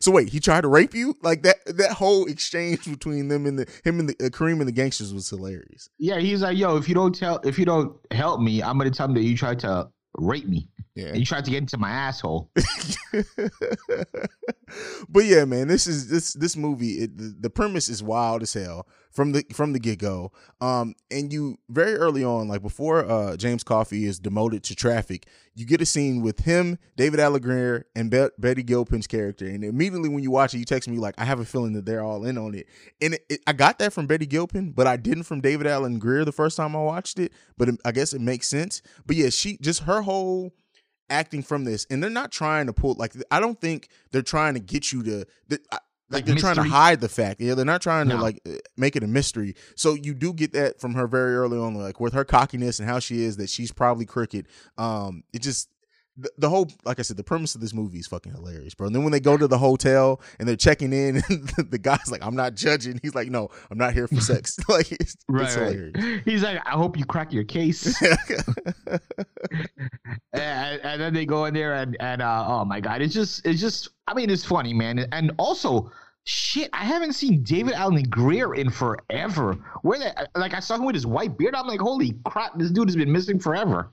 so 0.00 0.12
wait, 0.12 0.28
he 0.28 0.40
tried 0.40 0.62
to 0.62 0.68
rape 0.68 0.94
you? 0.94 1.16
Like 1.22 1.42
that 1.42 1.56
that 1.66 1.92
whole 1.92 2.26
exchange 2.26 2.84
between 2.84 3.28
them 3.28 3.46
and 3.46 3.58
the 3.58 3.66
him 3.84 3.98
and 3.98 4.08
the 4.08 4.26
uh, 4.26 4.28
Kareem 4.28 4.60
and 4.60 4.68
the 4.68 4.72
gangsters 4.72 5.12
was 5.12 5.28
hilarious. 5.28 5.88
yeah, 5.98 6.18
he's 6.18 6.42
like, 6.42 6.56
"Yo, 6.56 6.76
if 6.76 6.88
you 6.88 6.94
don't 6.94 7.14
tell, 7.14 7.40
if 7.44 7.58
you 7.58 7.64
don't 7.64 7.96
help 8.10 8.40
me, 8.40 8.62
I'm 8.62 8.78
gonna 8.78 8.90
tell 8.90 9.08
him 9.08 9.14
that 9.14 9.22
you 9.22 9.36
tried 9.36 9.58
to 9.60 9.88
rape 10.16 10.46
me. 10.46 10.68
Yeah. 10.94 11.08
And 11.08 11.18
you 11.18 11.24
tried 11.24 11.44
to 11.44 11.50
get 11.50 11.58
into 11.58 11.78
my 11.78 11.90
asshole." 11.90 12.50
but 15.08 15.24
yeah, 15.24 15.44
man, 15.44 15.68
this 15.68 15.86
is 15.86 16.08
this 16.08 16.32
this 16.34 16.56
movie. 16.56 16.92
It, 17.02 17.18
the, 17.18 17.34
the 17.40 17.50
premise 17.50 17.88
is 17.88 18.02
wild 18.02 18.42
as 18.42 18.54
hell 18.54 18.86
from 19.10 19.32
the 19.32 19.44
from 19.52 19.72
the 19.72 19.78
get 19.78 19.98
go. 19.98 20.32
Um, 20.60 20.94
and 21.10 21.32
you 21.32 21.58
very 21.68 21.94
early 21.94 22.24
on, 22.24 22.48
like 22.48 22.62
before 22.62 23.04
uh 23.04 23.36
James 23.36 23.64
Coffee 23.64 24.04
is 24.04 24.18
demoted 24.18 24.62
to 24.64 24.74
traffic, 24.74 25.26
you 25.54 25.64
get 25.66 25.80
a 25.80 25.86
scene 25.86 26.20
with 26.22 26.40
him, 26.40 26.78
David 26.96 27.20
Alan 27.20 27.40
Grier, 27.40 27.86
and 27.94 28.10
Be- 28.10 28.28
Betty 28.38 28.62
Gilpin's 28.62 29.06
character. 29.06 29.46
And 29.46 29.62
immediately 29.64 30.08
when 30.08 30.22
you 30.22 30.30
watch 30.30 30.52
it, 30.54 30.58
you 30.58 30.64
text 30.64 30.88
me 30.88 30.98
like, 30.98 31.14
I 31.16 31.24
have 31.24 31.38
a 31.40 31.44
feeling 31.44 31.74
that 31.74 31.84
they're 31.86 32.02
all 32.02 32.24
in 32.24 32.36
on 32.36 32.54
it. 32.54 32.66
And 33.00 33.14
it, 33.14 33.24
it- 33.28 33.40
I 33.46 33.52
got 33.52 33.78
that 33.78 33.92
from 33.92 34.06
Betty 34.06 34.26
Gilpin, 34.26 34.72
but 34.72 34.86
I 34.86 34.96
didn't 34.96 35.24
from 35.24 35.40
David 35.40 35.66
Alan 35.66 35.98
Grier 35.98 36.24
the 36.24 36.32
first 36.32 36.56
time 36.56 36.74
I 36.74 36.82
watched 36.82 37.18
it. 37.18 37.32
But 37.56 37.68
it- 37.68 37.80
I 37.84 37.92
guess 37.92 38.12
it 38.12 38.20
makes 38.20 38.48
sense. 38.48 38.82
But 39.06 39.16
yeah, 39.16 39.30
she 39.30 39.56
just 39.58 39.82
her 39.84 40.02
whole 40.02 40.52
acting 41.10 41.42
from 41.42 41.64
this 41.64 41.86
and 41.90 42.02
they're 42.02 42.08
not 42.08 42.32
trying 42.32 42.64
to 42.64 42.72
pull 42.72 42.94
like 42.98 43.12
i 43.30 43.38
don't 43.38 43.60
think 43.60 43.90
they're 44.10 44.22
trying 44.22 44.54
to 44.54 44.58
get 44.60 44.90
you 44.90 45.02
to 45.02 45.26
the, 45.48 45.60
I- 45.70 45.78
like, 46.14 46.22
Like 46.22 46.24
they're 46.26 46.36
trying 46.36 46.56
to 46.56 46.62
hide 46.62 47.00
the 47.00 47.08
fact. 47.08 47.40
Yeah 47.40 47.54
they're 47.54 47.64
not 47.64 47.82
trying 47.82 48.08
to 48.08 48.16
like 48.16 48.40
uh, 48.48 48.52
make 48.76 48.96
it 48.96 49.02
a 49.02 49.06
mystery. 49.06 49.54
So 49.76 49.94
you 49.94 50.14
do 50.14 50.32
get 50.32 50.52
that 50.52 50.80
from 50.80 50.94
her 50.94 51.06
very 51.06 51.34
early 51.36 51.58
on 51.58 51.74
like 51.74 52.00
with 52.00 52.12
her 52.14 52.24
cockiness 52.24 52.78
and 52.78 52.88
how 52.88 52.98
she 52.98 53.22
is 53.22 53.36
that 53.36 53.50
she's 53.50 53.72
probably 53.72 54.06
crooked. 54.06 54.48
Um 54.78 55.24
it 55.32 55.42
just 55.42 55.68
the, 56.16 56.30
the 56.38 56.48
whole 56.48 56.70
like 56.84 57.00
i 57.00 57.02
said 57.02 57.16
the 57.16 57.24
premise 57.24 57.56
of 57.56 57.60
this 57.60 57.74
movie 57.74 57.98
is 57.98 58.06
fucking 58.06 58.32
hilarious 58.32 58.72
bro. 58.72 58.86
And 58.86 58.94
then 58.94 59.02
when 59.02 59.10
they 59.10 59.18
go 59.18 59.36
to 59.36 59.48
the 59.48 59.58
hotel 59.58 60.20
and 60.38 60.48
they're 60.48 60.54
checking 60.54 60.92
in 60.92 61.16
and 61.28 61.48
the 61.70 61.78
guy's 61.78 62.08
like 62.10 62.24
i'm 62.24 62.36
not 62.36 62.54
judging. 62.54 63.00
He's 63.02 63.16
like 63.16 63.28
no 63.28 63.48
i'm 63.70 63.78
not 63.78 63.94
here 63.94 64.06
for 64.06 64.20
sex. 64.20 64.56
Like 64.68 64.92
it's, 64.92 65.16
it's 65.28 65.54
hilarious. 65.54 66.22
He's 66.24 66.42
like, 66.44 66.60
"I 66.64 66.70
hope 66.70 66.96
you 66.96 67.04
crack 67.04 67.32
your 67.32 67.44
case." 67.44 68.00
and, 70.32 70.80
and 70.82 71.00
then 71.00 71.12
they 71.14 71.26
go 71.26 71.44
in 71.46 71.54
there 71.54 71.74
and 71.74 71.96
and 72.00 72.22
uh, 72.22 72.44
oh 72.46 72.64
my 72.64 72.80
god, 72.80 73.02
it's 73.02 73.14
just 73.14 73.44
it's 73.46 73.60
just 73.60 73.90
I 74.06 74.14
mean 74.14 74.30
it's 74.30 74.44
funny, 74.44 74.72
man, 74.72 75.06
and 75.12 75.32
also. 75.38 75.90
Shit, 76.26 76.70
I 76.72 76.84
haven't 76.84 77.12
seen 77.12 77.42
David 77.42 77.74
Alan 77.74 78.02
Grier 78.04 78.54
in 78.54 78.70
forever. 78.70 79.54
Where 79.82 79.98
the 79.98 80.28
like 80.34 80.54
I 80.54 80.60
saw 80.60 80.76
him 80.76 80.84
with 80.86 80.94
his 80.94 81.06
white 81.06 81.36
beard. 81.36 81.54
I'm 81.54 81.66
like, 81.66 81.80
holy 81.80 82.14
crap, 82.24 82.58
this 82.58 82.70
dude 82.70 82.88
has 82.88 82.96
been 82.96 83.12
missing 83.12 83.38
forever. 83.38 83.90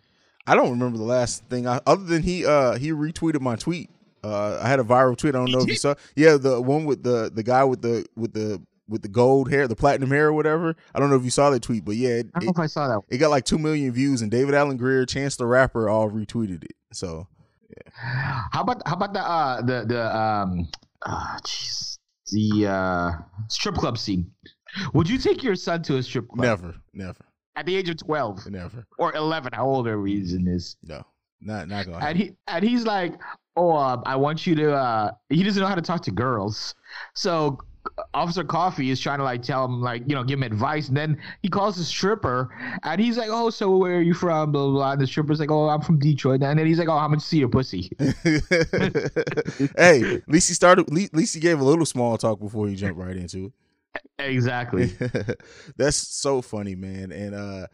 I 0.48 0.56
don't 0.56 0.70
remember 0.72 0.98
the 0.98 1.04
last 1.04 1.44
thing 1.46 1.68
I 1.68 1.82
other 1.86 2.04
than 2.04 2.24
he 2.24 2.46
uh 2.46 2.76
he 2.76 2.92
retweeted 2.92 3.42
my 3.42 3.58
tweet. 3.58 3.90
Uh 4.24 4.60
I 4.62 4.70
had 4.70 4.80
a 4.80 4.84
viral 4.84 5.18
tweet. 5.18 5.36
I 5.36 5.40
don't 5.40 5.48
He 5.48 5.54
know 5.54 5.62
if 5.62 5.68
you 5.68 5.76
saw. 5.76 5.96
Yeah, 6.16 6.38
the 6.38 6.62
one 6.62 6.86
with 6.86 7.04
the 7.04 7.30
the 7.34 7.44
guy 7.44 7.66
with 7.66 7.82
the 7.82 8.06
with 8.16 8.34
the 8.34 8.62
with 8.88 9.02
the 9.02 9.10
gold 9.10 9.50
hair, 9.52 9.68
the 9.68 9.76
platinum 9.76 10.10
hair 10.10 10.28
or 10.28 10.34
whatever. 10.34 10.76
I 10.96 11.00
don't 11.00 11.10
know 11.10 11.16
if 11.18 11.24
you 11.26 11.30
saw 11.32 11.50
that 11.50 11.62
tweet, 11.62 11.84
but 11.84 11.96
yeah, 11.96 12.10
it, 12.10 12.28
I 12.34 12.40
don't 12.40 12.46
know 12.48 12.52
if 12.52 12.60
I 12.60 12.68
saw 12.68 12.88
that. 12.88 13.02
it 13.10 13.18
got 13.20 13.30
like 13.30 13.46
2 13.46 13.58
million 13.58 13.92
views 13.94 14.22
and 14.22 14.30
David 14.32 14.54
Alan 14.56 14.76
Grier, 14.78 15.06
Chance 15.06 15.36
the 15.38 15.46
Rapper 15.46 15.90
all 15.90 16.10
retweeted 16.10 16.64
it. 16.66 16.74
So, 16.92 17.28
How 17.96 18.62
about 18.62 18.82
how 18.86 18.96
about 18.96 19.14
the 19.14 19.22
uh 19.22 19.62
the 19.62 19.86
the 19.88 20.18
um 20.18 20.68
ah 21.06 21.38
jeez 21.44 21.91
the 22.32 22.68
uh 22.68 23.12
strip 23.48 23.76
club 23.76 23.98
scene? 23.98 24.32
Would 24.94 25.10
you 25.10 25.18
take 25.18 25.44
your 25.44 25.56
son 25.56 25.84
to 25.84 25.98
a 25.98 26.04
strip 26.04 26.28
club 26.30 26.46
never, 26.46 26.76
never, 26.94 27.26
at 27.56 27.66
the 27.66 27.76
age 27.76 27.90
of 27.90 27.98
twelve 27.98 28.46
never. 28.48 28.86
or 28.98 29.14
eleven? 29.16 29.52
How 29.54 29.66
old 29.66 29.88
are 29.88 30.00
we 30.00 30.16
in 30.16 30.46
this? 30.46 30.78
No. 30.84 31.04
Not 31.42 31.68
not 31.68 31.86
going. 31.88 32.02
And 32.02 32.18
he 32.18 32.32
and 32.48 32.64
he's 32.64 32.86
like, 32.86 33.14
oh, 33.58 33.72
uh, 33.72 34.02
I 34.06 34.16
want 34.16 34.46
you 34.46 34.56
to. 34.56 34.74
uh 34.74 35.12
He 35.30 35.44
doesn't 35.44 35.62
know 35.62 35.68
how 35.68 35.76
to 35.76 35.82
talk 35.82 36.02
to 36.04 36.12
girls, 36.12 36.76
so. 37.16 37.60
Officer 38.14 38.44
Coffee 38.44 38.90
is 38.92 39.00
trying 39.00 39.18
to 39.18 39.24
like 39.24 39.42
tell 39.42 39.66
him 39.66 39.82
like 39.82 40.04
you 40.08 40.16
know 40.16 40.24
give 40.24 40.38
him 40.40 40.44
advice 40.44 40.88
and 40.88 40.98
then 40.98 41.18
he 41.42 41.50
calls 41.50 41.78
the 41.78 41.84
stripper 41.84 42.50
and 42.84 43.02
he's 43.02 43.18
like 43.18 43.30
oh 43.32 43.50
so 43.50 43.76
where 43.76 43.98
are 43.98 44.02
you 44.02 44.14
from 44.14 44.52
blah 44.52 44.64
blah, 44.64 44.72
blah. 44.72 44.92
and 44.92 45.02
the 45.02 45.08
stripper's 45.08 45.40
like 45.40 45.52
oh 45.52 45.68
I'm 45.70 45.82
from 45.82 46.00
Detroit 46.00 46.42
and 46.44 46.60
then 46.60 46.68
he's 46.68 46.80
like 46.80 46.90
oh 46.90 46.98
how 46.98 47.08
much 47.08 47.22
see 47.22 47.40
your 47.40 47.50
pussy 47.50 47.92
hey, 49.78 50.16
at 50.16 50.30
least 50.30 50.48
he 50.48 50.54
started. 50.54 50.88
At 50.88 51.14
least 51.14 51.34
he 51.34 51.40
gave 51.40 51.60
a 51.60 51.64
little 51.64 51.86
small 51.86 52.18
talk 52.18 52.40
before 52.40 52.68
he 52.68 52.76
jumped 52.76 53.00
right 53.00 53.16
into 53.16 53.46
it. 53.46 54.02
exactly 54.20 54.86
That's 55.78 55.98
so 55.98 56.42
funny, 56.42 56.76
man. 56.76 57.12
And 57.12 57.36
uh 57.36 57.68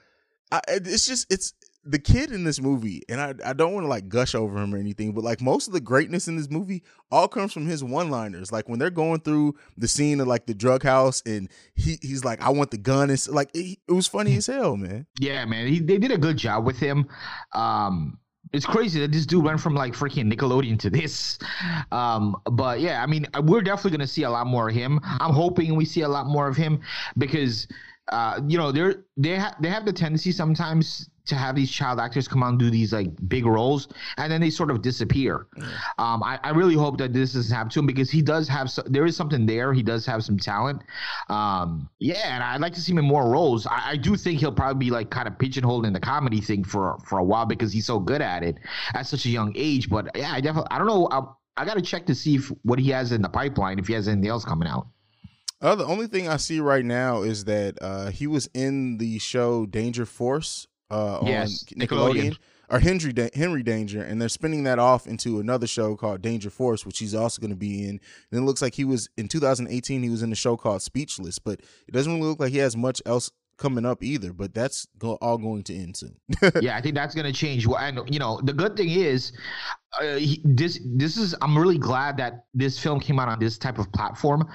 I, 0.51 0.61
it's 0.67 1.05
just 1.05 1.31
it's 1.31 1.53
the 1.89 1.99
kid 1.99 2.31
in 2.31 2.43
this 2.43 2.61
movie, 2.61 3.01
and 3.09 3.19
I, 3.21 3.33
I 3.45 3.53
don't 3.53 3.73
want 3.73 3.85
to 3.85 3.87
like 3.87 4.09
gush 4.09 4.35
over 4.35 4.57
him 4.57 4.73
or 4.73 4.77
anything, 4.77 5.13
but 5.13 5.23
like 5.23 5.41
most 5.41 5.67
of 5.67 5.73
the 5.73 5.79
greatness 5.79 6.27
in 6.27 6.35
this 6.35 6.49
movie 6.49 6.83
all 7.11 7.27
comes 7.27 7.53
from 7.53 7.65
his 7.65 7.83
one 7.83 8.09
liners. 8.09 8.51
Like 8.51 8.67
when 8.67 8.79
they're 8.79 8.89
going 8.89 9.21
through 9.21 9.55
the 9.77 9.87
scene 9.87 10.19
of 10.19 10.27
like 10.27 10.45
the 10.45 10.53
drug 10.53 10.83
house, 10.83 11.21
and 11.25 11.49
he 11.75 11.97
he's 12.01 12.25
like, 12.25 12.41
"I 12.41 12.49
want 12.49 12.71
the 12.71 12.77
gun." 12.77 13.09
It's 13.09 13.27
like 13.27 13.49
it, 13.53 13.79
it 13.87 13.91
was 13.91 14.07
funny 14.07 14.35
as 14.37 14.47
hell, 14.47 14.77
man. 14.77 15.07
Yeah, 15.19 15.45
man, 15.45 15.67
he, 15.67 15.79
they 15.79 15.97
did 15.97 16.11
a 16.11 16.17
good 16.17 16.37
job 16.37 16.65
with 16.65 16.77
him. 16.77 17.07
Um, 17.53 18.19
it's 18.53 18.65
crazy 18.65 18.99
that 19.01 19.11
this 19.11 19.25
dude 19.25 19.43
went 19.43 19.59
from 19.59 19.75
like 19.75 19.93
freaking 19.93 20.31
Nickelodeon 20.31 20.79
to 20.79 20.89
this. 20.89 21.39
Um, 21.91 22.35
but 22.51 22.79
yeah, 22.79 23.03
I 23.03 23.05
mean, 23.05 23.27
we're 23.43 23.61
definitely 23.61 23.91
gonna 23.91 24.07
see 24.07 24.23
a 24.23 24.29
lot 24.29 24.47
more 24.47 24.69
of 24.69 24.75
him. 24.75 24.99
I'm 25.03 25.33
hoping 25.33 25.75
we 25.75 25.85
see 25.85 26.01
a 26.01 26.09
lot 26.09 26.27
more 26.27 26.47
of 26.47 26.55
him 26.55 26.81
because 27.17 27.67
uh, 28.09 28.39
you 28.47 28.57
know, 28.57 28.71
they're 28.71 29.03
they 29.17 29.37
ha- 29.37 29.55
they 29.59 29.69
have 29.69 29.85
the 29.85 29.93
tendency 29.93 30.31
sometimes 30.31 31.09
to 31.27 31.35
have 31.35 31.55
these 31.55 31.71
child 31.71 31.99
actors 31.99 32.27
come 32.27 32.43
out 32.43 32.49
and 32.49 32.59
do 32.59 32.69
these 32.69 32.93
like 32.93 33.09
big 33.27 33.45
roles, 33.45 33.87
and 34.17 34.31
then 34.31 34.41
they 34.41 34.49
sort 34.49 34.71
of 34.71 34.81
disappear. 34.81 35.47
Um, 35.97 36.23
I, 36.23 36.39
I 36.43 36.49
really 36.51 36.75
hope 36.75 36.97
that 36.97 37.13
this 37.13 37.33
doesn't 37.33 37.55
happen 37.55 37.69
to 37.71 37.79
him 37.79 37.85
because 37.85 38.09
he 38.09 38.21
does 38.21 38.47
have 38.47 38.69
so, 38.69 38.83
there 38.85 39.05
is 39.05 39.15
something 39.15 39.45
there. 39.45 39.73
He 39.73 39.83
does 39.83 40.05
have 40.05 40.23
some 40.23 40.37
talent. 40.37 40.81
Um, 41.29 41.89
yeah, 41.99 42.35
and 42.35 42.43
I'd 42.43 42.61
like 42.61 42.73
to 42.73 42.81
see 42.81 42.91
him 42.91 42.99
in 42.99 43.05
more 43.05 43.29
roles. 43.29 43.67
I, 43.67 43.91
I 43.91 43.97
do 43.97 44.15
think 44.15 44.39
he'll 44.39 44.51
probably 44.51 44.85
be 44.85 44.91
like 44.91 45.09
kind 45.09 45.27
of 45.27 45.37
pigeonholed 45.37 45.85
in 45.85 45.93
the 45.93 45.99
comedy 45.99 46.41
thing 46.41 46.63
for 46.63 46.97
for 47.05 47.19
a 47.19 47.23
while 47.23 47.45
because 47.45 47.71
he's 47.71 47.85
so 47.85 47.99
good 47.99 48.21
at 48.21 48.43
it 48.43 48.57
at 48.93 49.07
such 49.07 49.25
a 49.25 49.29
young 49.29 49.53
age. 49.55 49.89
But 49.89 50.09
yeah, 50.15 50.31
I 50.33 50.41
definitely 50.41 50.69
I 50.71 50.77
don't 50.77 50.87
know. 50.87 51.07
I, 51.11 51.21
I 51.57 51.65
got 51.65 51.73
to 51.73 51.81
check 51.81 52.05
to 52.05 52.15
see 52.15 52.35
if, 52.35 52.51
what 52.61 52.77
he 52.77 52.91
has 52.91 53.11
in 53.11 53.21
the 53.21 53.29
pipeline 53.29 53.79
if 53.79 53.87
he 53.87 53.93
has 53.93 54.07
anything 54.07 54.29
else 54.29 54.45
coming 54.45 54.67
out. 54.67 54.87
Uh, 55.59 55.73
the 55.73 55.85
only 55.85 56.05
thing 56.05 56.27
I 56.27 56.37
see 56.37 56.59
right 56.59 56.85
now 56.85 57.23
is 57.23 57.45
that 57.45 57.79
uh, 57.81 58.11
he 58.11 58.27
was 58.27 58.47
in 58.53 58.99
the 58.99 59.17
show 59.17 59.65
Danger 59.65 60.05
Force 60.05 60.67
uh, 60.89 61.19
Yes, 61.25 61.63
on 61.73 61.81
Nickelodeon, 61.81 62.13
Nickelodeon. 62.15 62.37
or 62.69 62.79
Henry 62.79 63.13
da- 63.13 63.29
Henry 63.33 63.63
Danger, 63.63 64.01
and 64.01 64.21
they're 64.21 64.29
spinning 64.29 64.63
that 64.63 64.79
off 64.79 65.07
into 65.07 65.39
another 65.39 65.67
show 65.67 65.95
called 65.95 66.21
Danger 66.21 66.49
Force, 66.49 66.85
which 66.85 66.99
he's 66.99 67.13
also 67.15 67.39
going 67.41 67.51
to 67.51 67.55
be 67.57 67.83
in. 67.83 67.99
And 68.31 68.41
it 68.41 68.41
looks 68.41 68.61
like 68.61 68.73
he 68.75 68.85
was 68.85 69.09
in 69.17 69.27
2018. 69.27 70.03
He 70.03 70.09
was 70.09 70.23
in 70.23 70.31
a 70.31 70.35
show 70.35 70.57
called 70.57 70.81
Speechless, 70.81 71.39
but 71.39 71.59
it 71.87 71.91
doesn't 71.91 72.11
really 72.13 72.27
look 72.27 72.39
like 72.39 72.51
he 72.51 72.57
has 72.59 72.75
much 72.77 73.01
else 73.05 73.31
coming 73.57 73.85
up 73.87 74.03
either. 74.03 74.33
But 74.33 74.53
that's 74.53 74.87
go- 74.99 75.17
all 75.21 75.37
going 75.37 75.63
to 75.63 75.75
end 75.75 75.97
soon. 75.97 76.15
yeah, 76.61 76.77
I 76.77 76.81
think 76.81 76.95
that's 76.95 77.15
going 77.15 77.25
to 77.25 77.33
change. 77.33 77.65
Well, 77.65 77.79
And 77.79 78.01
you 78.13 78.19
know, 78.19 78.39
the 78.43 78.53
good 78.53 78.77
thing 78.77 78.89
is, 78.91 79.31
uh, 80.01 80.15
he, 80.17 80.41
this 80.45 80.79
this 80.85 81.17
is. 81.17 81.33
I'm 81.41 81.57
really 81.57 81.77
glad 81.79 82.17
that 82.17 82.45
this 82.53 82.77
film 82.77 82.99
came 82.99 83.19
out 83.19 83.29
on 83.29 83.39
this 83.39 83.57
type 83.57 83.79
of 83.79 83.91
platform, 83.93 84.47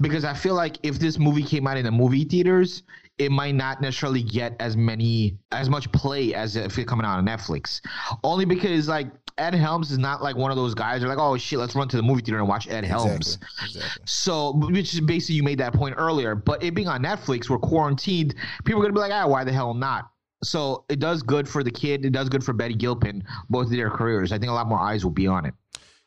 because 0.00 0.24
I 0.24 0.34
feel 0.34 0.54
like 0.54 0.76
if 0.82 0.98
this 0.98 1.18
movie 1.18 1.44
came 1.44 1.66
out 1.66 1.76
in 1.76 1.84
the 1.84 1.92
movie 1.92 2.24
theaters, 2.24 2.82
it 3.18 3.32
might 3.32 3.54
not 3.54 3.80
necessarily 3.80 4.22
get 4.22 4.54
as 4.60 4.76
many 4.76 5.38
as 5.52 5.68
much 5.68 5.90
play 5.92 6.34
as 6.34 6.56
if 6.56 6.78
it 6.78 6.86
coming 6.86 7.04
out 7.04 7.18
on 7.18 7.26
Netflix. 7.26 7.80
Only 8.22 8.44
because 8.44 8.88
like 8.88 9.08
Ed 9.38 9.54
Helms 9.54 9.90
is 9.90 9.98
not 9.98 10.22
like 10.22 10.36
one 10.36 10.50
of 10.50 10.56
those 10.56 10.74
guys. 10.74 11.00
They're 11.00 11.08
like, 11.08 11.18
oh 11.18 11.36
shit, 11.36 11.58
let's 11.58 11.74
run 11.74 11.88
to 11.88 11.96
the 11.96 12.02
movie 12.02 12.22
theater 12.22 12.38
and 12.38 12.48
watch 12.48 12.68
Ed 12.68 12.84
Helms. 12.84 13.36
Exactly. 13.36 13.80
Exactly. 13.80 14.02
So, 14.06 14.52
which 14.54 14.94
is 14.94 15.00
basically 15.00 15.36
you 15.36 15.42
made 15.42 15.58
that 15.58 15.72
point 15.72 15.94
earlier. 15.98 16.34
But 16.34 16.62
it 16.62 16.74
being 16.74 16.88
on 16.88 17.02
Netflix, 17.02 17.48
we're 17.48 17.58
quarantined. 17.58 18.34
People 18.64 18.80
are 18.80 18.84
gonna 18.84 18.94
be 18.94 19.00
like, 19.00 19.12
ah, 19.12 19.26
why 19.26 19.44
the 19.44 19.52
hell 19.52 19.74
not? 19.74 20.10
So 20.42 20.84
it 20.88 21.00
does 21.00 21.22
good 21.22 21.48
for 21.48 21.64
the 21.64 21.70
kid. 21.70 22.04
It 22.04 22.10
does 22.10 22.28
good 22.28 22.44
for 22.44 22.52
Betty 22.52 22.74
Gilpin, 22.74 23.24
both 23.50 23.66
of 23.66 23.72
their 23.72 23.90
careers. 23.90 24.30
I 24.30 24.38
think 24.38 24.50
a 24.50 24.54
lot 24.54 24.68
more 24.68 24.78
eyes 24.78 25.04
will 25.04 25.12
be 25.12 25.26
on 25.26 25.44
it. 25.44 25.54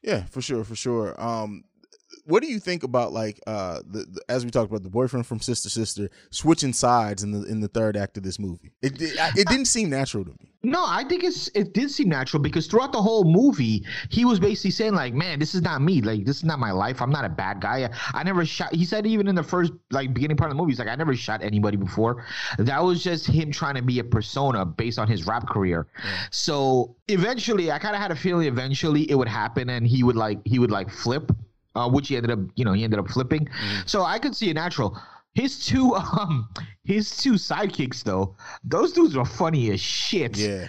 Yeah, 0.02 0.24
for 0.26 0.41
sure, 0.41 0.63
for 0.63 0.76
sure. 0.76 1.21
Um, 1.21 1.65
what 2.32 2.41
do 2.41 2.50
you 2.50 2.60
think 2.60 2.84
about 2.84 3.12
like 3.12 3.39
uh 3.46 3.80
the, 3.86 4.06
the 4.06 4.22
as 4.30 4.46
we 4.46 4.52
talked 4.52 4.70
about 4.70 4.84
the 4.84 4.89
boyfriend 4.89 5.28
from 5.28 5.39
Sister 5.39 5.70
Sister 5.70 6.10
switching 6.30 6.74
sides 6.74 7.24
in 7.24 7.32
the 7.32 7.44
in 7.44 7.60
the 7.60 7.67
third 7.67 7.98
act 7.98 8.17
of 8.17 8.24
this 8.24 8.39
movie? 8.39 8.72
It 8.82 9.02
it, 9.02 9.15
it 9.38 9.48
didn't 9.48 9.65
seem 9.65 9.89
natural 9.89 10.24
to 10.26 10.32
me. 10.32 10.52
No, 10.63 10.86
I 10.88 11.04
think 11.04 11.24
it's 11.24 11.48
it 11.56 11.74
did 11.74 11.89
seem 11.89 12.10
natural 12.10 12.41
because 12.41 12.67
throughout 12.67 12.91
the 12.91 13.02
whole 13.02 13.24
movie, 13.24 13.84
he 14.10 14.26
was 14.26 14.39
basically 14.39 14.70
saying 14.70 14.94
like, 14.94 15.13
"Man, 15.13 15.39
this 15.39 15.56
is 15.56 15.62
not 15.63 15.82
me. 15.82 16.02
Like, 16.02 16.24
this 16.24 16.38
is 16.38 16.44
not 16.44 16.60
my 16.60 16.72
life. 16.72 17.02
I'm 17.02 17.10
not 17.10 17.26
a 17.26 17.30
bad 17.30 17.62
guy. 17.62 17.86
I, 17.86 18.20
I 18.20 18.24
never 18.24 18.46
shot." 18.46 18.74
He 18.74 18.86
said 18.86 19.08
even 19.08 19.28
in 19.28 19.34
the 19.34 19.44
first 19.44 19.74
like 19.89 20.13
beginning 20.13 20.38
part 20.38 20.52
of 20.52 20.58
the 20.58 20.62
movie, 20.62 20.72
he's 20.72 20.80
like, 20.80 20.88
"I 20.88 20.96
never 20.96 21.15
shot 21.15 21.41
anybody 21.41 21.78
before." 21.78 22.26
That 22.60 22.84
was 22.84 23.04
just 23.04 23.26
him 23.26 23.52
trying 23.52 23.76
to 23.76 23.82
be 23.82 23.98
a 24.00 24.04
persona 24.04 24.63
based 24.63 25.00
on 25.00 25.08
his 25.08 25.26
rap 25.26 25.48
career. 25.48 25.88
So 26.30 26.96
eventually, 27.08 27.72
I 27.72 27.80
kind 27.80 27.96
of 27.96 28.02
had 28.02 28.12
a 28.12 28.15
feeling 28.15 28.48
eventually 28.48 29.10
it 29.10 29.15
would 29.15 29.28
happen, 29.28 29.70
and 29.70 29.88
he 29.88 30.04
would 30.04 30.15
like 30.15 30.39
he 30.46 30.60
would 30.60 30.72
like 30.72 30.91
flip, 30.91 31.32
uh, 31.75 31.89
which 31.89 32.07
he 32.07 32.17
ended 32.17 32.31
up, 32.31 32.39
you 32.55 32.65
know, 32.65 32.73
he 32.73 32.84
ended 32.84 32.99
up 32.99 33.10
flipping. 33.10 33.47
So 33.86 34.03
I 34.03 34.19
could 34.19 34.36
see 34.36 34.49
a 34.49 34.53
natural. 34.53 34.97
His 35.34 35.65
two 35.65 35.95
um 36.19 36.49
his 36.84 37.15
two 37.17 37.34
sidekicks 37.34 38.03
though, 38.03 38.36
those 38.63 38.93
dudes 38.93 39.15
were 39.15 39.25
funny 39.25 39.71
as 39.71 39.79
shit. 39.79 40.38
Yeah, 40.38 40.67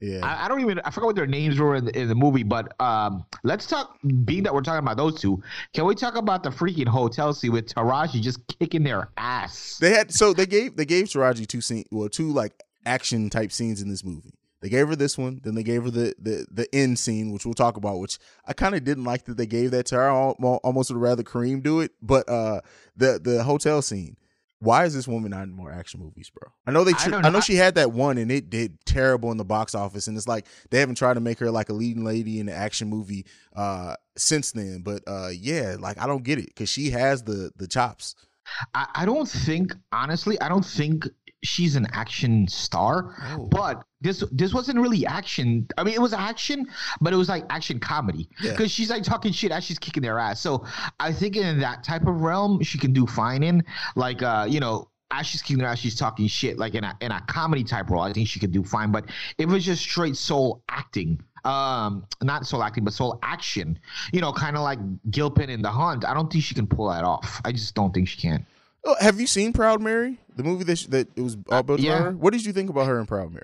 yeah. 0.00 0.20
I, 0.22 0.44
I 0.44 0.48
don't 0.48 0.60
even 0.60 0.80
I 0.84 0.90
forgot 0.90 1.06
what 1.06 1.16
their 1.16 1.26
names 1.26 1.58
were 1.58 1.76
in 1.76 1.86
the, 1.86 1.98
in 1.98 2.08
the 2.08 2.14
movie, 2.14 2.42
but 2.42 2.78
um, 2.80 3.24
let's 3.42 3.66
talk. 3.66 3.96
Being 4.24 4.42
that 4.42 4.52
we're 4.52 4.60
talking 4.60 4.80
about 4.84 4.98
those 4.98 5.20
two, 5.20 5.42
can 5.72 5.86
we 5.86 5.94
talk 5.94 6.16
about 6.16 6.42
the 6.42 6.50
freaking 6.50 6.88
hotel 6.88 7.32
scene 7.32 7.52
with 7.52 7.72
Taraji 7.72 8.20
just 8.20 8.40
kicking 8.58 8.82
their 8.82 9.08
ass? 9.16 9.78
They 9.80 9.90
had 9.90 10.12
so 10.12 10.32
they 10.32 10.46
gave 10.46 10.76
they 10.76 10.84
gave 10.84 11.06
Taraji 11.06 11.46
two 11.46 11.60
scene 11.62 11.84
well 11.90 12.08
two 12.08 12.30
like 12.32 12.62
action 12.84 13.30
type 13.30 13.50
scenes 13.50 13.80
in 13.80 13.88
this 13.88 14.04
movie. 14.04 14.34
They 14.62 14.68
gave 14.68 14.88
her 14.88 14.96
this 14.96 15.18
one, 15.18 15.40
then 15.44 15.54
they 15.54 15.62
gave 15.62 15.84
her 15.84 15.90
the 15.90 16.14
the 16.18 16.46
the 16.50 16.74
end 16.74 16.98
scene, 16.98 17.32
which 17.32 17.44
we'll 17.44 17.54
talk 17.54 17.76
about. 17.76 17.98
Which 17.98 18.18
I 18.46 18.52
kind 18.52 18.74
of 18.74 18.84
didn't 18.84 19.04
like 19.04 19.24
that 19.26 19.36
they 19.36 19.46
gave 19.46 19.70
that 19.72 19.86
to 19.86 19.96
her. 19.96 20.10
I 20.10 20.14
almost 20.14 20.90
would 20.90 21.00
rather 21.00 21.22
Kareem 21.22 21.62
do 21.62 21.80
it, 21.80 21.92
but 22.00 22.28
uh, 22.28 22.60
the 22.96 23.20
the 23.22 23.42
hotel 23.44 23.82
scene. 23.82 24.16
Why 24.58 24.86
is 24.86 24.94
this 24.94 25.06
woman 25.06 25.32
not 25.32 25.42
in 25.42 25.52
more 25.52 25.70
action 25.70 26.00
movies, 26.00 26.30
bro? 26.30 26.50
I 26.66 26.70
know 26.70 26.82
they. 26.82 26.92
I 26.92 26.94
Tr- 26.94 27.14
I, 27.16 27.20
know. 27.20 27.28
know. 27.28 27.40
she 27.40 27.56
had 27.56 27.74
that 27.74 27.92
one, 27.92 28.16
and 28.16 28.32
it 28.32 28.48
did 28.48 28.78
terrible 28.86 29.30
in 29.30 29.36
the 29.36 29.44
box 29.44 29.74
office. 29.74 30.06
And 30.06 30.16
it's 30.16 30.26
like 30.26 30.46
they 30.70 30.80
haven't 30.80 30.94
tried 30.94 31.14
to 31.14 31.20
make 31.20 31.38
her 31.40 31.50
like 31.50 31.68
a 31.68 31.74
leading 31.74 32.04
lady 32.04 32.40
in 32.40 32.48
an 32.48 32.54
action 32.54 32.88
movie 32.88 33.26
uh 33.54 33.96
since 34.16 34.52
then. 34.52 34.80
But 34.82 35.02
uh 35.06 35.28
yeah, 35.28 35.76
like 35.78 36.00
I 36.00 36.06
don't 36.06 36.24
get 36.24 36.38
it 36.38 36.46
because 36.46 36.70
she 36.70 36.90
has 36.90 37.22
the 37.22 37.50
the 37.56 37.68
chops. 37.68 38.14
I, 38.74 38.86
I 38.94 39.04
don't 39.04 39.28
think 39.28 39.74
honestly, 39.92 40.40
I 40.40 40.48
don't 40.48 40.64
think 40.64 41.06
she's 41.46 41.76
an 41.76 41.86
action 41.92 42.46
star. 42.48 43.14
Oh. 43.32 43.46
But 43.46 43.82
this 44.00 44.22
this 44.32 44.52
wasn't 44.52 44.78
really 44.78 45.06
action. 45.06 45.66
I 45.78 45.84
mean, 45.84 45.94
it 45.94 46.00
was 46.00 46.12
action, 46.12 46.66
but 47.00 47.12
it 47.12 47.16
was 47.16 47.28
like 47.28 47.44
action 47.50 47.78
comedy 47.78 48.28
Yeah. 48.42 48.50
because 48.52 48.70
she's 48.70 48.90
like 48.90 49.02
talking 49.02 49.32
shit 49.32 49.52
as 49.52 49.64
she's 49.64 49.78
kicking 49.78 50.02
their 50.02 50.18
ass. 50.18 50.40
So 50.40 50.64
I 51.00 51.12
think 51.12 51.36
in 51.36 51.58
that 51.60 51.84
type 51.84 52.06
of 52.06 52.20
realm, 52.20 52.62
she 52.62 52.78
can 52.78 52.92
do 52.92 53.06
fine 53.06 53.42
in 53.42 53.64
like 53.94 54.22
uh 54.22 54.46
you 54.48 54.60
know. 54.60 54.88
As 55.12 55.24
she's 55.24 55.40
kicking 55.40 55.58
their 55.58 55.68
ass, 55.68 55.78
she's 55.78 55.94
talking 55.94 56.26
shit 56.26 56.58
like 56.58 56.74
in 56.74 56.82
a 56.82 56.92
in 57.00 57.12
a 57.12 57.20
comedy 57.28 57.62
type 57.62 57.90
role. 57.90 58.02
I 58.02 58.12
think 58.12 58.26
she 58.26 58.40
could 58.40 58.50
do 58.50 58.64
fine, 58.64 58.90
but 58.90 59.04
if 59.38 59.44
it 59.44 59.46
was 59.46 59.64
just 59.64 59.80
straight 59.80 60.16
soul 60.16 60.64
acting, 60.68 61.22
um, 61.44 62.04
not 62.22 62.44
soul 62.44 62.60
acting, 62.60 62.82
but 62.82 62.92
soul 62.92 63.20
action, 63.22 63.78
you 64.12 64.20
know, 64.20 64.32
kind 64.32 64.56
of 64.56 64.62
like 64.64 64.80
Gilpin 65.12 65.48
in 65.48 65.62
The 65.62 65.70
Hunt, 65.70 66.04
I 66.04 66.12
don't 66.12 66.30
think 66.30 66.42
she 66.42 66.56
can 66.56 66.66
pull 66.66 66.88
that 66.90 67.04
off. 67.04 67.40
I 67.44 67.52
just 67.52 67.76
don't 67.76 67.94
think 67.94 68.08
she 68.08 68.18
can. 68.20 68.44
Oh, 68.86 68.96
have 69.00 69.20
you 69.20 69.26
seen 69.26 69.52
Proud 69.52 69.82
Mary? 69.82 70.18
The 70.36 70.44
movie 70.44 70.64
that 70.64 70.76
sh- 70.78 70.86
that 70.86 71.08
it 71.16 71.20
was 71.20 71.36
all 71.50 71.62
built 71.62 71.80
yeah. 71.80 71.98
her. 71.98 72.10
What 72.12 72.32
did 72.32 72.44
you 72.46 72.52
think 72.52 72.70
about 72.70 72.86
her 72.86 72.98
in 73.00 73.06
Proud 73.06 73.32
Mary? 73.32 73.42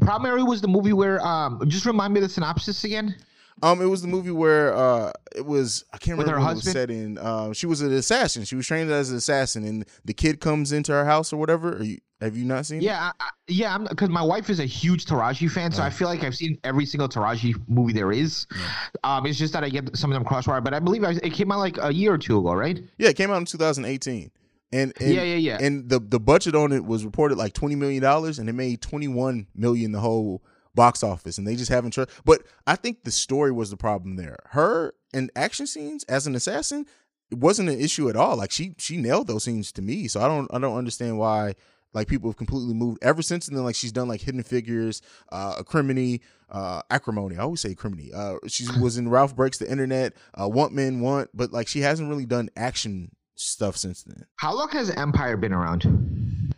Proud 0.00 0.22
Mary 0.22 0.42
was 0.42 0.60
the 0.60 0.68
movie 0.68 0.92
where 0.92 1.24
um 1.26 1.60
just 1.68 1.86
remind 1.86 2.12
me 2.14 2.20
of 2.20 2.24
the 2.24 2.28
synopsis 2.28 2.84
again. 2.84 3.16
Um, 3.62 3.80
it 3.80 3.86
was 3.86 4.02
the 4.02 4.08
movie 4.08 4.30
where 4.30 4.74
uh, 4.74 5.12
it 5.36 5.46
was 5.46 5.84
I 5.92 5.98
can't 5.98 6.18
With 6.18 6.26
remember 6.26 6.40
her 6.40 6.46
what 6.46 6.52
it 6.52 6.54
was 6.56 6.64
husband? 6.64 6.90
set 6.90 6.90
in. 6.90 7.18
Um, 7.18 7.52
she 7.52 7.66
was 7.66 7.80
an 7.80 7.92
assassin. 7.92 8.44
She 8.44 8.56
was 8.56 8.66
trained 8.66 8.90
as 8.90 9.10
an 9.10 9.16
assassin, 9.18 9.64
and 9.64 9.84
the 10.04 10.14
kid 10.14 10.40
comes 10.40 10.72
into 10.72 10.92
her 10.92 11.04
house 11.04 11.32
or 11.32 11.36
whatever. 11.36 11.76
Are 11.76 11.82
you, 11.82 11.98
have 12.20 12.36
you 12.36 12.44
not 12.44 12.66
seen? 12.66 12.78
it? 12.78 12.84
Yeah, 12.84 13.00
I, 13.00 13.12
I, 13.20 13.28
yeah, 13.48 13.78
because 13.78 14.08
my 14.08 14.22
wife 14.22 14.48
is 14.50 14.58
a 14.58 14.64
huge 14.64 15.04
Taraji 15.04 15.50
fan, 15.50 15.70
so 15.70 15.82
I 15.82 15.90
feel 15.90 16.08
like 16.08 16.24
I've 16.24 16.34
seen 16.34 16.58
every 16.64 16.86
single 16.86 17.08
Taraji 17.08 17.54
movie 17.68 17.92
there 17.92 18.10
is. 18.10 18.46
Um, 19.04 19.26
it's 19.26 19.38
just 19.38 19.52
that 19.52 19.62
I 19.64 19.68
get 19.68 19.96
some 19.96 20.10
of 20.10 20.14
them 20.14 20.24
crosswire, 20.24 20.62
but 20.62 20.74
I 20.74 20.78
believe 20.80 21.04
I, 21.04 21.10
it 21.22 21.32
came 21.32 21.52
out 21.52 21.58
like 21.58 21.78
a 21.80 21.92
year 21.92 22.12
or 22.14 22.18
two 22.18 22.38
ago, 22.38 22.54
right? 22.54 22.80
yeah. 22.98 23.10
It 23.10 23.16
came 23.16 23.30
out 23.30 23.36
in 23.38 23.44
2018, 23.44 24.30
and, 24.72 24.92
and 25.00 25.14
Yeah, 25.14 25.22
yeah, 25.22 25.36
yeah. 25.36 25.58
And 25.60 25.88
the 25.88 26.00
the 26.00 26.20
budget 26.20 26.54
on 26.54 26.72
it 26.72 26.84
was 26.84 27.04
reported 27.04 27.38
like 27.38 27.52
20 27.52 27.74
million 27.74 28.02
dollars, 28.02 28.38
and 28.38 28.48
it 28.48 28.54
made 28.54 28.80
21 28.80 29.46
million 29.54 29.92
the 29.92 30.00
whole 30.00 30.42
box 30.74 31.02
office, 31.02 31.38
and 31.38 31.46
they 31.46 31.56
just 31.56 31.70
haven't 31.70 31.92
tried. 31.92 32.08
But 32.24 32.42
I 32.66 32.76
think 32.76 33.04
the 33.04 33.10
story 33.10 33.52
was 33.52 33.70
the 33.70 33.76
problem 33.76 34.16
there. 34.16 34.38
Her 34.50 34.94
and 35.12 35.30
action 35.36 35.66
scenes 35.66 36.04
as 36.04 36.26
an 36.26 36.34
assassin 36.34 36.86
it 37.32 37.38
wasn't 37.38 37.70
an 37.70 37.80
issue 37.80 38.10
at 38.10 38.16
all. 38.16 38.36
Like 38.36 38.52
she 38.52 38.74
she 38.78 38.98
nailed 38.98 39.26
those 39.26 39.44
scenes 39.44 39.72
to 39.72 39.82
me. 39.82 40.06
So 40.06 40.20
I 40.20 40.28
don't 40.28 40.52
I 40.52 40.58
don't 40.58 40.76
understand 40.76 41.18
why 41.18 41.54
like 41.94 42.06
people 42.06 42.30
have 42.30 42.36
completely 42.36 42.74
moved 42.74 42.98
ever 43.02 43.22
since 43.22 43.48
and 43.48 43.56
then 43.56 43.64
like 43.64 43.74
she's 43.74 43.90
done 43.90 44.06
like 44.06 44.20
hidden 44.20 44.42
figures, 44.42 45.00
uh 45.32 45.56
acrimony, 45.58 46.20
uh 46.50 46.82
acrimony. 46.90 47.36
I 47.36 47.40
always 47.40 47.60
say 47.60 47.70
acrimony. 47.72 48.10
Uh 48.14 48.36
she 48.48 48.66
was 48.80 48.98
in 48.98 49.08
Ralph 49.08 49.34
Breaks 49.34 49.58
the 49.58 49.70
Internet, 49.70 50.12
uh 50.34 50.46
What 50.48 50.72
Men 50.72 51.00
Want, 51.00 51.30
but 51.32 51.52
like 51.52 51.68
she 51.68 51.80
hasn't 51.80 52.10
really 52.10 52.26
done 52.26 52.50
action 52.54 53.10
stuff 53.42 53.76
since 53.76 54.02
then. 54.02 54.24
How 54.36 54.54
long 54.54 54.68
has 54.70 54.90
Empire 54.90 55.36
been 55.36 55.52
around? 55.52 56.54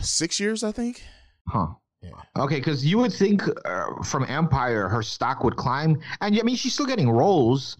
Six 0.00 0.38
years, 0.40 0.64
I 0.64 0.72
think. 0.72 1.02
Huh. 1.46 1.68
Yeah. 2.02 2.10
Okay, 2.36 2.56
because 2.56 2.86
you 2.86 2.98
would 2.98 3.12
think 3.12 3.42
uh, 3.64 4.02
from 4.04 4.24
Empire 4.28 4.88
her 4.88 5.02
stock 5.02 5.42
would 5.42 5.56
climb, 5.56 6.00
and 6.20 6.38
I 6.38 6.42
mean 6.42 6.54
she's 6.54 6.72
still 6.72 6.86
getting 6.86 7.10
roles, 7.10 7.76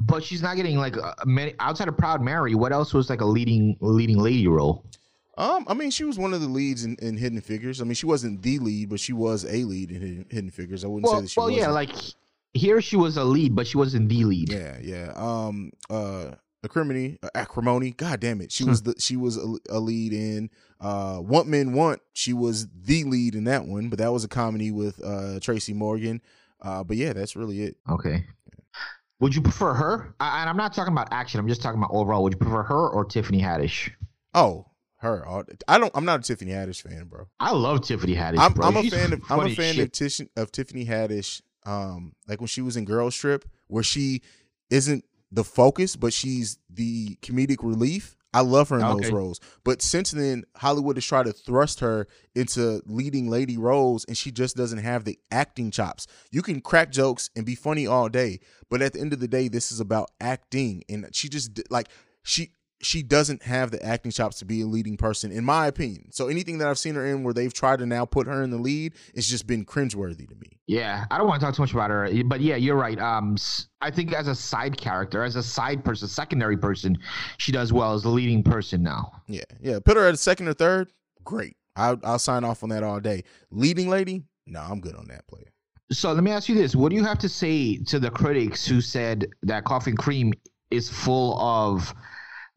but 0.00 0.24
she's 0.24 0.42
not 0.42 0.56
getting 0.56 0.76
like 0.76 0.96
uh, 0.96 1.14
many 1.24 1.54
outside 1.60 1.86
of 1.86 1.96
Proud 1.96 2.20
Mary. 2.20 2.56
What 2.56 2.72
else 2.72 2.92
was 2.92 3.08
like 3.08 3.20
a 3.20 3.24
leading 3.24 3.76
leading 3.80 4.18
lady 4.18 4.48
role? 4.48 4.84
Um, 5.38 5.64
I 5.68 5.74
mean, 5.74 5.90
she 5.90 6.04
was 6.04 6.18
one 6.18 6.34
of 6.34 6.42
the 6.42 6.48
leads 6.48 6.84
in, 6.84 6.96
in 6.96 7.16
Hidden 7.16 7.40
Figures. 7.40 7.80
I 7.80 7.84
mean, 7.84 7.94
she 7.94 8.04
wasn't 8.04 8.42
the 8.42 8.58
lead, 8.58 8.90
but 8.90 9.00
she 9.00 9.14
was 9.14 9.44
a 9.44 9.64
lead 9.64 9.90
in 9.90 10.00
Hidden, 10.00 10.26
Hidden 10.28 10.50
Figures. 10.50 10.84
I 10.84 10.88
wouldn't 10.88 11.10
say 11.10 11.20
that 11.20 11.30
she 11.30 11.40
well, 11.40 11.48
was. 11.48 11.56
yeah, 11.56 11.68
like 11.68 11.90
here 12.52 12.82
she 12.82 12.96
was 12.96 13.16
a 13.16 13.24
lead, 13.24 13.54
but 13.54 13.66
she 13.66 13.78
wasn't 13.78 14.08
the 14.08 14.24
lead. 14.24 14.52
yeah, 14.52 14.76
yeah. 14.82 15.12
Um, 15.14 15.70
uh, 15.88 16.32
acrimony, 16.64 17.18
uh, 17.22 17.28
acrimony. 17.34 17.90
God 17.92 18.20
damn 18.20 18.40
it, 18.40 18.52
she 18.52 18.64
Hmm. 18.64 18.70
was 18.70 18.82
the 18.82 18.94
she 18.98 19.16
was 19.16 19.36
a, 19.36 19.56
a 19.70 19.78
lead 19.80 20.12
in 20.12 20.50
uh, 20.80 21.18
What 21.18 21.46
Men 21.46 21.72
Want. 21.72 22.00
She 22.12 22.32
was 22.32 22.68
the 22.68 23.04
lead 23.04 23.34
in 23.34 23.44
that 23.44 23.66
one, 23.66 23.88
but 23.88 23.98
that 23.98 24.12
was 24.12 24.24
a 24.24 24.28
comedy 24.28 24.70
with 24.70 25.02
uh 25.04 25.40
Tracy 25.40 25.72
Morgan. 25.72 26.20
Uh, 26.60 26.84
but 26.84 26.96
yeah, 26.96 27.12
that's 27.12 27.36
really 27.36 27.62
it. 27.62 27.76
Okay. 27.88 28.24
Would 29.20 29.34
you 29.34 29.42
prefer 29.42 29.74
her? 29.74 30.14
I, 30.20 30.40
and 30.40 30.48
I'm 30.50 30.56
not 30.56 30.72
talking 30.72 30.92
about 30.92 31.08
action. 31.12 31.40
I'm 31.40 31.48
just 31.48 31.60
talking 31.62 31.78
about 31.78 31.90
overall. 31.92 32.22
Would 32.22 32.32
you 32.34 32.38
prefer 32.38 32.62
her 32.62 32.88
or 32.88 33.04
Tiffany 33.04 33.40
Haddish? 33.42 33.90
Oh, 34.34 34.66
her. 34.96 35.26
I 35.68 35.78
don't. 35.78 35.90
I'm 35.94 36.04
not 36.06 36.20
a 36.20 36.22
Tiffany 36.22 36.52
Haddish 36.52 36.82
fan, 36.82 37.04
bro. 37.04 37.26
I 37.38 37.52
love 37.52 37.82
Tiffany 37.82 38.14
Haddish. 38.14 38.38
I'm, 38.38 38.52
bro. 38.54 38.66
I'm 38.66 38.76
a 38.76 38.82
fan 38.90 39.12
of 39.12 39.22
I'm 39.30 39.40
a 39.40 39.54
fan 39.54 39.74
shit. 39.74 39.84
of, 39.86 39.92
Tish, 39.92 40.20
of 40.36 40.52
Tiffany 40.52 40.86
Haddish. 40.86 41.42
Um, 41.66 42.14
like 42.26 42.40
when 42.40 42.48
she 42.48 42.62
was 42.62 42.78
in 42.78 42.86
Girls 42.86 43.14
Trip, 43.14 43.44
where 43.66 43.82
she 43.82 44.22
isn't 44.70 45.04
the 45.32 45.44
focus, 45.44 45.96
but 45.96 46.12
she's 46.12 46.58
the 46.68 47.16
comedic 47.22 47.62
relief. 47.62 48.16
I 48.32 48.42
love 48.42 48.68
her 48.68 48.76
in 48.76 48.82
those 48.82 49.10
roles. 49.10 49.40
But 49.64 49.82
since 49.82 50.12
then, 50.12 50.44
Hollywood 50.56 50.96
has 50.96 51.04
tried 51.04 51.26
to 51.26 51.32
thrust 51.32 51.80
her 51.80 52.06
into 52.36 52.80
leading 52.86 53.28
lady 53.28 53.56
roles, 53.56 54.04
and 54.04 54.16
she 54.16 54.30
just 54.30 54.56
doesn't 54.56 54.78
have 54.78 55.04
the 55.04 55.18
acting 55.32 55.72
chops. 55.72 56.06
You 56.30 56.42
can 56.42 56.60
crack 56.60 56.92
jokes 56.92 57.28
and 57.34 57.44
be 57.44 57.56
funny 57.56 57.88
all 57.88 58.08
day, 58.08 58.38
but 58.68 58.82
at 58.82 58.92
the 58.92 59.00
end 59.00 59.12
of 59.12 59.18
the 59.18 59.26
day, 59.26 59.48
this 59.48 59.72
is 59.72 59.80
about 59.80 60.10
acting, 60.20 60.84
and 60.88 61.08
she 61.12 61.28
just 61.28 61.60
like 61.70 61.88
she 62.22 62.52
she 62.82 63.02
doesn't 63.02 63.42
have 63.42 63.70
the 63.70 63.84
acting 63.84 64.10
chops 64.10 64.38
to 64.38 64.44
be 64.44 64.62
a 64.62 64.66
leading 64.66 64.96
person, 64.96 65.30
in 65.30 65.44
my 65.44 65.66
opinion. 65.66 66.10
So 66.12 66.28
anything 66.28 66.58
that 66.58 66.68
I've 66.68 66.78
seen 66.78 66.94
her 66.94 67.06
in 67.06 67.22
where 67.22 67.34
they've 67.34 67.52
tried 67.52 67.80
to 67.80 67.86
now 67.86 68.04
put 68.04 68.26
her 68.26 68.42
in 68.42 68.50
the 68.50 68.58
lead, 68.58 68.94
it's 69.14 69.28
just 69.28 69.46
been 69.46 69.64
cringeworthy 69.64 70.28
to 70.28 70.34
me. 70.36 70.58
Yeah, 70.66 71.04
I 71.10 71.18
don't 71.18 71.26
want 71.26 71.40
to 71.40 71.46
talk 71.46 71.54
too 71.54 71.62
much 71.62 71.72
about 71.72 71.90
her, 71.90 72.08
but 72.24 72.40
yeah, 72.40 72.56
you're 72.56 72.76
right. 72.76 72.98
Um, 72.98 73.36
I 73.80 73.90
think 73.90 74.12
as 74.12 74.28
a 74.28 74.34
side 74.34 74.76
character, 74.76 75.22
as 75.22 75.36
a 75.36 75.42
side 75.42 75.84
person, 75.84 76.08
secondary 76.08 76.56
person, 76.56 76.98
she 77.38 77.52
does 77.52 77.72
well 77.72 77.94
as 77.94 78.02
the 78.02 78.08
leading 78.08 78.42
person 78.42 78.82
now. 78.82 79.12
Yeah, 79.26 79.42
yeah. 79.60 79.78
Put 79.84 79.96
her 79.96 80.06
at 80.06 80.14
a 80.14 80.18
second 80.18 80.48
or 80.48 80.54
third, 80.54 80.90
great. 81.24 81.56
I'll, 81.76 81.98
I'll 82.04 82.18
sign 82.18 82.44
off 82.44 82.62
on 82.62 82.68
that 82.70 82.82
all 82.82 83.00
day. 83.00 83.24
Leading 83.50 83.88
lady, 83.88 84.22
no, 84.46 84.60
I'm 84.60 84.80
good 84.80 84.96
on 84.96 85.06
that 85.08 85.26
player. 85.26 85.52
So 85.92 86.12
let 86.12 86.22
me 86.22 86.30
ask 86.30 86.48
you 86.48 86.54
this: 86.54 86.76
What 86.76 86.90
do 86.90 86.96
you 86.96 87.04
have 87.04 87.18
to 87.18 87.28
say 87.28 87.76
to 87.84 87.98
the 87.98 88.10
critics 88.10 88.64
who 88.66 88.80
said 88.80 89.28
that 89.42 89.64
Coffee 89.64 89.92
Kareem 89.92 90.32
is 90.70 90.88
full 90.88 91.38
of, 91.40 91.92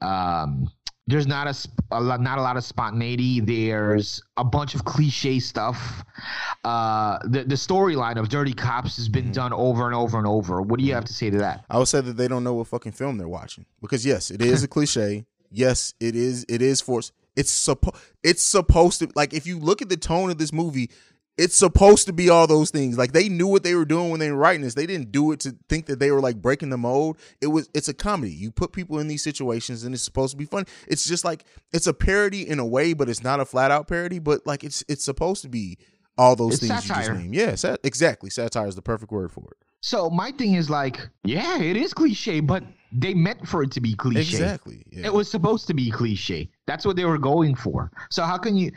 um, 0.04 0.70
there's 1.08 1.28
not 1.28 1.48
a, 1.48 1.70
a 1.92 2.00
lot, 2.00 2.22
not 2.22 2.38
a 2.38 2.42
lot 2.42 2.56
of 2.56 2.64
spontaneity. 2.64 3.42
There's 3.42 4.22
a 4.38 4.44
bunch 4.44 4.74
of 4.74 4.86
cliche 4.86 5.40
stuff. 5.40 6.04
Uh, 6.64 7.20
the 7.24 7.44
the 7.44 7.56
storyline 7.56 8.18
of 8.18 8.30
Dirty 8.30 8.54
Cops 8.54 8.96
has 8.96 9.10
been 9.10 9.32
done 9.32 9.52
over 9.52 9.86
and 9.86 9.96
over 9.96 10.18
and 10.18 10.26
over. 10.26 10.62
What 10.62 10.80
do 10.80 10.86
you 10.86 10.94
have 10.94 11.06
to 11.06 11.14
say 11.14 11.30
to 11.30 11.38
that? 11.40 11.66
I 11.70 11.78
would 11.78 11.90
say 11.90 12.00
that 12.00 12.16
they 12.16 12.28
don't 12.28 12.44
know 12.44 12.54
what 12.54 12.68
fucking 12.68 12.94
film 12.94 13.18
they're 13.18 13.28
watching 13.28 13.66
because 13.82 14.06
yes, 14.06 14.32
it 14.32 14.42
is 14.42 14.64
a 14.64 14.68
cliche. 14.70 15.26
Yes, 15.52 15.94
it 16.00 16.16
is. 16.16 16.46
It 16.48 16.62
is 16.62 16.80
forced. 16.80 17.12
It's 17.36 17.52
supposed. 17.52 17.98
It's 18.24 18.44
supposed 18.44 19.00
to 19.00 19.10
like 19.14 19.34
if 19.34 19.46
you 19.46 19.60
look 19.60 19.82
at 19.82 19.90
the 19.90 19.98
tone 19.98 20.30
of 20.30 20.38
this 20.38 20.54
movie, 20.54 20.90
it's 21.38 21.56
supposed 21.56 22.06
to 22.08 22.14
be 22.14 22.30
all 22.30 22.46
those 22.46 22.70
things. 22.70 22.98
Like 22.98 23.12
they 23.12 23.28
knew 23.30 23.48
what 23.48 23.64
they 23.64 23.74
were 23.76 23.86
doing 23.86 24.10
when 24.12 24.20
they 24.20 24.32
were 24.32 24.38
writing 24.38 24.62
this. 24.62 24.76
They 24.76 24.86
didn't 24.86 25.12
do 25.12 25.32
it 25.32 25.40
to 25.42 25.56
think 25.70 25.88
that 25.88 26.00
they 26.00 26.12
were 26.12 26.22
like 26.22 26.42
breaking 26.42 26.70
the 26.70 26.78
mold. 26.78 27.18
It 27.42 27.48
was. 27.48 27.70
It's 27.74 27.88
a 27.88 27.94
comedy. 27.94 28.32
You 28.32 28.52
put 28.52 28.72
people 28.72 29.00
in 29.00 29.08
these 29.08 29.24
situations, 29.24 29.84
and 29.84 29.94
it's 29.96 30.04
supposed 30.04 30.32
to 30.32 30.38
be 30.38 30.46
fun. 30.46 30.66
It's 30.88 31.06
just 31.06 31.26
like 31.26 31.46
it's 31.72 31.88
a 31.88 31.94
parody 31.94 32.48
in 32.48 32.60
a 32.60 32.66
way, 32.66 32.94
but 32.94 33.10
it's 33.10 33.24
not 33.24 33.40
a 33.40 33.46
flat 33.46 33.72
out 33.72 33.88
parody. 33.88 34.20
But 34.20 34.46
like 34.46 34.64
it's 34.64 34.84
it's 34.88 35.04
supposed 35.04 35.42
to 35.42 35.50
be 35.50 35.78
all 36.18 36.36
those 36.36 36.54
It's 36.54 36.68
things 36.68 36.84
you 36.84 36.88
satire. 36.90 37.08
just 37.08 37.20
named. 37.20 37.34
Yeah, 37.36 37.56
sat- 37.56 37.80
exactly. 37.84 38.30
Satire 38.30 38.68
is 38.68 38.76
the 38.76 38.82
perfect 38.84 39.12
word 39.12 39.32
for 39.32 39.46
it. 39.52 39.58
So 39.82 40.10
my 40.10 40.32
thing 40.32 40.54
is 40.54 40.70
like, 40.70 41.10
yeah, 41.26 41.60
it 41.60 41.76
is 41.76 41.94
cliche, 41.94 42.40
but 42.40 42.64
they 42.94 43.14
meant 43.14 43.46
for 43.46 43.64
it 43.64 43.72
to 43.72 43.82
be 43.82 43.96
cliche. 43.96 44.20
Exactly. 44.22 44.84
Yeah. 44.90 45.08
It 45.08 45.14
was 45.14 45.30
supposed 45.30 45.68
to 45.68 45.74
be 45.74 45.92
cliche. 45.92 46.50
That's 46.68 46.86
what 46.86 46.96
they 46.96 47.04
were 47.04 47.18
going 47.18 47.54
for. 47.56 47.92
So 48.10 48.24
how 48.24 48.38
can 48.38 48.56
you, 48.56 48.72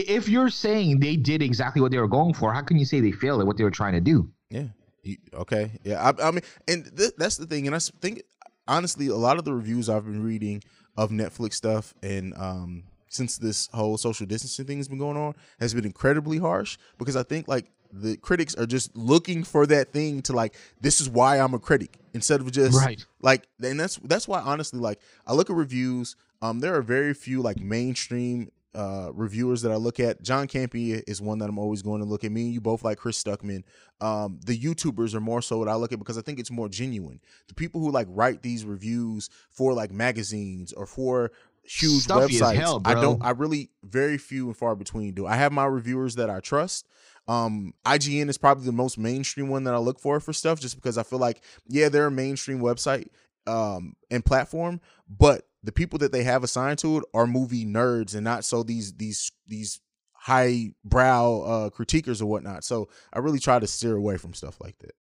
if 0.00 0.28
you're 0.28 0.50
saying 0.50 1.00
they 1.00 1.16
did 1.16 1.42
exactly 1.42 1.80
what 1.82 1.90
they 1.92 1.98
were 1.98 2.08
going 2.08 2.34
for, 2.34 2.52
how 2.52 2.62
can 2.62 2.78
you 2.78 2.84
say 2.84 3.00
they 3.00 3.12
failed 3.12 3.40
at 3.40 3.46
what 3.46 3.56
they 3.56 3.64
were 3.64 3.70
trying 3.70 3.92
to 3.94 4.00
do? 4.00 4.30
Yeah. 4.50 4.68
You- 5.02 5.18
okay. 5.34 5.72
Yeah. 5.84 6.02
I, 6.18 6.28
I 6.28 6.30
mean, 6.30 6.42
and 6.68 6.90
th- 6.96 7.12
that's 7.16 7.36
the 7.36 7.46
thing. 7.46 7.66
And 7.66 7.74
I 7.76 7.78
think, 7.78 8.22
honestly, 8.66 9.06
a 9.08 9.14
lot 9.16 9.38
of 9.38 9.44
the 9.44 9.52
reviews 9.52 9.88
I've 9.88 10.04
been 10.04 10.22
reading 10.24 10.62
of 10.96 11.10
Netflix 11.10 11.54
stuff 11.54 11.94
and 12.02 12.34
um, 12.36 12.84
since 13.08 13.38
this 13.38 13.68
whole 13.72 13.96
social 13.98 14.26
distancing 14.26 14.64
thing 14.64 14.78
has 14.78 14.88
been 14.88 14.98
going 14.98 15.16
on 15.16 15.34
has 15.60 15.74
been 15.74 15.84
incredibly 15.84 16.38
harsh 16.38 16.78
because 16.98 17.16
I 17.16 17.22
think 17.22 17.48
like 17.48 17.70
the 17.92 18.16
critics 18.16 18.54
are 18.56 18.66
just 18.66 18.96
looking 18.96 19.44
for 19.44 19.66
that 19.66 19.92
thing 19.92 20.22
to 20.22 20.32
like 20.32 20.54
this 20.80 21.00
is 21.00 21.08
why 21.08 21.38
I'm 21.38 21.52
a 21.54 21.58
critic 21.58 21.98
instead 22.14 22.40
of 22.40 22.50
just 22.50 22.76
Right. 22.78 23.04
like 23.22 23.46
and 23.62 23.78
that's 23.78 23.96
that's 24.04 24.26
why 24.26 24.40
honestly 24.40 24.80
like 24.80 25.00
I 25.26 25.34
look 25.34 25.50
at 25.50 25.56
reviews 25.56 26.16
um 26.42 26.60
there 26.60 26.74
are 26.74 26.82
very 26.82 27.12
few 27.14 27.42
like 27.42 27.58
mainstream 27.60 28.50
uh 28.76 29.10
reviewers 29.14 29.62
that 29.62 29.72
I 29.72 29.76
look 29.76 29.98
at. 29.98 30.22
John 30.22 30.46
Campea 30.46 31.02
is 31.06 31.22
one 31.22 31.38
that 31.38 31.48
I'm 31.48 31.58
always 31.58 31.80
going 31.80 32.00
to 32.00 32.06
look 32.06 32.24
at. 32.24 32.30
Me 32.30 32.42
and 32.42 32.52
you 32.52 32.60
both 32.60 32.84
like 32.84 32.98
Chris 32.98 33.22
Stuckmann. 33.22 33.64
Um 34.00 34.38
the 34.44 34.56
YouTubers 34.56 35.14
are 35.14 35.20
more 35.20 35.40
so 35.40 35.58
what 35.58 35.68
I 35.68 35.74
look 35.74 35.92
at 35.92 35.98
because 35.98 36.18
I 36.18 36.22
think 36.22 36.38
it's 36.38 36.50
more 36.50 36.68
genuine. 36.68 37.20
The 37.48 37.54
people 37.54 37.80
who 37.80 37.90
like 37.90 38.06
write 38.10 38.42
these 38.42 38.64
reviews 38.64 39.30
for 39.50 39.72
like 39.72 39.90
magazines 39.90 40.72
or 40.74 40.86
for 40.86 41.32
huge 41.64 42.02
Stuffy 42.02 42.34
websites 42.34 42.54
hell, 42.56 42.82
I 42.84 42.94
don't 42.94 43.24
I 43.24 43.30
really 43.30 43.70
very 43.82 44.18
few 44.18 44.46
and 44.48 44.56
far 44.56 44.76
between 44.76 45.14
do 45.14 45.26
I 45.26 45.36
have 45.36 45.52
my 45.52 45.64
reviewers 45.64 46.16
that 46.16 46.28
I 46.28 46.40
trust. 46.40 46.86
Um 47.26 47.72
IGN 47.86 48.28
is 48.28 48.36
probably 48.36 48.66
the 48.66 48.72
most 48.72 48.98
mainstream 48.98 49.48
one 49.48 49.64
that 49.64 49.74
I 49.74 49.78
look 49.78 49.98
for 49.98 50.20
for 50.20 50.34
stuff 50.34 50.60
just 50.60 50.76
because 50.76 50.98
I 50.98 51.02
feel 51.02 51.18
like 51.18 51.40
yeah 51.66 51.88
they're 51.88 52.06
a 52.06 52.10
mainstream 52.10 52.60
website 52.60 53.08
um 53.46 53.94
and 54.10 54.24
platform 54.24 54.80
but 55.08 55.46
the 55.66 55.72
people 55.72 55.98
that 55.98 56.12
they 56.12 56.22
have 56.22 56.42
assigned 56.44 56.78
to 56.78 56.98
it 56.98 57.04
are 57.12 57.26
movie 57.26 57.66
nerds 57.66 58.14
and 58.14 58.24
not 58.24 58.44
so 58.44 58.62
these 58.62 58.94
these 58.94 59.32
these 59.46 59.80
high 60.12 60.70
brow 60.84 61.40
uh 61.40 61.70
critiquers 61.70 62.20
or 62.20 62.26
whatnot 62.26 62.64
so 62.64 62.88
I 63.12 63.18
really 63.18 63.38
try 63.38 63.58
to 63.58 63.66
steer 63.66 63.96
away 63.96 64.16
from 64.16 64.34
stuff 64.34 64.56
like 64.60 64.78
that 64.78 64.92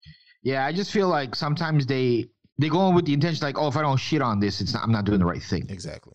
Yeah, 0.43 0.66
I 0.66 0.72
just 0.72 0.91
feel 0.91 1.07
like 1.07 1.36
sometimes 1.36 1.86
they 1.86 2.26
they 2.59 2.70
go 2.70 2.88
in 2.88 2.95
with 2.95 3.05
the 3.05 3.13
intention 3.13 3.45
like, 3.45 3.57
oh, 3.57 3.68
if 3.68 3.76
I 3.76 3.82
don't 3.82 3.97
shit 3.99 4.22
on 4.22 4.39
this, 4.39 4.61
it's 4.61 4.74
not, 4.74 4.84
I'm 4.84 4.91
not 4.91 5.03
doing 5.05 5.20
the 5.20 5.26
right 5.26 5.41
thing. 5.41 5.66
exactly 5.70 6.13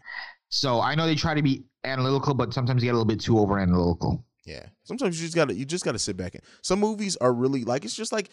So 0.48 0.80
I 0.80 0.94
know 0.94 1.06
they 1.06 1.16
try 1.16 1.34
to 1.34 1.42
be 1.42 1.64
analytical, 1.84 2.34
but 2.34 2.54
sometimes 2.54 2.80
they 2.80 2.86
get 2.86 2.92
a 2.92 2.98
little 2.98 3.12
bit 3.14 3.20
too 3.20 3.38
over 3.38 3.58
analytical. 3.58 4.24
Yeah. 4.46 4.66
Sometimes 4.84 5.20
you 5.20 5.26
just 5.26 5.36
gotta 5.36 5.54
you 5.54 5.64
just 5.64 5.84
gotta 5.84 5.98
sit 5.98 6.16
back 6.16 6.34
and 6.34 6.42
some 6.62 6.80
movies 6.80 7.16
are 7.16 7.32
really 7.32 7.64
like 7.64 7.84
it's 7.84 7.96
just 7.96 8.12
like 8.12 8.30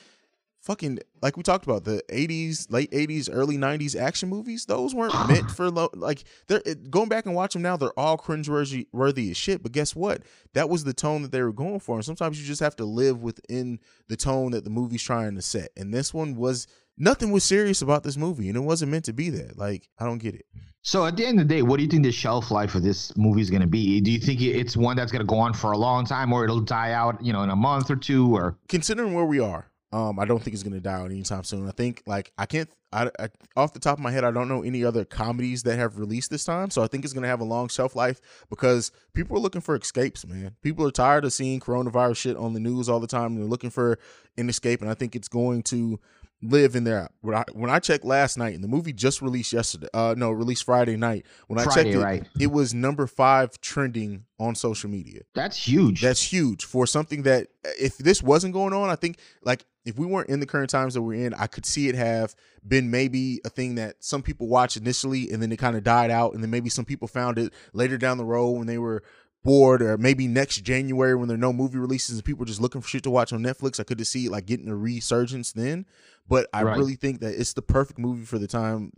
fucking 0.67 0.99
like 1.21 1.37
we 1.37 1.43
talked 1.43 1.65
about 1.65 1.85
the 1.85 2.03
80s 2.11 2.69
late 2.69 2.91
80s 2.91 3.29
early 3.31 3.57
90s 3.57 3.95
action 3.99 4.27
movies 4.27 4.65
those 4.65 4.93
weren't 4.93 5.13
meant 5.29 5.49
for 5.49 5.71
lo- 5.71 5.89
like 5.93 6.25
they're 6.47 6.61
it, 6.65 6.91
going 6.91 7.07
back 7.07 7.25
and 7.25 7.33
watch 7.33 7.53
them 7.53 7.61
now 7.61 7.77
they're 7.77 7.97
all 7.97 8.17
cringe 8.17 8.49
worthy 8.49 8.87
worthy 8.91 9.31
as 9.31 9.37
shit 9.37 9.63
but 9.63 9.71
guess 9.71 9.95
what 9.95 10.23
that 10.53 10.69
was 10.69 10.83
the 10.83 10.93
tone 10.93 11.21
that 11.21 11.31
they 11.31 11.41
were 11.41 11.53
going 11.53 11.79
for 11.79 11.95
and 11.95 12.05
sometimes 12.05 12.39
you 12.39 12.45
just 12.45 12.59
have 12.59 12.75
to 12.75 12.83
live 12.83 13.23
within 13.23 13.79
the 14.09 14.17
tone 14.17 14.51
that 14.51 14.65
the 14.65 14.69
movie's 14.69 15.01
trying 15.01 15.35
to 15.35 15.41
set 15.41 15.69
and 15.77 15.93
this 15.93 16.13
one 16.13 16.35
was 16.35 16.67
nothing 16.97 17.31
was 17.31 17.45
serious 17.45 17.81
about 17.81 18.03
this 18.03 18.17
movie 18.17 18.49
and 18.49 18.57
it 18.57 18.61
wasn't 18.61 18.91
meant 18.91 19.05
to 19.05 19.13
be 19.13 19.29
that 19.29 19.57
like 19.57 19.87
i 19.99 20.03
don't 20.03 20.17
get 20.19 20.35
it 20.35 20.45
So 20.81 21.05
at 21.05 21.15
the 21.17 21.25
end 21.25 21.39
of 21.39 21.47
the 21.47 21.55
day, 21.55 21.61
what 21.63 21.77
do 21.77 21.83
you 21.83 21.89
think 21.89 22.03
the 22.03 22.11
shelf 22.11 22.51
life 22.51 22.73
of 22.75 22.81
this 22.81 23.15
movie 23.17 23.41
is 23.41 23.49
going 23.49 23.61
to 23.61 23.67
be? 23.67 23.99
Do 23.99 24.09
you 24.09 24.19
think 24.19 24.39
it's 24.41 24.77
one 24.77 24.95
that's 24.95 25.11
going 25.11 25.19
to 25.19 25.25
go 25.27 25.37
on 25.37 25.53
for 25.53 25.73
a 25.73 25.77
long 25.77 26.05
time, 26.05 26.31
or 26.31 26.45
it'll 26.45 26.61
die 26.61 26.93
out, 26.93 27.21
you 27.21 27.33
know, 27.33 27.43
in 27.43 27.49
a 27.49 27.57
month 27.57 27.91
or 27.91 27.97
two? 27.97 28.33
Or 28.33 28.55
considering 28.69 29.13
where 29.13 29.25
we 29.25 29.39
are, 29.41 29.69
um, 29.93 30.19
I 30.19 30.25
don't 30.25 30.41
think 30.41 30.53
it's 30.53 30.63
gonna 30.63 30.79
die 30.79 30.93
out 30.93 31.11
anytime 31.11 31.43
soon. 31.43 31.67
I 31.67 31.71
think 31.71 32.03
like 32.05 32.31
I 32.37 32.45
can't, 32.45 32.69
I, 32.91 33.09
I 33.19 33.29
off 33.55 33.73
the 33.73 33.79
top 33.79 33.97
of 33.97 34.03
my 34.03 34.11
head, 34.11 34.23
I 34.23 34.31
don't 34.31 34.49
know 34.49 34.63
any 34.63 34.83
other 34.83 35.05
comedies 35.05 35.63
that 35.63 35.77
have 35.77 35.97
released 35.97 36.29
this 36.29 36.43
time. 36.43 36.69
So 36.69 36.83
I 36.83 36.87
think 36.87 37.05
it's 37.05 37.13
gonna 37.13 37.27
have 37.27 37.39
a 37.39 37.45
long 37.45 37.69
shelf 37.69 37.95
life 37.95 38.19
because 38.49 38.91
people 39.13 39.37
are 39.37 39.39
looking 39.39 39.61
for 39.61 39.75
escapes, 39.75 40.25
man. 40.25 40.55
People 40.61 40.85
are 40.85 40.91
tired 40.91 41.25
of 41.25 41.33
seeing 41.33 41.59
coronavirus 41.59 42.17
shit 42.17 42.37
on 42.37 42.53
the 42.53 42.59
news 42.59 42.89
all 42.89 42.99
the 42.99 43.07
time. 43.07 43.33
And 43.33 43.37
they're 43.37 43.45
looking 43.45 43.69
for 43.69 43.97
an 44.37 44.49
escape, 44.49 44.81
and 44.81 44.89
I 44.89 44.93
think 44.93 45.15
it's 45.15 45.29
going 45.29 45.63
to 45.63 45.99
live 46.41 46.75
in 46.75 46.83
there. 46.83 47.09
When 47.21 47.35
I 47.35 47.43
when 47.53 47.69
I 47.69 47.79
checked 47.79 48.05
last 48.05 48.37
night, 48.37 48.55
and 48.55 48.63
the 48.63 48.67
movie 48.67 48.93
just 48.93 49.21
released 49.21 49.53
yesterday, 49.53 49.87
uh, 49.93 50.15
no, 50.17 50.31
released 50.31 50.63
Friday 50.63 50.97
night. 50.97 51.25
When 51.47 51.59
I 51.59 51.63
Friday, 51.63 51.93
checked 51.93 51.95
it, 51.95 52.03
right. 52.03 52.27
it 52.39 52.47
was 52.47 52.73
number 52.73 53.07
five 53.07 53.59
trending 53.61 54.25
on 54.39 54.55
social 54.55 54.89
media. 54.89 55.21
that's 55.33 55.67
huge. 55.67 56.01
That's 56.01 56.21
huge 56.21 56.63
for 56.63 56.85
something 56.85 57.23
that 57.23 57.47
if 57.79 57.97
this 57.97 58.21
wasn't 58.21 58.53
going 58.53 58.73
on, 58.73 58.89
I 58.89 58.95
think 58.95 59.17
like 59.43 59.65
if 59.85 59.97
we 59.97 60.05
weren't 60.05 60.29
in 60.29 60.39
the 60.39 60.45
current 60.45 60.69
times 60.69 60.93
that 60.93 61.01
we're 61.01 61.25
in, 61.25 61.33
I 61.33 61.47
could 61.47 61.65
see 61.65 61.87
it 61.87 61.95
have 61.95 62.35
been 62.67 62.91
maybe 62.91 63.39
a 63.45 63.49
thing 63.49 63.75
that 63.75 63.95
some 63.99 64.21
people 64.21 64.47
watched 64.47 64.77
initially 64.77 65.31
and 65.31 65.41
then 65.41 65.51
it 65.51 65.57
kind 65.57 65.75
of 65.75 65.83
died 65.83 66.11
out, 66.11 66.33
and 66.33 66.43
then 66.43 66.51
maybe 66.51 66.69
some 66.69 66.85
people 66.85 67.07
found 67.07 67.39
it 67.39 67.53
later 67.73 67.97
down 67.97 68.17
the 68.17 68.25
road 68.25 68.51
when 68.51 68.67
they 68.67 68.77
were 68.77 69.03
bored, 69.47 69.81
or 69.81 69.97
maybe 69.97 70.27
next 70.27 70.57
January 70.61 71.15
when 71.15 71.27
there 71.27 71.35
are 71.35 71.39
no 71.39 71.53
movie 71.53 71.77
releases 71.79 72.15
and 72.15 72.25
people 72.25 72.43
are 72.43 72.45
just 72.45 72.61
looking 72.61 72.81
for 72.81 72.87
shit 72.87 73.03
to 73.03 73.09
watch 73.09 73.31
on 73.33 73.41
Netflix. 73.41 73.79
I 73.79 73.83
could 73.83 73.97
just 73.97 74.11
see 74.11 74.25
it 74.25 74.31
like 74.31 74.45
getting 74.45 74.67
a 74.67 74.75
resurgence 74.75 75.53
then, 75.53 75.85
but 76.27 76.47
I 76.53 76.63
Right. 76.63 76.77
really 76.77 76.95
think 76.95 77.21
that 77.21 77.39
it's 77.39 77.53
the 77.53 77.61
perfect 77.61 77.97
movie 77.97 78.25
for 78.25 78.37
the 78.37 78.47
time. 78.47 78.91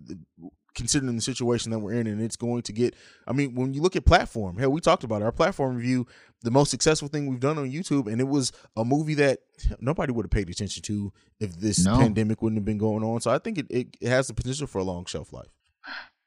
considering 0.75 1.13
the 1.15 1.21
situation 1.21 1.71
that 1.71 1.79
we're 1.79 1.91
in, 1.93 2.07
and 2.07 2.21
it's 2.21 2.35
going 2.37 2.61
to 2.61 2.71
get. 2.71 2.93
I 3.27 3.33
mean, 3.33 3.53
when 3.55 3.73
you 3.73 3.81
look 3.81 3.95
at 3.97 4.05
platform, 4.05 4.57
hell, 4.57 4.71
we 4.71 4.79
talked 4.79 5.03
about 5.03 5.21
it, 5.21 5.25
our 5.25 5.31
platform 5.31 5.75
review, 5.75 6.05
the 6.41 6.51
most 6.51 6.69
successful 6.69 7.09
thing 7.09 7.27
we've 7.27 7.39
done 7.39 7.57
on 7.57 7.69
YouTube, 7.69 8.09
and 8.09 8.21
it 8.21 8.27
was 8.27 8.53
a 8.77 8.85
movie 8.85 9.15
that 9.15 9.39
nobody 9.81 10.13
would 10.13 10.25
have 10.25 10.31
paid 10.31 10.49
attention 10.49 10.81
to 10.83 11.11
if 11.39 11.59
this 11.59 11.83
No. 11.83 11.97
pandemic 11.97 12.41
wouldn't 12.41 12.59
have 12.59 12.65
been 12.65 12.77
going 12.77 13.03
on. 13.03 13.19
So 13.19 13.29
I 13.31 13.39
think 13.39 13.57
it, 13.57 13.65
it, 13.69 13.97
it 13.99 14.07
has 14.09 14.27
the 14.27 14.33
potential 14.33 14.67
for 14.67 14.77
a 14.77 14.83
long 14.83 15.05
shelf 15.05 15.33
life. 15.33 15.49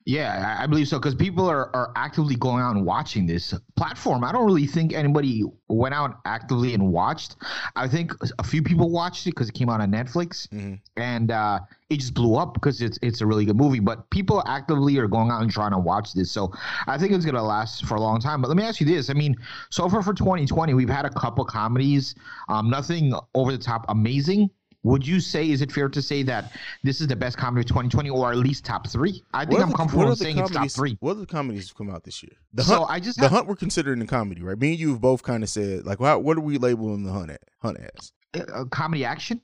Yeah, 0.04 0.56
I 0.58 0.66
believe 0.66 0.88
so 0.88 0.98
because 0.98 1.14
people 1.14 1.48
are, 1.48 1.74
are 1.76 1.92
actively 1.94 2.34
going 2.34 2.60
out 2.60 2.74
and 2.74 2.84
watching 2.84 3.24
this 3.24 3.54
platform. 3.76 4.24
I 4.24 4.32
don't 4.32 4.44
really 4.44 4.66
think 4.66 4.92
anybody 4.92 5.44
went 5.68 5.94
out 5.94 6.18
actively 6.24 6.74
and 6.74 6.90
watched. 6.92 7.36
I 7.76 7.86
think 7.86 8.12
a 8.38 8.42
few 8.42 8.62
people 8.62 8.90
watched 8.90 9.26
it 9.26 9.30
because 9.30 9.48
it 9.48 9.52
came 9.52 9.68
out 9.68 9.80
on 9.80 9.92
Netflix, 9.92 10.48
and 10.96 11.30
uh, 11.30 11.60
it 11.88 12.00
just 12.00 12.14
blew 12.14 12.34
up 12.34 12.52
because 12.54 12.82
it's 12.82 12.98
it's 13.00 13.20
a 13.20 13.26
really 13.26 13.44
good 13.44 13.56
movie. 13.56 13.78
But 13.78 14.10
people 14.10 14.42
actively 14.46 14.98
are 14.98 15.06
going 15.06 15.30
out 15.30 15.42
and 15.42 15.50
trying 15.50 15.72
to 15.72 15.78
watch 15.78 16.14
this, 16.14 16.32
so 16.32 16.52
I 16.88 16.98
think 16.98 17.12
it's 17.12 17.24
gonna 17.24 17.42
last 17.42 17.84
for 17.86 17.94
a 17.94 18.00
long 18.00 18.18
time. 18.18 18.42
But 18.42 18.48
let 18.48 18.56
me 18.56 18.64
ask 18.64 18.80
you 18.80 18.86
this: 18.86 19.08
I 19.08 19.12
mean, 19.12 19.36
so 19.70 19.88
far 19.88 20.02
for 20.02 20.14
2020, 20.14 20.74
we've 20.74 20.88
had 20.88 21.04
a 21.04 21.10
couple 21.10 21.44
comedies, 21.44 22.16
um, 22.48 22.68
nothing 22.70 23.12
over 23.34 23.52
the 23.52 23.58
top 23.58 23.84
amazing. 23.88 24.50
Would 24.84 25.06
you 25.06 25.20
say 25.20 25.48
is 25.48 25.62
it 25.62 25.70
fair 25.70 25.88
to 25.88 26.02
say 26.02 26.22
that 26.24 26.52
this 26.82 27.00
is 27.00 27.06
the 27.06 27.14
best 27.14 27.36
comedy 27.38 27.60
of 27.60 27.66
2020, 27.68 28.10
or 28.10 28.32
at 28.32 28.36
least 28.38 28.64
top 28.64 28.88
three? 28.88 29.22
I 29.32 29.44
think 29.44 29.60
I'm 29.60 29.70
the- 29.70 29.76
comfortable 29.76 30.04
what 30.04 30.08
are 30.08 30.12
in 30.12 30.18
the 30.18 30.24
saying 30.24 30.38
it's 30.38 30.50
top 30.50 30.70
three. 30.70 30.96
What 31.00 31.12
other 31.12 31.26
comedies 31.26 31.68
have 31.68 31.76
come 31.76 31.88
out 31.90 32.02
this 32.02 32.22
year? 32.22 32.32
The 32.52 32.64
So 32.64 32.78
Hunt, 32.78 32.90
I 32.90 32.98
just 33.00 33.16
the 33.18 33.22
have- 33.24 33.30
Hunt 33.32 33.46
we're 33.46 33.54
considering 33.56 34.02
a 34.02 34.06
comedy, 34.06 34.42
right? 34.42 34.58
Me 34.58 34.70
and 34.70 34.78
you 34.80 34.90
have 34.90 35.00
both 35.00 35.22
kind 35.22 35.42
of 35.44 35.48
said 35.48 35.86
like, 35.86 36.00
how, 36.00 36.18
what 36.18 36.36
are 36.36 36.40
we 36.40 36.58
labeling 36.58 37.04
the 37.04 37.12
Hunt 37.12 37.30
at? 37.30 37.42
Hunt 37.60 37.78
as? 37.78 38.12
Uh, 38.34 38.64
comedy 38.70 39.04
action, 39.04 39.40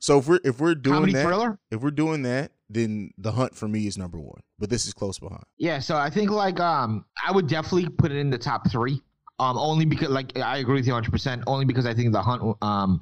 So 0.00 0.18
if 0.18 0.26
we're 0.28 0.40
if 0.44 0.58
we're 0.60 0.74
doing 0.76 0.94
comedy 0.94 1.12
that, 1.14 1.24
thriller. 1.26 1.58
if 1.70 1.82
we're 1.82 1.90
doing 1.90 2.22
that, 2.22 2.52
then 2.70 3.10
the 3.18 3.32
Hunt 3.32 3.54
for 3.54 3.68
me 3.68 3.86
is 3.86 3.98
number 3.98 4.18
one. 4.18 4.40
But 4.58 4.70
this 4.70 4.86
is 4.86 4.94
close 4.94 5.18
behind. 5.18 5.42
Yeah, 5.58 5.80
so 5.80 5.96
I 5.96 6.08
think 6.08 6.30
like 6.30 6.60
um 6.60 7.04
I 7.26 7.32
would 7.32 7.46
definitely 7.46 7.90
put 7.90 8.10
it 8.10 8.16
in 8.16 8.30
the 8.30 8.38
top 8.38 8.70
three. 8.70 9.02
Um, 9.40 9.58
only 9.58 9.84
because 9.84 10.08
like 10.08 10.38
I 10.38 10.58
agree 10.58 10.76
with 10.76 10.86
you 10.86 10.92
100. 10.94 11.10
percent 11.10 11.42
Only 11.46 11.64
because 11.66 11.84
I 11.84 11.92
think 11.94 12.12
the 12.12 12.22
hunt 12.22 12.56
um 12.62 13.00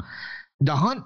the 0.60 0.74
hunt 0.74 1.04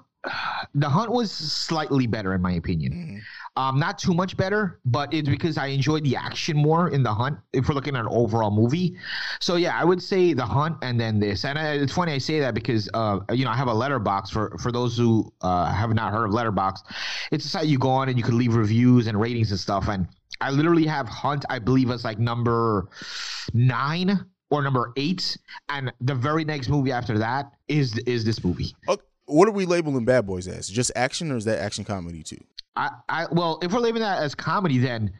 the 0.75 0.87
hunt 0.87 1.11
was 1.11 1.31
slightly 1.31 2.05
better 2.05 2.33
in 2.35 2.41
my 2.41 2.53
opinion. 2.53 3.21
Um, 3.57 3.79
not 3.79 3.97
too 3.97 4.13
much 4.13 4.37
better, 4.37 4.79
but 4.85 5.13
it's 5.13 5.27
because 5.27 5.57
I 5.57 5.67
enjoyed 5.67 6.03
the 6.03 6.15
action 6.15 6.55
more 6.55 6.89
in 6.89 7.03
the 7.03 7.13
hunt. 7.13 7.39
If 7.53 7.67
we're 7.67 7.75
looking 7.75 7.95
at 7.95 8.01
an 8.01 8.07
overall 8.09 8.51
movie, 8.51 8.95
so 9.39 9.55
yeah, 9.55 9.77
I 9.77 9.83
would 9.83 10.01
say 10.01 10.33
the 10.33 10.45
hunt 10.45 10.77
and 10.83 10.99
then 10.99 11.19
this. 11.19 11.43
And 11.43 11.57
I, 11.57 11.73
it's 11.73 11.91
funny 11.91 12.13
I 12.13 12.17
say 12.19 12.39
that 12.39 12.53
because 12.53 12.89
uh, 12.93 13.19
you 13.31 13.45
know 13.45 13.51
I 13.51 13.55
have 13.55 13.67
a 13.67 13.73
Letterboxd 13.73 14.31
for 14.31 14.57
for 14.59 14.71
those 14.71 14.95
who 14.95 15.31
uh, 15.41 15.71
have 15.73 15.93
not 15.93 16.13
heard 16.13 16.25
of 16.25 16.31
Letterboxd. 16.31 16.83
It's 17.31 17.45
a 17.45 17.49
site 17.49 17.67
you 17.67 17.77
go 17.77 17.89
on 17.89 18.07
and 18.09 18.17
you 18.17 18.23
can 18.23 18.37
leave 18.37 18.55
reviews 18.55 19.07
and 19.07 19.19
ratings 19.19 19.51
and 19.51 19.59
stuff. 19.59 19.89
And 19.89 20.07
I 20.39 20.51
literally 20.51 20.85
have 20.85 21.09
hunt, 21.09 21.45
I 21.49 21.59
believe, 21.59 21.89
as 21.91 22.05
like 22.05 22.19
number 22.19 22.89
nine 23.53 24.25
or 24.49 24.61
number 24.61 24.91
eight, 24.97 25.37
and 25.69 25.91
the 26.01 26.13
very 26.13 26.45
next 26.45 26.69
movie 26.69 26.91
after 26.91 27.17
that 27.17 27.51
is 27.67 27.97
is 27.99 28.23
this 28.23 28.43
movie. 28.43 28.75
Okay, 28.87 29.03
what 29.31 29.47
are 29.47 29.51
we 29.51 29.65
labeling 29.65 30.05
Bad 30.05 30.25
Boys 30.25 30.47
as? 30.47 30.67
Just 30.67 30.91
action, 30.95 31.31
or 31.31 31.37
is 31.37 31.45
that 31.45 31.59
action 31.59 31.83
comedy 31.85 32.23
too? 32.23 32.37
I, 32.75 32.89
I 33.09 33.25
well, 33.31 33.59
if 33.61 33.71
we're 33.73 33.79
labeling 33.79 34.03
that 34.03 34.21
as 34.21 34.33
comedy, 34.35 34.77
then 34.77 35.11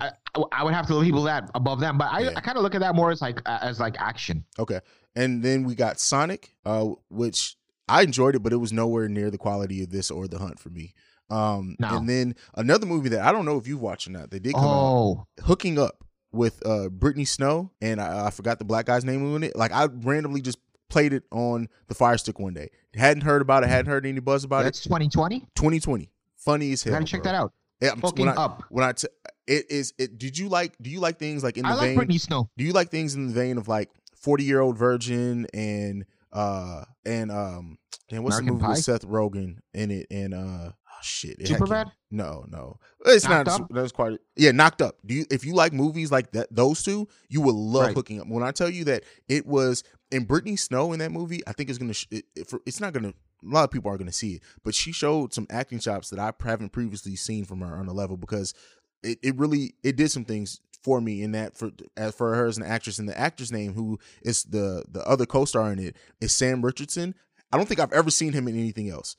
I, 0.00 0.10
I 0.52 0.62
would 0.64 0.74
have 0.74 0.86
to 0.88 0.94
label 0.94 1.22
that 1.24 1.50
above 1.54 1.80
them. 1.80 1.98
But 1.98 2.08
I, 2.12 2.20
Yeah. 2.20 2.30
I 2.36 2.40
kind 2.40 2.56
of 2.56 2.62
look 2.62 2.74
at 2.74 2.80
that 2.80 2.94
more 2.94 3.10
as 3.10 3.20
like 3.20 3.40
uh, 3.46 3.58
as 3.62 3.80
like 3.80 3.96
action. 3.98 4.44
Okay, 4.58 4.80
and 5.16 5.42
then 5.42 5.64
we 5.64 5.74
got 5.74 5.98
Sonic, 5.98 6.54
uh, 6.64 6.86
which 7.10 7.56
I 7.88 8.02
enjoyed 8.02 8.34
it, 8.36 8.42
but 8.42 8.52
it 8.52 8.56
was 8.58 8.72
nowhere 8.72 9.08
near 9.08 9.30
the 9.30 9.38
quality 9.38 9.82
of 9.82 9.90
this 9.90 10.10
or 10.10 10.28
the 10.28 10.38
Hunt 10.38 10.58
for 10.58 10.70
me. 10.70 10.94
Um, 11.30 11.76
No. 11.80 11.96
and 11.96 12.08
then 12.08 12.34
another 12.54 12.86
movie 12.86 13.08
that 13.10 13.20
I 13.22 13.32
don't 13.32 13.44
know 13.46 13.56
if 13.58 13.66
you've 13.66 13.80
watched 13.80 14.06
or 14.06 14.10
not. 14.10 14.30
They 14.30 14.38
did 14.38 14.54
come 14.54 14.64
out, 14.64 14.70
Oh, 14.70 15.26
hooking 15.42 15.78
up 15.78 16.04
with 16.32 16.64
uh 16.66 16.88
Brittany 16.90 17.24
Snow, 17.24 17.70
and 17.80 18.00
I, 18.00 18.26
I 18.26 18.30
forgot 18.30 18.58
the 18.58 18.64
black 18.64 18.86
guy's 18.86 19.04
name 19.04 19.34
in 19.34 19.42
it. 19.42 19.56
Like 19.56 19.72
I 19.72 19.86
randomly 19.86 20.40
just 20.42 20.58
played 20.94 21.12
it 21.12 21.24
on 21.32 21.68
the 21.88 21.94
Fire 21.94 22.16
Stick 22.16 22.38
one 22.38 22.54
day. 22.54 22.70
Hadn't 22.94 23.24
heard 23.24 23.42
about 23.42 23.64
it. 23.64 23.68
Hadn't 23.68 23.90
heard 23.90 24.06
any 24.06 24.20
buzz 24.20 24.44
about 24.44 24.60
it. 24.60 24.64
that's 24.64 24.80
2020. 24.82 25.40
2020, 25.56 26.08
funny 26.36 26.72
as 26.72 26.84
hell. 26.84 26.92
gotta 26.94 27.04
check 27.04 27.24
bro. 27.24 27.32
that 27.32 27.38
out. 27.38 27.52
Yeah, 27.80 27.88
I'm- 27.90 28.00
Hooking 28.00 28.26
when 28.26 28.38
I, 28.38 28.40
up. 28.40 28.62
When 28.70 28.84
I 28.84 28.92
t- 28.92 29.08
it 29.48 29.68
is 29.70 29.92
it. 29.98 30.18
Did 30.18 30.38
you 30.38 30.48
like? 30.48 30.74
Do 30.80 30.88
you 30.90 31.00
like 31.00 31.18
things 31.18 31.42
like 31.42 31.56
in 31.56 31.64
the 31.64 31.68
vein? 31.68 31.76
I 31.76 31.80
like 31.80 31.86
vein? 31.88 31.96
Brittany 31.96 32.18
Snow. 32.18 32.48
do 32.56 32.62
you 32.64 32.72
like 32.72 32.90
things 32.90 33.16
in 33.16 33.26
the 33.26 33.32
vein 33.32 33.58
of 33.58 33.66
like 33.66 33.90
40 34.16 34.44
year 34.44 34.60
old 34.60 34.78
virgin 34.78 35.46
and 35.52 36.04
uh 36.32 36.84
and 37.04 37.30
um 37.32 37.76
and 38.10 38.22
what's 38.22 38.36
American 38.36 38.46
the 38.46 38.52
movie 38.52 38.62
Pie? 38.64 38.70
with 38.70 38.78
Seth 38.84 39.06
Rogen 39.06 39.58
in 39.74 39.90
it 39.90 40.06
and 40.12 40.32
uh 40.32 40.70
shit 41.04 41.36
it 41.38 41.48
had- 41.48 41.60
Superbad? 41.60 41.90
no 42.10 42.44
no 42.48 42.78
it's 43.06 43.24
Knocked 43.28 43.46
not 43.46 43.60
Up? 43.62 43.68
that's 43.70 43.92
quite 43.92 44.18
yeah 44.36 44.50
knocked 44.52 44.80
up 44.82 44.96
do 45.04 45.14
you 45.14 45.24
if 45.30 45.44
you 45.44 45.54
like 45.54 45.72
movies 45.72 46.10
like 46.10 46.32
that 46.32 46.48
those 46.54 46.82
two 46.82 47.08
you 47.28 47.40
will 47.40 47.54
love 47.54 47.86
Right. 47.86 47.94
hooking 47.96 48.20
up 48.20 48.26
when 48.28 48.42
I 48.42 48.50
tell 48.50 48.68
you 48.70 48.84
that 48.84 49.04
it 49.28 49.46
was 49.46 49.82
in 50.10 50.24
Brittany 50.24 50.56
Snow 50.56 50.92
in 50.92 50.98
that 51.00 51.12
movie 51.12 51.42
I 51.46 51.52
think 51.52 51.70
is 51.70 51.78
gonna 51.78 51.94
it, 52.10 52.24
it, 52.34 52.52
it's 52.66 52.80
not 52.80 52.92
gonna 52.92 53.08
a 53.10 53.14
lot 53.42 53.64
of 53.64 53.70
people 53.70 53.88
aren't 53.90 54.00
gonna 54.00 54.12
see 54.12 54.34
it 54.34 54.42
but 54.62 54.74
she 54.74 54.92
showed 54.92 55.32
some 55.34 55.46
acting 55.50 55.78
chops 55.78 56.10
that 56.10 56.18
I 56.18 56.32
haven't 56.44 56.70
previously 56.72 57.16
seen 57.16 57.44
from 57.44 57.60
her 57.60 57.76
on 57.76 57.86
a 57.88 57.92
level 57.92 58.16
because 58.16 58.54
it, 59.02 59.18
it 59.22 59.36
really 59.36 59.74
it 59.82 59.96
did 59.96 60.10
some 60.10 60.24
things 60.24 60.60
for 60.82 61.00
me 61.00 61.22
in 61.22 61.32
that 61.32 61.56
for 61.56 61.70
as 61.96 62.14
for 62.14 62.34
her 62.34 62.46
as 62.46 62.58
an 62.58 62.62
actress 62.62 62.98
and 62.98 63.08
the 63.08 63.18
actor's 63.18 63.50
name 63.50 63.72
who 63.74 63.98
is 64.22 64.44
the 64.44 64.84
the 64.90 65.02
other 65.06 65.24
co-star 65.26 65.72
in 65.72 65.78
it 65.78 65.96
is 66.20 66.32
Sam 66.32 66.62
Richardson. 66.64 67.14
I 67.52 67.56
don't 67.56 67.66
think 67.66 67.80
I've 67.80 67.92
ever 67.92 68.10
seen 68.10 68.32
him 68.32 68.48
in 68.48 68.58
anything 68.58 68.90
else. 68.90 69.16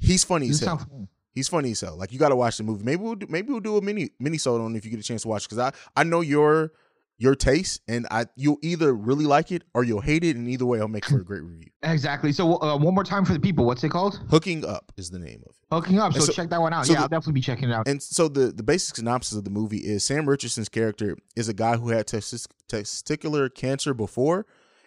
He's 0.00 0.24
funny 0.24 0.48
as 0.48 0.60
Doesn't 0.60 0.78
hell. 0.90 1.08
He's 1.36 1.46
funny 1.48 1.70
as 1.70 1.80
hell. 1.82 1.96
Like 1.96 2.12
you 2.12 2.18
got 2.18 2.30
to 2.30 2.36
watch 2.36 2.56
the 2.56 2.64
movie. 2.64 2.82
Maybe 2.84 3.00
we'll 3.02 3.14
do, 3.14 3.26
maybe 3.28 3.52
we'll 3.52 3.60
do 3.60 3.76
a 3.76 3.80
mini 3.82 4.10
mini 4.18 4.38
soda 4.38 4.64
on 4.64 4.74
if 4.74 4.84
you 4.84 4.90
get 4.90 4.98
a 4.98 5.04
chance 5.04 5.22
to 5.22 5.28
watch 5.28 5.48
because 5.48 5.58
I 5.58 5.72
I 5.94 6.02
know 6.02 6.20
your 6.22 6.72
your 7.18 7.34
taste 7.34 7.80
and 7.88 8.06
I 8.10 8.26
you'll 8.36 8.58
either 8.60 8.92
really 8.92 9.24
like 9.24 9.50
it 9.50 9.62
or 9.72 9.84
you'll 9.84 10.02
hate 10.02 10.22
it 10.24 10.36
and 10.36 10.46
either 10.48 10.66
way 10.66 10.80
I'll 10.80 10.88
make 10.88 11.04
for 11.06 11.18
a 11.20 11.24
great 11.24 11.42
review. 11.42 11.70
Exactly. 11.82 12.32
So 12.32 12.60
uh, 12.60 12.76
one 12.76 12.94
more 12.94 13.04
time 13.04 13.24
for 13.24 13.32
the 13.32 13.38
people. 13.38 13.64
What's 13.64 13.84
it 13.84 13.90
called? 13.90 14.20
Hooking 14.28 14.64
up 14.64 14.92
is 14.96 15.08
the 15.08 15.18
name 15.20 15.40
of 15.46 15.50
it. 15.50 15.56
Hooking 15.70 15.98
up. 16.00 16.12
So, 16.14 16.20
so- 16.20 16.32
check 16.32 16.50
that 16.50 16.60
one 16.60 16.72
out. 16.72 16.84
so 16.86 16.92
yeah, 16.92 16.98
the- 16.98 17.02
I'll 17.04 17.08
definitely 17.08 17.34
be 17.34 17.40
checking 17.42 17.70
it 17.70 17.72
out. 17.72 17.86
And 17.86 18.02
so 18.02 18.26
the 18.28 18.50
the 18.52 18.62
basic 18.64 18.96
synopsis 18.96 19.38
of 19.38 19.44
the 19.44 19.50
movie 19.50 19.78
is 19.78 20.02
Sam 20.04 20.28
Richardson's 20.28 20.68
character 20.68 21.16
is 21.36 21.48
a 21.48 21.54
guy 21.54 21.76
who 21.76 21.90
had 21.90 22.06
testis- 22.06 22.48
testicular 22.68 23.54
cancer 23.54 23.94
before, 23.94 24.46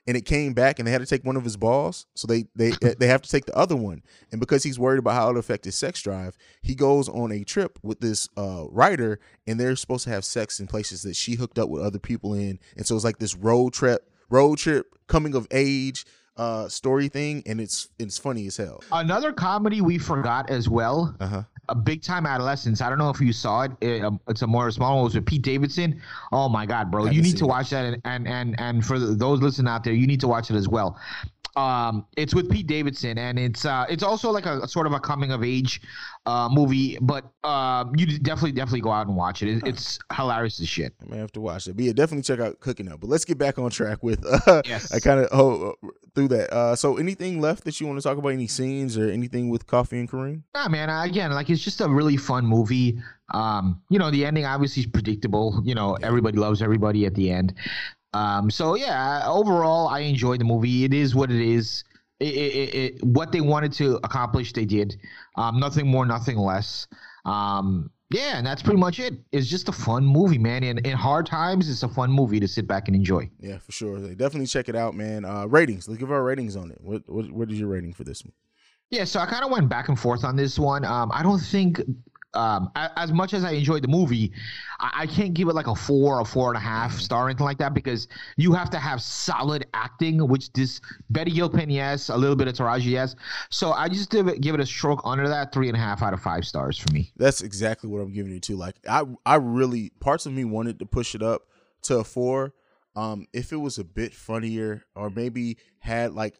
and 0.09 0.17
it 0.17 0.25
came 0.25 0.53
back, 0.53 0.79
and 0.79 0.87
they 0.87 0.91
had 0.91 1.01
to 1.01 1.07
take 1.07 1.23
one 1.23 1.35
of 1.37 1.43
his 1.43 1.55
balls. 1.55 2.07
So 2.15 2.25
they 2.25 2.45
they 2.55 2.71
they 2.99 3.05
have 3.05 3.21
to 3.21 3.29
take 3.29 3.45
the 3.45 3.55
other 3.55 3.75
one, 3.75 4.01
and 4.31 4.39
because 4.41 4.63
he's 4.63 4.79
worried 4.79 4.97
about 4.97 5.13
how 5.13 5.29
it'll 5.29 5.39
affect 5.39 5.65
his 5.65 5.75
sex 5.75 6.01
drive, 6.01 6.35
he 6.63 6.73
goes 6.73 7.07
on 7.07 7.31
a 7.31 7.43
trip 7.43 7.77
with 7.83 7.99
this 7.99 8.27
uh, 8.35 8.65
writer, 8.71 9.19
and 9.45 9.59
they're 9.59 9.75
supposed 9.75 10.05
to 10.05 10.09
have 10.09 10.25
sex 10.25 10.59
in 10.59 10.65
places 10.65 11.03
that 11.03 11.15
she 11.15 11.35
hooked 11.35 11.59
up 11.59 11.69
with 11.69 11.83
other 11.83 11.99
people 11.99 12.33
in, 12.33 12.57
and 12.75 12.87
so 12.87 12.95
it's 12.95 13.05
like 13.05 13.19
this 13.19 13.35
road 13.35 13.71
trip, 13.73 14.09
road 14.31 14.57
trip, 14.57 14.95
coming 15.07 15.35
of 15.35 15.47
age 15.51 16.05
uh 16.37 16.69
story 16.69 17.09
thing 17.09 17.43
and 17.45 17.59
it's 17.59 17.89
it's 17.99 18.17
funny 18.17 18.47
as 18.47 18.55
hell 18.55 18.81
Another 18.93 19.33
comedy 19.33 19.81
we 19.81 19.97
forgot 19.97 20.49
as 20.49 20.69
well. 20.69 21.13
uh-huh 21.19 21.43
A 21.69 21.75
big 21.75 22.01
time 22.01 22.25
adolescence. 22.25 22.81
I 22.81 22.89
don't 22.89 22.97
know 22.97 23.09
if 23.09 23.21
you 23.21 23.31
saw 23.31 23.61
it. 23.61 23.71
It, 23.79 24.03
um, 24.03 24.19
it's 24.27 24.41
a 24.41 24.47
more 24.47 24.69
small 24.71 24.95
one. 24.95 25.01
It 25.01 25.03
was 25.05 25.15
with 25.15 25.25
Pete 25.25 25.43
Davidson. 25.43 26.01
Oh 26.31 26.49
my 26.49 26.65
God, 26.65 26.91
bro! 26.91 27.05
You 27.05 27.21
need 27.21 27.37
to 27.37 27.45
watch 27.45 27.69
that, 27.69 27.85
and 27.85 28.01
and 28.05 28.27
and, 28.27 28.59
and 28.59 28.85
for 28.85 28.97
those 28.97 29.41
listening 29.41 29.69
out 29.69 29.83
there, 29.83 29.93
you 29.93 30.07
need 30.07 30.19
to 30.21 30.27
watch 30.27 30.49
it 30.49 30.55
as 30.55 30.67
well. 30.67 30.99
Um, 31.55 32.05
it's 32.17 32.33
with 32.35 32.49
Pete 32.49 32.67
Davidson, 32.67 33.17
and 33.17 33.39
it's 33.39 33.65
uh, 33.65 33.85
it's 33.89 34.03
also 34.03 34.31
like 34.31 34.45
a, 34.45 34.67
sort 34.67 34.87
of 34.87 34.93
a 34.93 34.99
coming 34.99 35.31
of 35.31 35.43
age 35.43 35.81
uh, 36.25 36.49
movie, 36.51 36.97
but 37.01 37.25
uh, 37.43 37.85
you 37.95 38.05
definitely 38.19 38.51
definitely 38.51 38.81
go 38.81 38.91
out 38.91 39.07
and 39.07 39.15
watch 39.15 39.41
it. 39.41 39.57
it 39.57 39.67
it's 39.67 39.99
hilarious 40.13 40.59
as 40.59 40.67
shit. 40.67 40.93
I 41.01 41.09
may 41.09 41.17
have 41.17 41.31
to 41.33 41.41
watch 41.41 41.67
it. 41.67 41.75
But 41.75 41.85
yeah, 41.85 41.93
definitely 41.93 42.23
check 42.23 42.39
out 42.39 42.57
Hooking 42.61 42.91
Up. 42.91 42.99
But 42.99 43.09
let's 43.09 43.25
get 43.25 43.37
back 43.37 43.57
on 43.57 43.69
track 43.69 44.03
with 44.03 44.25
uh 44.25 44.61
Yes. 44.65 44.91
I 44.93 44.99
kind 44.99 45.19
of 45.19 45.27
oh 45.31 45.75
through 46.15 46.29
that. 46.29 46.53
Uh 46.53 46.75
so 46.75 46.97
anything 46.97 47.41
left 47.41 47.63
that 47.63 47.79
you 47.79 47.87
want 47.87 47.99
to 47.99 48.03
talk 48.03 48.17
about 48.17 48.29
any 48.29 48.47
scenes 48.47 48.97
or 48.97 49.09
anything 49.09 49.49
with 49.49 49.65
Coffee 49.67 49.99
and 49.99 50.09
Kareem? 50.09 50.43
Nah, 50.53 50.69
man. 50.69 50.89
Again, 50.89 51.31
like 51.31 51.49
it's 51.49 51.63
just 51.63 51.81
a 51.81 51.89
really 51.89 52.17
fun 52.17 52.45
movie. 52.45 53.01
Um, 53.33 53.81
you 53.89 53.99
know, 53.99 54.09
the 54.09 54.25
ending 54.25 54.45
obviously 54.45 54.81
is 54.81 54.87
predictable. 54.87 55.61
You 55.63 55.75
know, 55.75 55.95
everybody 56.01 56.37
loves 56.37 56.61
everybody 56.61 57.05
at 57.05 57.15
the 57.15 57.31
end. 57.31 57.53
Um, 58.13 58.49
so 58.49 58.75
yeah, 58.75 59.23
overall, 59.25 59.87
I 59.87 59.99
enjoyed 59.99 60.39
the 60.39 60.45
movie. 60.45 60.83
It 60.83 60.93
is 60.93 61.15
what 61.15 61.31
it 61.31 61.41
is. 61.41 61.83
It, 62.19 62.35
it, 62.35 62.75
it, 62.75 63.03
what 63.03 63.31
they 63.31 63.41
wanted 63.41 63.71
to 63.73 63.95
accomplish, 64.03 64.51
they 64.51 64.65
did. 64.65 64.99
Um, 65.35 65.59
nothing 65.59 65.87
more, 65.87 66.05
nothing 66.05 66.37
less. 66.37 66.87
Um, 67.25 67.91
yeah, 68.11 68.37
and 68.37 68.45
that's 68.45 68.61
pretty 68.63 68.79
much 68.79 68.99
it. 68.99 69.13
It's 69.31 69.47
just 69.47 69.69
a 69.69 69.71
fun 69.71 70.03
movie, 70.03 70.39
man. 70.39 70.63
And 70.63 70.85
in 70.85 70.97
hard 70.97 71.27
times, 71.27 71.69
it's 71.69 71.83
a 71.83 71.87
fun 71.87 72.11
movie 72.11 72.39
to 72.39 72.47
sit 72.47 72.67
back 72.67 72.87
and 72.87 72.95
enjoy. 72.95 73.29
Yeah, 73.39 73.59
for 73.59 73.71
sure. 73.71 73.99
Definitely 74.15 74.47
check 74.47 74.67
it 74.67 74.75
out, 74.75 74.95
man. 74.95 75.25
Uh 75.25 75.45
ratings. 75.45 75.87
Let's 75.87 75.99
give 75.99 76.11
our 76.11 76.23
ratings 76.23 76.55
on 76.55 76.71
it. 76.71 76.79
What 76.81 77.03
what 77.07 77.31
what 77.31 77.51
is 77.51 77.59
your 77.59 77.69
rating 77.69 77.93
for 77.93 78.03
this 78.03 78.23
one? 78.23 78.33
Yeah, 78.89 79.03
so 79.03 79.19
I 79.19 79.27
kind 79.27 79.45
of 79.45 79.51
went 79.51 79.69
back 79.69 79.87
and 79.87 79.99
forth 79.99 80.23
on 80.23 80.35
this 80.35 80.57
one. 80.57 80.83
Um, 80.83 81.11
I 81.13 81.21
don't 81.21 81.39
think 81.39 81.79
um, 82.33 82.71
as 82.75 83.11
much 83.11 83.33
as 83.33 83.43
I 83.43 83.51
enjoyed 83.51 83.83
the 83.83 83.87
movie, 83.87 84.31
I, 84.79 84.91
I, 84.99 85.07
can't 85.07 85.33
give 85.33 85.47
it 85.47 85.55
like 85.55 85.65
a 85.65 85.73
four 85.73 86.19
or 86.19 86.25
four 86.25 86.49
and 86.49 86.57
a 86.57 86.59
half 86.59 86.91
mm-hmm. 86.91 86.99
star 86.99 87.25
or 87.25 87.29
anything 87.29 87.45
like 87.45 87.57
that 87.57 87.73
because 87.73 88.07
you 88.37 88.53
have 88.53 88.69
to 88.69 88.77
have 88.77 89.01
solid 89.01 89.65
acting, 89.73 90.27
which 90.27 90.53
this 90.53 90.79
Betty 91.09 91.31
Gilpin 91.31 91.71
yes, 91.71 92.09
a 92.09 92.15
little 92.15 92.35
bit 92.35 92.47
of 92.47 92.53
Taraji 92.53 92.85
yes. 92.85 93.15
So 93.49 93.71
I 93.71 93.89
just 93.89 94.11
give 94.11 94.27
it 94.27 94.41
give 94.41 94.53
it 94.53 94.61
a 94.61 94.65
stroke 94.65 95.01
under 95.05 95.27
that 95.27 95.51
three 95.51 95.69
and 95.69 95.77
a 95.77 95.79
half 95.79 96.03
out 96.03 96.13
of 96.13 96.21
five 96.21 96.45
stars 96.45 96.77
for 96.77 96.91
me. 96.93 97.11
That's 97.17 97.41
exactly 97.41 97.89
what 97.89 97.99
I'm 97.99 98.13
giving 98.13 98.35
it 98.35 98.43
too. 98.43 98.55
Like 98.55 98.75
I 98.87 99.03
I 99.25 99.35
really 99.35 99.91
parts 99.99 100.27
of 100.27 100.33
me 100.33 100.45
wanted 100.45 100.79
to 100.79 100.85
push 100.85 101.15
it 101.15 101.23
up 101.23 101.47
to 101.83 101.97
a 101.97 102.03
four. 102.03 102.53
Um, 102.95 103.27
if 103.33 103.51
it 103.51 103.57
was 103.57 103.77
a 103.77 103.83
bit 103.83 104.13
funnier 104.13 104.83
or 104.95 105.09
maybe 105.09 105.57
had 105.79 106.13
like 106.13 106.39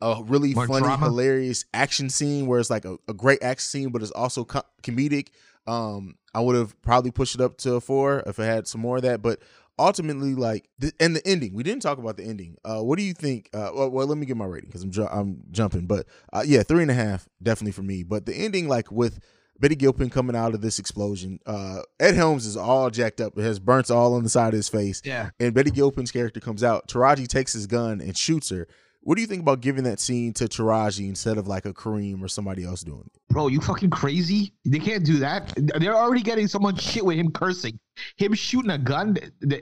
a 0.00 0.22
really 0.24 0.54
More 0.54 0.66
funny, 0.66 0.82
drama. 0.84 1.06
hilarious 1.06 1.64
action 1.72 2.10
scene 2.10 2.46
where 2.46 2.60
it's 2.60 2.70
like 2.70 2.84
a, 2.84 2.98
a 3.08 3.14
great 3.14 3.42
action 3.42 3.66
scene, 3.66 3.88
but 3.90 4.02
it's 4.02 4.10
also 4.10 4.44
co- 4.44 4.62
comedic. 4.82 5.28
Um, 5.66 6.16
I 6.34 6.40
would 6.40 6.54
have 6.54 6.80
probably 6.82 7.10
pushed 7.10 7.34
it 7.34 7.40
up 7.40 7.56
to 7.58 7.74
a 7.74 7.80
four 7.80 8.22
if 8.26 8.38
I 8.38 8.44
had 8.44 8.68
some 8.68 8.80
more 8.80 8.96
of 8.96 9.02
that. 9.02 9.22
But 9.22 9.40
ultimately, 9.78 10.34
like, 10.34 10.68
the, 10.78 10.92
and 11.00 11.16
the 11.16 11.26
ending, 11.26 11.54
we 11.54 11.62
didn't 11.62 11.82
talk 11.82 11.98
about 11.98 12.16
the 12.16 12.24
ending. 12.24 12.56
Uh, 12.64 12.82
what 12.82 12.98
do 12.98 13.04
you 13.04 13.14
think? 13.14 13.48
Uh, 13.54 13.70
well, 13.74 13.90
well 13.90 14.06
let 14.06 14.18
me 14.18 14.26
get 14.26 14.36
my 14.36 14.44
rating 14.44 14.68
because 14.68 14.82
I'm 14.82 14.90
ju- 14.90 15.08
I'm 15.10 15.42
jumping, 15.50 15.86
but 15.86 16.06
uh, 16.32 16.44
yeah, 16.46 16.62
three 16.62 16.82
and 16.82 16.90
a 16.90 16.94
half 16.94 17.28
definitely 17.42 17.72
for 17.72 17.82
me. 17.82 18.02
But 18.02 18.26
the 18.26 18.34
ending, 18.34 18.68
like 18.68 18.92
with 18.92 19.18
Betty 19.58 19.74
Gilpin 19.74 20.10
coming 20.10 20.36
out 20.36 20.54
of 20.54 20.60
this 20.60 20.78
explosion. 20.78 21.40
Uh, 21.46 21.80
Ed 21.98 22.14
Helms 22.14 22.46
is 22.46 22.56
all 22.56 22.90
jacked 22.90 23.20
up. 23.20 23.36
It 23.38 23.42
has 23.42 23.58
burnt 23.58 23.90
all 23.90 24.14
on 24.14 24.22
the 24.22 24.28
side 24.28 24.48
of 24.48 24.58
his 24.58 24.68
face. 24.68 25.00
Yeah. 25.04 25.30
And 25.40 25.54
Betty 25.54 25.70
Gilpin's 25.70 26.10
character 26.10 26.40
comes 26.40 26.62
out. 26.62 26.88
Taraji 26.88 27.26
takes 27.26 27.52
his 27.52 27.66
gun 27.66 28.00
and 28.00 28.16
shoots 28.16 28.50
her. 28.50 28.68
What 29.06 29.14
do 29.14 29.20
you 29.20 29.28
think 29.28 29.42
about 29.42 29.60
giving 29.60 29.84
that 29.84 30.00
scene 30.00 30.32
to 30.32 30.46
Taraji 30.46 31.08
instead 31.08 31.38
of 31.38 31.46
like 31.46 31.64
a 31.64 31.72
Kareem 31.72 32.20
or 32.20 32.26
somebody 32.26 32.64
else 32.64 32.80
doing 32.80 33.04
it? 33.06 33.20
Bro, 33.32 33.48
you 33.48 33.60
fucking 33.60 33.90
crazy? 33.90 34.52
They 34.64 34.80
can't 34.80 35.04
do 35.04 35.18
that. 35.18 35.52
They're 35.78 35.94
already 35.94 36.22
getting 36.22 36.48
so 36.48 36.58
much 36.58 36.82
shit 36.82 37.04
with 37.04 37.16
him 37.16 37.30
cursing, 37.30 37.78
him 38.16 38.34
shooting 38.34 38.72
a 38.72 38.78
gun. 38.78 39.16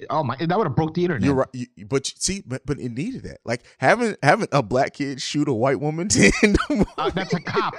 Oh 0.09 0.25
my, 0.25 0.37
that 0.37 0.57
would 0.57 0.67
have 0.67 0.75
broke 0.75 0.95
the 0.95 1.03
internet. 1.03 1.27
You're 1.27 1.35
right, 1.35 1.49
you, 1.53 1.67
but 1.87 2.07
see, 2.07 2.43
but, 2.47 2.65
but 2.65 2.81
it 2.81 2.93
needed 2.93 3.25
that. 3.25 3.41
Like 3.45 3.65
having 3.77 4.17
having 4.23 4.49
a 4.51 4.63
black 4.63 4.95
kid 4.95 5.21
shoot 5.21 5.47
a 5.47 5.53
white 5.53 5.79
woman. 5.79 6.09
uh, 6.97 7.11
that's 7.11 7.35
a 7.35 7.41
cop. 7.41 7.75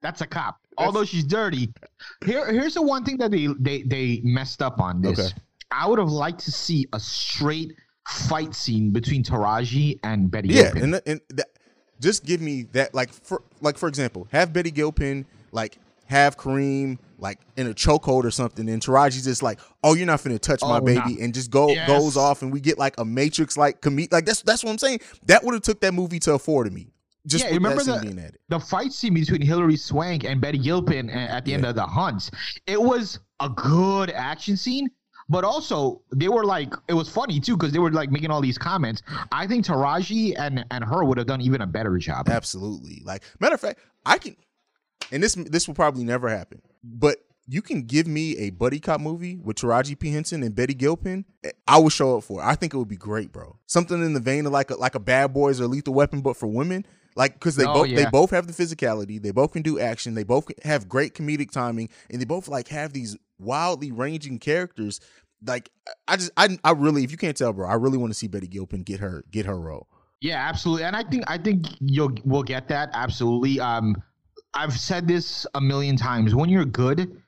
That's 0.00 0.20
a 0.20 0.26
cop. 0.26 0.58
Although 0.78 1.04
she's 1.04 1.22
dirty. 1.22 1.72
Here, 2.24 2.50
here's 2.50 2.74
the 2.74 2.82
one 2.82 3.04
thing 3.04 3.18
that 3.18 3.30
they 3.30 3.46
they 3.60 3.82
they 3.82 4.20
messed 4.24 4.60
up 4.60 4.80
on 4.80 5.00
this. 5.00 5.20
Okay. 5.20 5.28
I 5.70 5.86
would 5.86 6.00
have 6.00 6.10
liked 6.10 6.40
to 6.40 6.50
see 6.50 6.88
a 6.92 6.98
straight 6.98 7.76
fight 8.08 8.54
scene 8.54 8.90
between 8.90 9.22
Taraji 9.22 9.98
and 10.02 10.30
Betty 10.30 10.48
yeah, 10.48 10.64
Gilpin. 10.64 10.82
and, 10.82 11.02
and 11.06 11.20
that, 11.30 11.48
just 12.00 12.24
give 12.24 12.40
me 12.40 12.64
that 12.72 12.94
like 12.94 13.12
for 13.12 13.42
like 13.60 13.78
for 13.78 13.88
example, 13.88 14.28
have 14.32 14.52
Betty 14.52 14.70
Gilpin 14.70 15.26
like 15.52 15.78
have 16.06 16.36
Kareem 16.36 16.98
like 17.18 17.38
in 17.56 17.68
a 17.68 17.74
chokehold 17.74 18.24
or 18.24 18.30
something, 18.30 18.68
and 18.68 18.82
Taraji's 18.82 19.24
just 19.24 19.42
like, 19.42 19.60
"Oh, 19.82 19.94
you're 19.94 20.06
not 20.06 20.20
finna 20.20 20.40
touch 20.40 20.60
oh, 20.62 20.68
my 20.68 20.80
baby," 20.80 21.14
nah. 21.14 21.24
and 21.24 21.32
just 21.32 21.50
go 21.50 21.68
yes. 21.68 21.86
goes 21.86 22.16
off, 22.16 22.42
and 22.42 22.52
we 22.52 22.60
get 22.60 22.78
like 22.78 22.98
a 22.98 23.04
Matrix 23.04 23.56
like 23.56 23.80
commit 23.80 24.12
like 24.12 24.26
that's 24.26 24.42
that's 24.42 24.64
what 24.64 24.70
I'm 24.70 24.78
saying. 24.78 25.00
That 25.26 25.44
would 25.44 25.54
have 25.54 25.62
took 25.62 25.80
that 25.80 25.94
movie 25.94 26.18
to 26.20 26.34
a 26.34 26.38
four 26.38 26.64
to 26.64 26.70
me. 26.70 26.88
Just 27.24 27.44
yeah, 27.44 27.52
remember 27.52 27.84
the, 27.84 28.32
the 28.48 28.58
fight 28.58 28.92
scene 28.92 29.14
between 29.14 29.40
Hilary 29.40 29.76
Swank 29.76 30.24
and 30.24 30.40
Betty 30.40 30.58
Gilpin 30.58 31.08
at 31.08 31.44
the 31.44 31.52
yeah. 31.52 31.58
end 31.58 31.66
of 31.66 31.76
the 31.76 31.86
hunt? 31.86 32.30
It 32.66 32.82
was 32.82 33.20
a 33.38 33.48
good 33.48 34.10
action 34.10 34.56
scene, 34.56 34.90
but 35.32 35.44
also 35.44 36.02
they 36.14 36.28
were 36.28 36.44
like 36.44 36.74
it 36.88 36.94
was 36.94 37.08
funny 37.08 37.40
too 37.40 37.56
because 37.56 37.72
they 37.72 37.78
were 37.78 37.90
like 37.90 38.10
making 38.10 38.30
all 38.30 38.42
these 38.42 38.58
comments. 38.58 39.02
I 39.32 39.46
think 39.46 39.64
Taraji 39.64 40.34
and 40.38 40.64
and 40.70 40.84
her 40.84 41.04
would 41.04 41.16
have 41.16 41.26
done 41.26 41.40
even 41.40 41.62
a 41.62 41.66
better 41.66 41.96
job. 41.96 42.28
Absolutely. 42.28 43.02
Like 43.02 43.22
matter 43.40 43.54
of 43.54 43.60
fact, 43.60 43.80
I 44.04 44.18
can, 44.18 44.36
and 45.10 45.22
this 45.22 45.34
this 45.34 45.66
will 45.66 45.74
probably 45.74 46.04
never 46.04 46.28
happen, 46.28 46.60
but 46.84 47.16
you 47.48 47.62
can 47.62 47.82
give 47.82 48.06
me 48.06 48.36
a 48.36 48.50
buddy 48.50 48.78
cop 48.78 49.00
movie 49.00 49.38
with 49.38 49.56
Taraji 49.56 49.98
P 49.98 50.12
Henson 50.12 50.42
and 50.42 50.54
Betty 50.54 50.74
Gilpin, 50.74 51.24
eh, 51.42 51.50
I 51.66 51.78
would 51.78 51.92
show 51.92 52.18
up 52.18 52.24
for. 52.24 52.40
It. 52.40 52.44
I 52.44 52.54
think 52.54 52.74
it 52.74 52.76
would 52.76 52.88
be 52.88 52.96
great, 52.96 53.32
bro. 53.32 53.58
Something 53.66 54.04
in 54.04 54.12
the 54.12 54.20
vein 54.20 54.46
of 54.46 54.52
like 54.52 54.70
a, 54.70 54.76
like 54.76 54.94
a 54.94 55.00
Bad 55.00 55.32
Boys 55.32 55.60
or 55.60 55.66
Lethal 55.66 55.94
Weapon, 55.94 56.20
but 56.20 56.36
for 56.36 56.46
women. 56.46 56.86
Like 57.14 57.34
because 57.34 57.56
they 57.56 57.66
oh, 57.66 57.74
both 57.74 57.88
yeah. 57.88 57.96
they 57.96 58.10
both 58.10 58.30
have 58.30 58.46
the 58.46 58.52
physicality, 58.52 59.20
they 59.20 59.32
both 59.32 59.52
can 59.52 59.62
do 59.62 59.78
action, 59.78 60.14
they 60.14 60.24
both 60.24 60.50
have 60.64 60.88
great 60.88 61.14
comedic 61.14 61.50
timing, 61.50 61.90
and 62.08 62.20
they 62.20 62.24
both 62.24 62.48
like 62.48 62.68
have 62.68 62.92
these 62.92 63.16
wildly 63.38 63.92
ranging 63.92 64.38
characters 64.38 65.00
like 65.46 65.70
I 66.08 66.16
just 66.16 66.30
I 66.36 66.58
I 66.64 66.72
really 66.72 67.04
if 67.04 67.10
you 67.10 67.18
can't 67.18 67.36
tell, 67.36 67.52
bro, 67.52 67.68
I 67.68 67.74
really 67.74 67.98
want 67.98 68.12
to 68.12 68.18
see 68.18 68.28
Betty 68.28 68.46
Gilpin 68.46 68.82
get 68.82 69.00
her 69.00 69.24
get 69.30 69.46
her 69.46 69.58
role. 69.58 69.88
Yeah, 70.20 70.36
absolutely, 70.36 70.84
and 70.84 70.94
I 70.94 71.02
think 71.02 71.24
I 71.26 71.38
think 71.38 71.66
you'll 71.80 72.12
we'll 72.24 72.42
get 72.42 72.68
that 72.68 72.90
absolutely. 72.92 73.60
Um, 73.60 73.96
I've 74.54 74.78
said 74.78 75.08
this 75.08 75.46
a 75.54 75.60
million 75.60 75.96
times. 75.96 76.34
When 76.34 76.48
you're 76.48 76.64
good, 76.64 77.20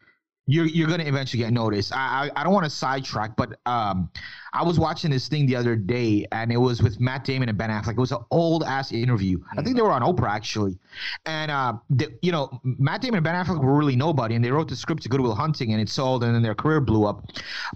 you're 0.47 0.67
you're 0.67 0.89
gonna 0.89 1.05
eventually 1.05 1.43
get 1.43 1.53
noticed. 1.53 1.93
I 1.95 2.31
I, 2.35 2.41
I 2.41 2.45
don't 2.45 2.53
want 2.53 2.65
to 2.65 2.71
sidetrack, 2.71 3.37
but 3.37 3.59
um, 3.67 4.11
I 4.53 4.63
was 4.63 4.79
watching 4.79 5.11
this 5.11 5.27
thing 5.29 5.47
the 5.47 5.57
other 5.57 5.75
day, 5.75 6.27
and 6.33 6.53
it 6.53 6.57
was 6.57 6.83
with 6.83 7.01
Matt 7.01 7.25
Damon 7.25 7.49
and 7.49 7.57
Ben 7.57 7.71
Affleck. 7.71 7.93
It 7.93 7.99
was 7.99 8.13
an 8.13 8.25
old 8.31 8.63
ass 8.63 8.93
interview. 8.93 9.41
I 9.57 9.63
think 9.63 9.77
they 9.77 9.83
were 9.83 9.91
on 9.91 10.03
Oprah 10.03 10.29
actually, 10.29 10.79
and 11.25 11.51
uh, 11.51 11.75
the, 11.91 12.13
you 12.23 12.33
know, 12.33 12.61
Matt 12.63 13.01
Damon 13.01 13.17
and 13.17 13.25
Ben 13.25 13.35
Affleck 13.35 13.63
were 13.63 13.77
really 13.77 13.97
nobody, 13.97 14.35
and 14.35 14.45
they 14.45 14.51
wrote 14.51 14.69
the 14.69 14.77
script 14.77 15.03
to 15.05 15.09
Good 15.09 15.21
Will 15.21 15.35
Hunting, 15.35 15.73
and 15.73 15.81
it 15.81 15.89
sold, 15.89 16.25
and 16.25 16.35
then 16.35 16.43
their 16.43 16.55
career 16.55 16.81
blew 16.81 17.05
up. 17.05 17.27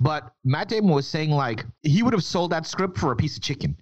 But 0.01 0.33
Matt 0.45 0.69
Damon 0.69 0.91
was 0.91 1.07
saying 1.07 1.31
like 1.31 1.65
he 1.83 2.03
would 2.03 2.13
have 2.13 2.25
sold 2.25 2.53
that 2.53 2.67
script 2.67 2.99
for 2.99 3.13
a 3.13 3.17
piece 3.17 3.37
of 3.37 3.43
chicken 3.43 3.77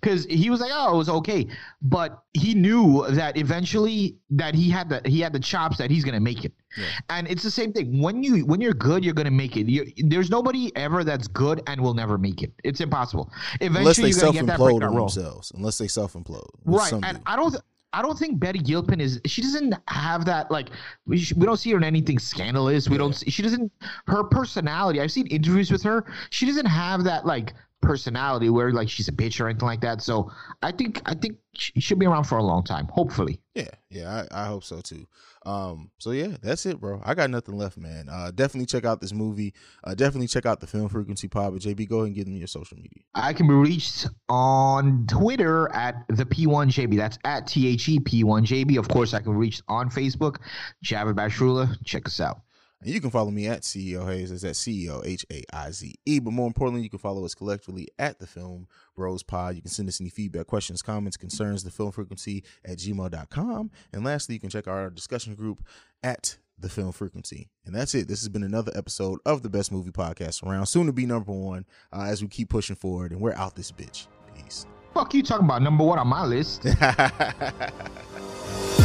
because 0.00 0.26
mm. 0.26 0.30
he 0.30 0.50
was 0.50 0.60
like, 0.60 0.70
"Oh, 0.72 0.94
it 0.94 0.96
was 0.96 1.08
okay," 1.08 1.46
but 1.82 2.22
he 2.32 2.54
knew 2.54 3.06
that 3.10 3.36
eventually 3.36 4.16
that 4.30 4.54
he 4.54 4.70
had 4.70 4.88
the 4.88 5.00
he 5.06 5.20
had 5.20 5.32
the 5.32 5.40
chops 5.40 5.78
that 5.78 5.90
he's 5.90 6.04
gonna 6.04 6.20
make 6.20 6.44
it. 6.44 6.52
Yeah. 6.76 6.86
And 7.08 7.28
it's 7.28 7.42
the 7.42 7.50
same 7.50 7.72
thing 7.72 8.00
when 8.00 8.22
you 8.22 8.44
when 8.44 8.60
you're 8.60 8.74
good, 8.74 9.04
you're 9.04 9.14
gonna 9.14 9.30
make 9.30 9.56
it. 9.56 9.68
You're, 9.68 9.86
there's 10.04 10.30
nobody 10.30 10.74
ever 10.76 11.04
that's 11.04 11.28
good 11.28 11.62
and 11.66 11.80
will 11.80 11.94
never 11.94 12.18
make 12.18 12.42
it. 12.42 12.52
It's 12.62 12.80
impossible. 12.80 13.30
Eventually, 13.60 13.80
unless 13.80 13.96
they 13.96 14.12
self 14.12 14.36
implode 14.36 14.80
themselves. 14.80 15.52
Unless 15.54 15.78
they 15.78 15.88
self 15.88 16.12
implode. 16.12 16.48
Right, 16.64 16.92
and 16.92 17.20
I 17.26 17.36
don't. 17.36 17.56
I 17.94 18.02
don't 18.02 18.18
think 18.18 18.40
Betty 18.40 18.58
Gilpin 18.58 19.00
is. 19.00 19.20
She 19.24 19.40
doesn't 19.40 19.74
have 19.86 20.24
that 20.24 20.50
like. 20.50 20.70
We, 21.06 21.24
we 21.36 21.46
don't 21.46 21.56
see 21.56 21.70
her 21.70 21.76
in 21.76 21.84
anything 21.84 22.18
scandalous. 22.18 22.88
We 22.88 22.94
yeah. 22.96 22.98
don't. 22.98 23.12
See, 23.14 23.30
she 23.30 23.42
doesn't. 23.42 23.70
Her 24.08 24.24
personality. 24.24 25.00
I've 25.00 25.12
seen 25.12 25.28
interviews 25.28 25.70
with 25.70 25.82
her. 25.84 26.04
She 26.30 26.44
doesn't 26.44 26.66
have 26.66 27.04
that 27.04 27.24
like 27.24 27.54
personality 27.84 28.50
where 28.50 28.72
like 28.72 28.88
she's 28.88 29.08
a 29.08 29.12
bitch 29.12 29.40
or 29.40 29.48
anything 29.48 29.66
like 29.66 29.80
that. 29.82 30.02
So 30.02 30.30
I 30.62 30.72
think 30.72 31.00
I 31.06 31.14
think 31.14 31.38
she 31.52 31.80
should 31.80 31.98
be 31.98 32.06
around 32.06 32.24
for 32.24 32.38
a 32.38 32.42
long 32.42 32.64
time. 32.64 32.88
Hopefully. 32.88 33.40
Yeah, 33.54 33.68
yeah, 33.90 34.26
I, 34.32 34.44
I 34.44 34.46
hope 34.46 34.64
so 34.64 34.80
too. 34.80 35.06
Um, 35.46 35.90
so 35.98 36.10
yeah, 36.10 36.36
that's 36.42 36.64
it, 36.66 36.80
bro. 36.80 37.00
I 37.04 37.14
got 37.14 37.30
nothing 37.30 37.56
left, 37.56 37.76
man. 37.76 38.08
Uh, 38.10 38.30
definitely 38.30 38.66
check 38.66 38.84
out 38.84 39.00
this 39.00 39.12
movie. 39.12 39.54
Uh, 39.84 39.94
definitely 39.94 40.26
check 40.26 40.46
out 40.46 40.60
the 40.60 40.66
Film 40.66 40.88
Frequency 40.88 41.28
Pod. 41.28 41.52
But 41.52 41.62
JB, 41.62 41.88
go 41.88 41.98
ahead 41.98 42.06
and 42.08 42.14
give 42.16 42.24
them 42.24 42.36
your 42.36 42.46
social 42.46 42.76
media. 42.76 43.02
I 43.14 43.32
can 43.32 43.46
be 43.46 43.54
reached 43.54 44.08
on 44.28 45.06
Twitter 45.06 45.72
at 45.72 46.04
the 46.08 46.24
P1JB. 46.24 46.96
That's 46.96 47.18
at 47.24 47.46
T 47.46 47.68
H 47.68 47.88
E 47.88 48.00
P1JB. 48.00 48.78
Of 48.78 48.88
course, 48.88 49.14
I 49.14 49.20
can 49.20 49.32
be 49.32 49.38
reached 49.38 49.62
on 49.68 49.90
Facebook. 49.90 50.38
Javed 50.84 51.14
Bashrula. 51.14 51.76
Check 51.84 52.06
us 52.06 52.20
out. 52.20 52.40
And 52.80 52.92
you 52.92 53.00
can 53.00 53.10
follow 53.10 53.30
me 53.30 53.46
at 53.46 53.62
CEO 53.62 54.06
Haize. 54.06 54.30
That's 54.30 54.44
at 54.44 54.54
CEO 54.54 55.04
H 55.06 55.24
A 55.32 55.42
I 55.52 55.70
Z 55.70 55.94
E. 56.04 56.18
But 56.18 56.32
more 56.32 56.46
importantly, 56.46 56.82
you 56.82 56.90
can 56.90 56.98
follow 56.98 57.24
us 57.24 57.34
collectively 57.34 57.88
at 57.98 58.18
the 58.18 58.26
Film 58.26 58.68
Bros 58.94 59.22
Pod. 59.22 59.56
You 59.56 59.62
can 59.62 59.70
send 59.70 59.88
us 59.88 60.00
any 60.00 60.10
feedback, 60.10 60.46
questions, 60.46 60.82
comments, 60.82 61.16
concerns, 61.16 61.64
the 61.64 61.70
film 61.70 61.92
frequency 61.92 62.44
at 62.64 62.78
gmail.com. 62.78 63.70
And 63.92 64.04
lastly, 64.04 64.34
you 64.34 64.40
can 64.40 64.50
check 64.50 64.68
our 64.68 64.90
discussion 64.90 65.34
group 65.34 65.64
at 66.02 66.36
the 66.58 66.68
film 66.68 66.92
frequency. 66.92 67.48
And 67.64 67.74
that's 67.74 67.94
it. 67.94 68.08
This 68.08 68.20
has 68.20 68.28
been 68.28 68.44
another 68.44 68.72
episode 68.74 69.18
of 69.26 69.42
the 69.42 69.50
best 69.50 69.72
movie 69.72 69.90
podcast 69.90 70.46
around, 70.46 70.66
soon 70.66 70.86
to 70.86 70.92
be 70.92 71.06
number 71.06 71.32
one 71.32 71.64
uh, 71.92 72.02
as 72.02 72.22
we 72.22 72.28
keep 72.28 72.48
pushing 72.48 72.76
forward. 72.76 73.12
And 73.12 73.20
we're 73.20 73.34
out 73.34 73.56
this 73.56 73.72
bitch. 73.72 74.06
Peace. 74.34 74.66
Fuck 74.92 75.14
you 75.14 75.22
talking 75.22 75.46
about 75.46 75.62
number 75.62 75.84
one 75.84 75.98
on 75.98 76.06
my 76.06 76.24
list. 76.24 76.66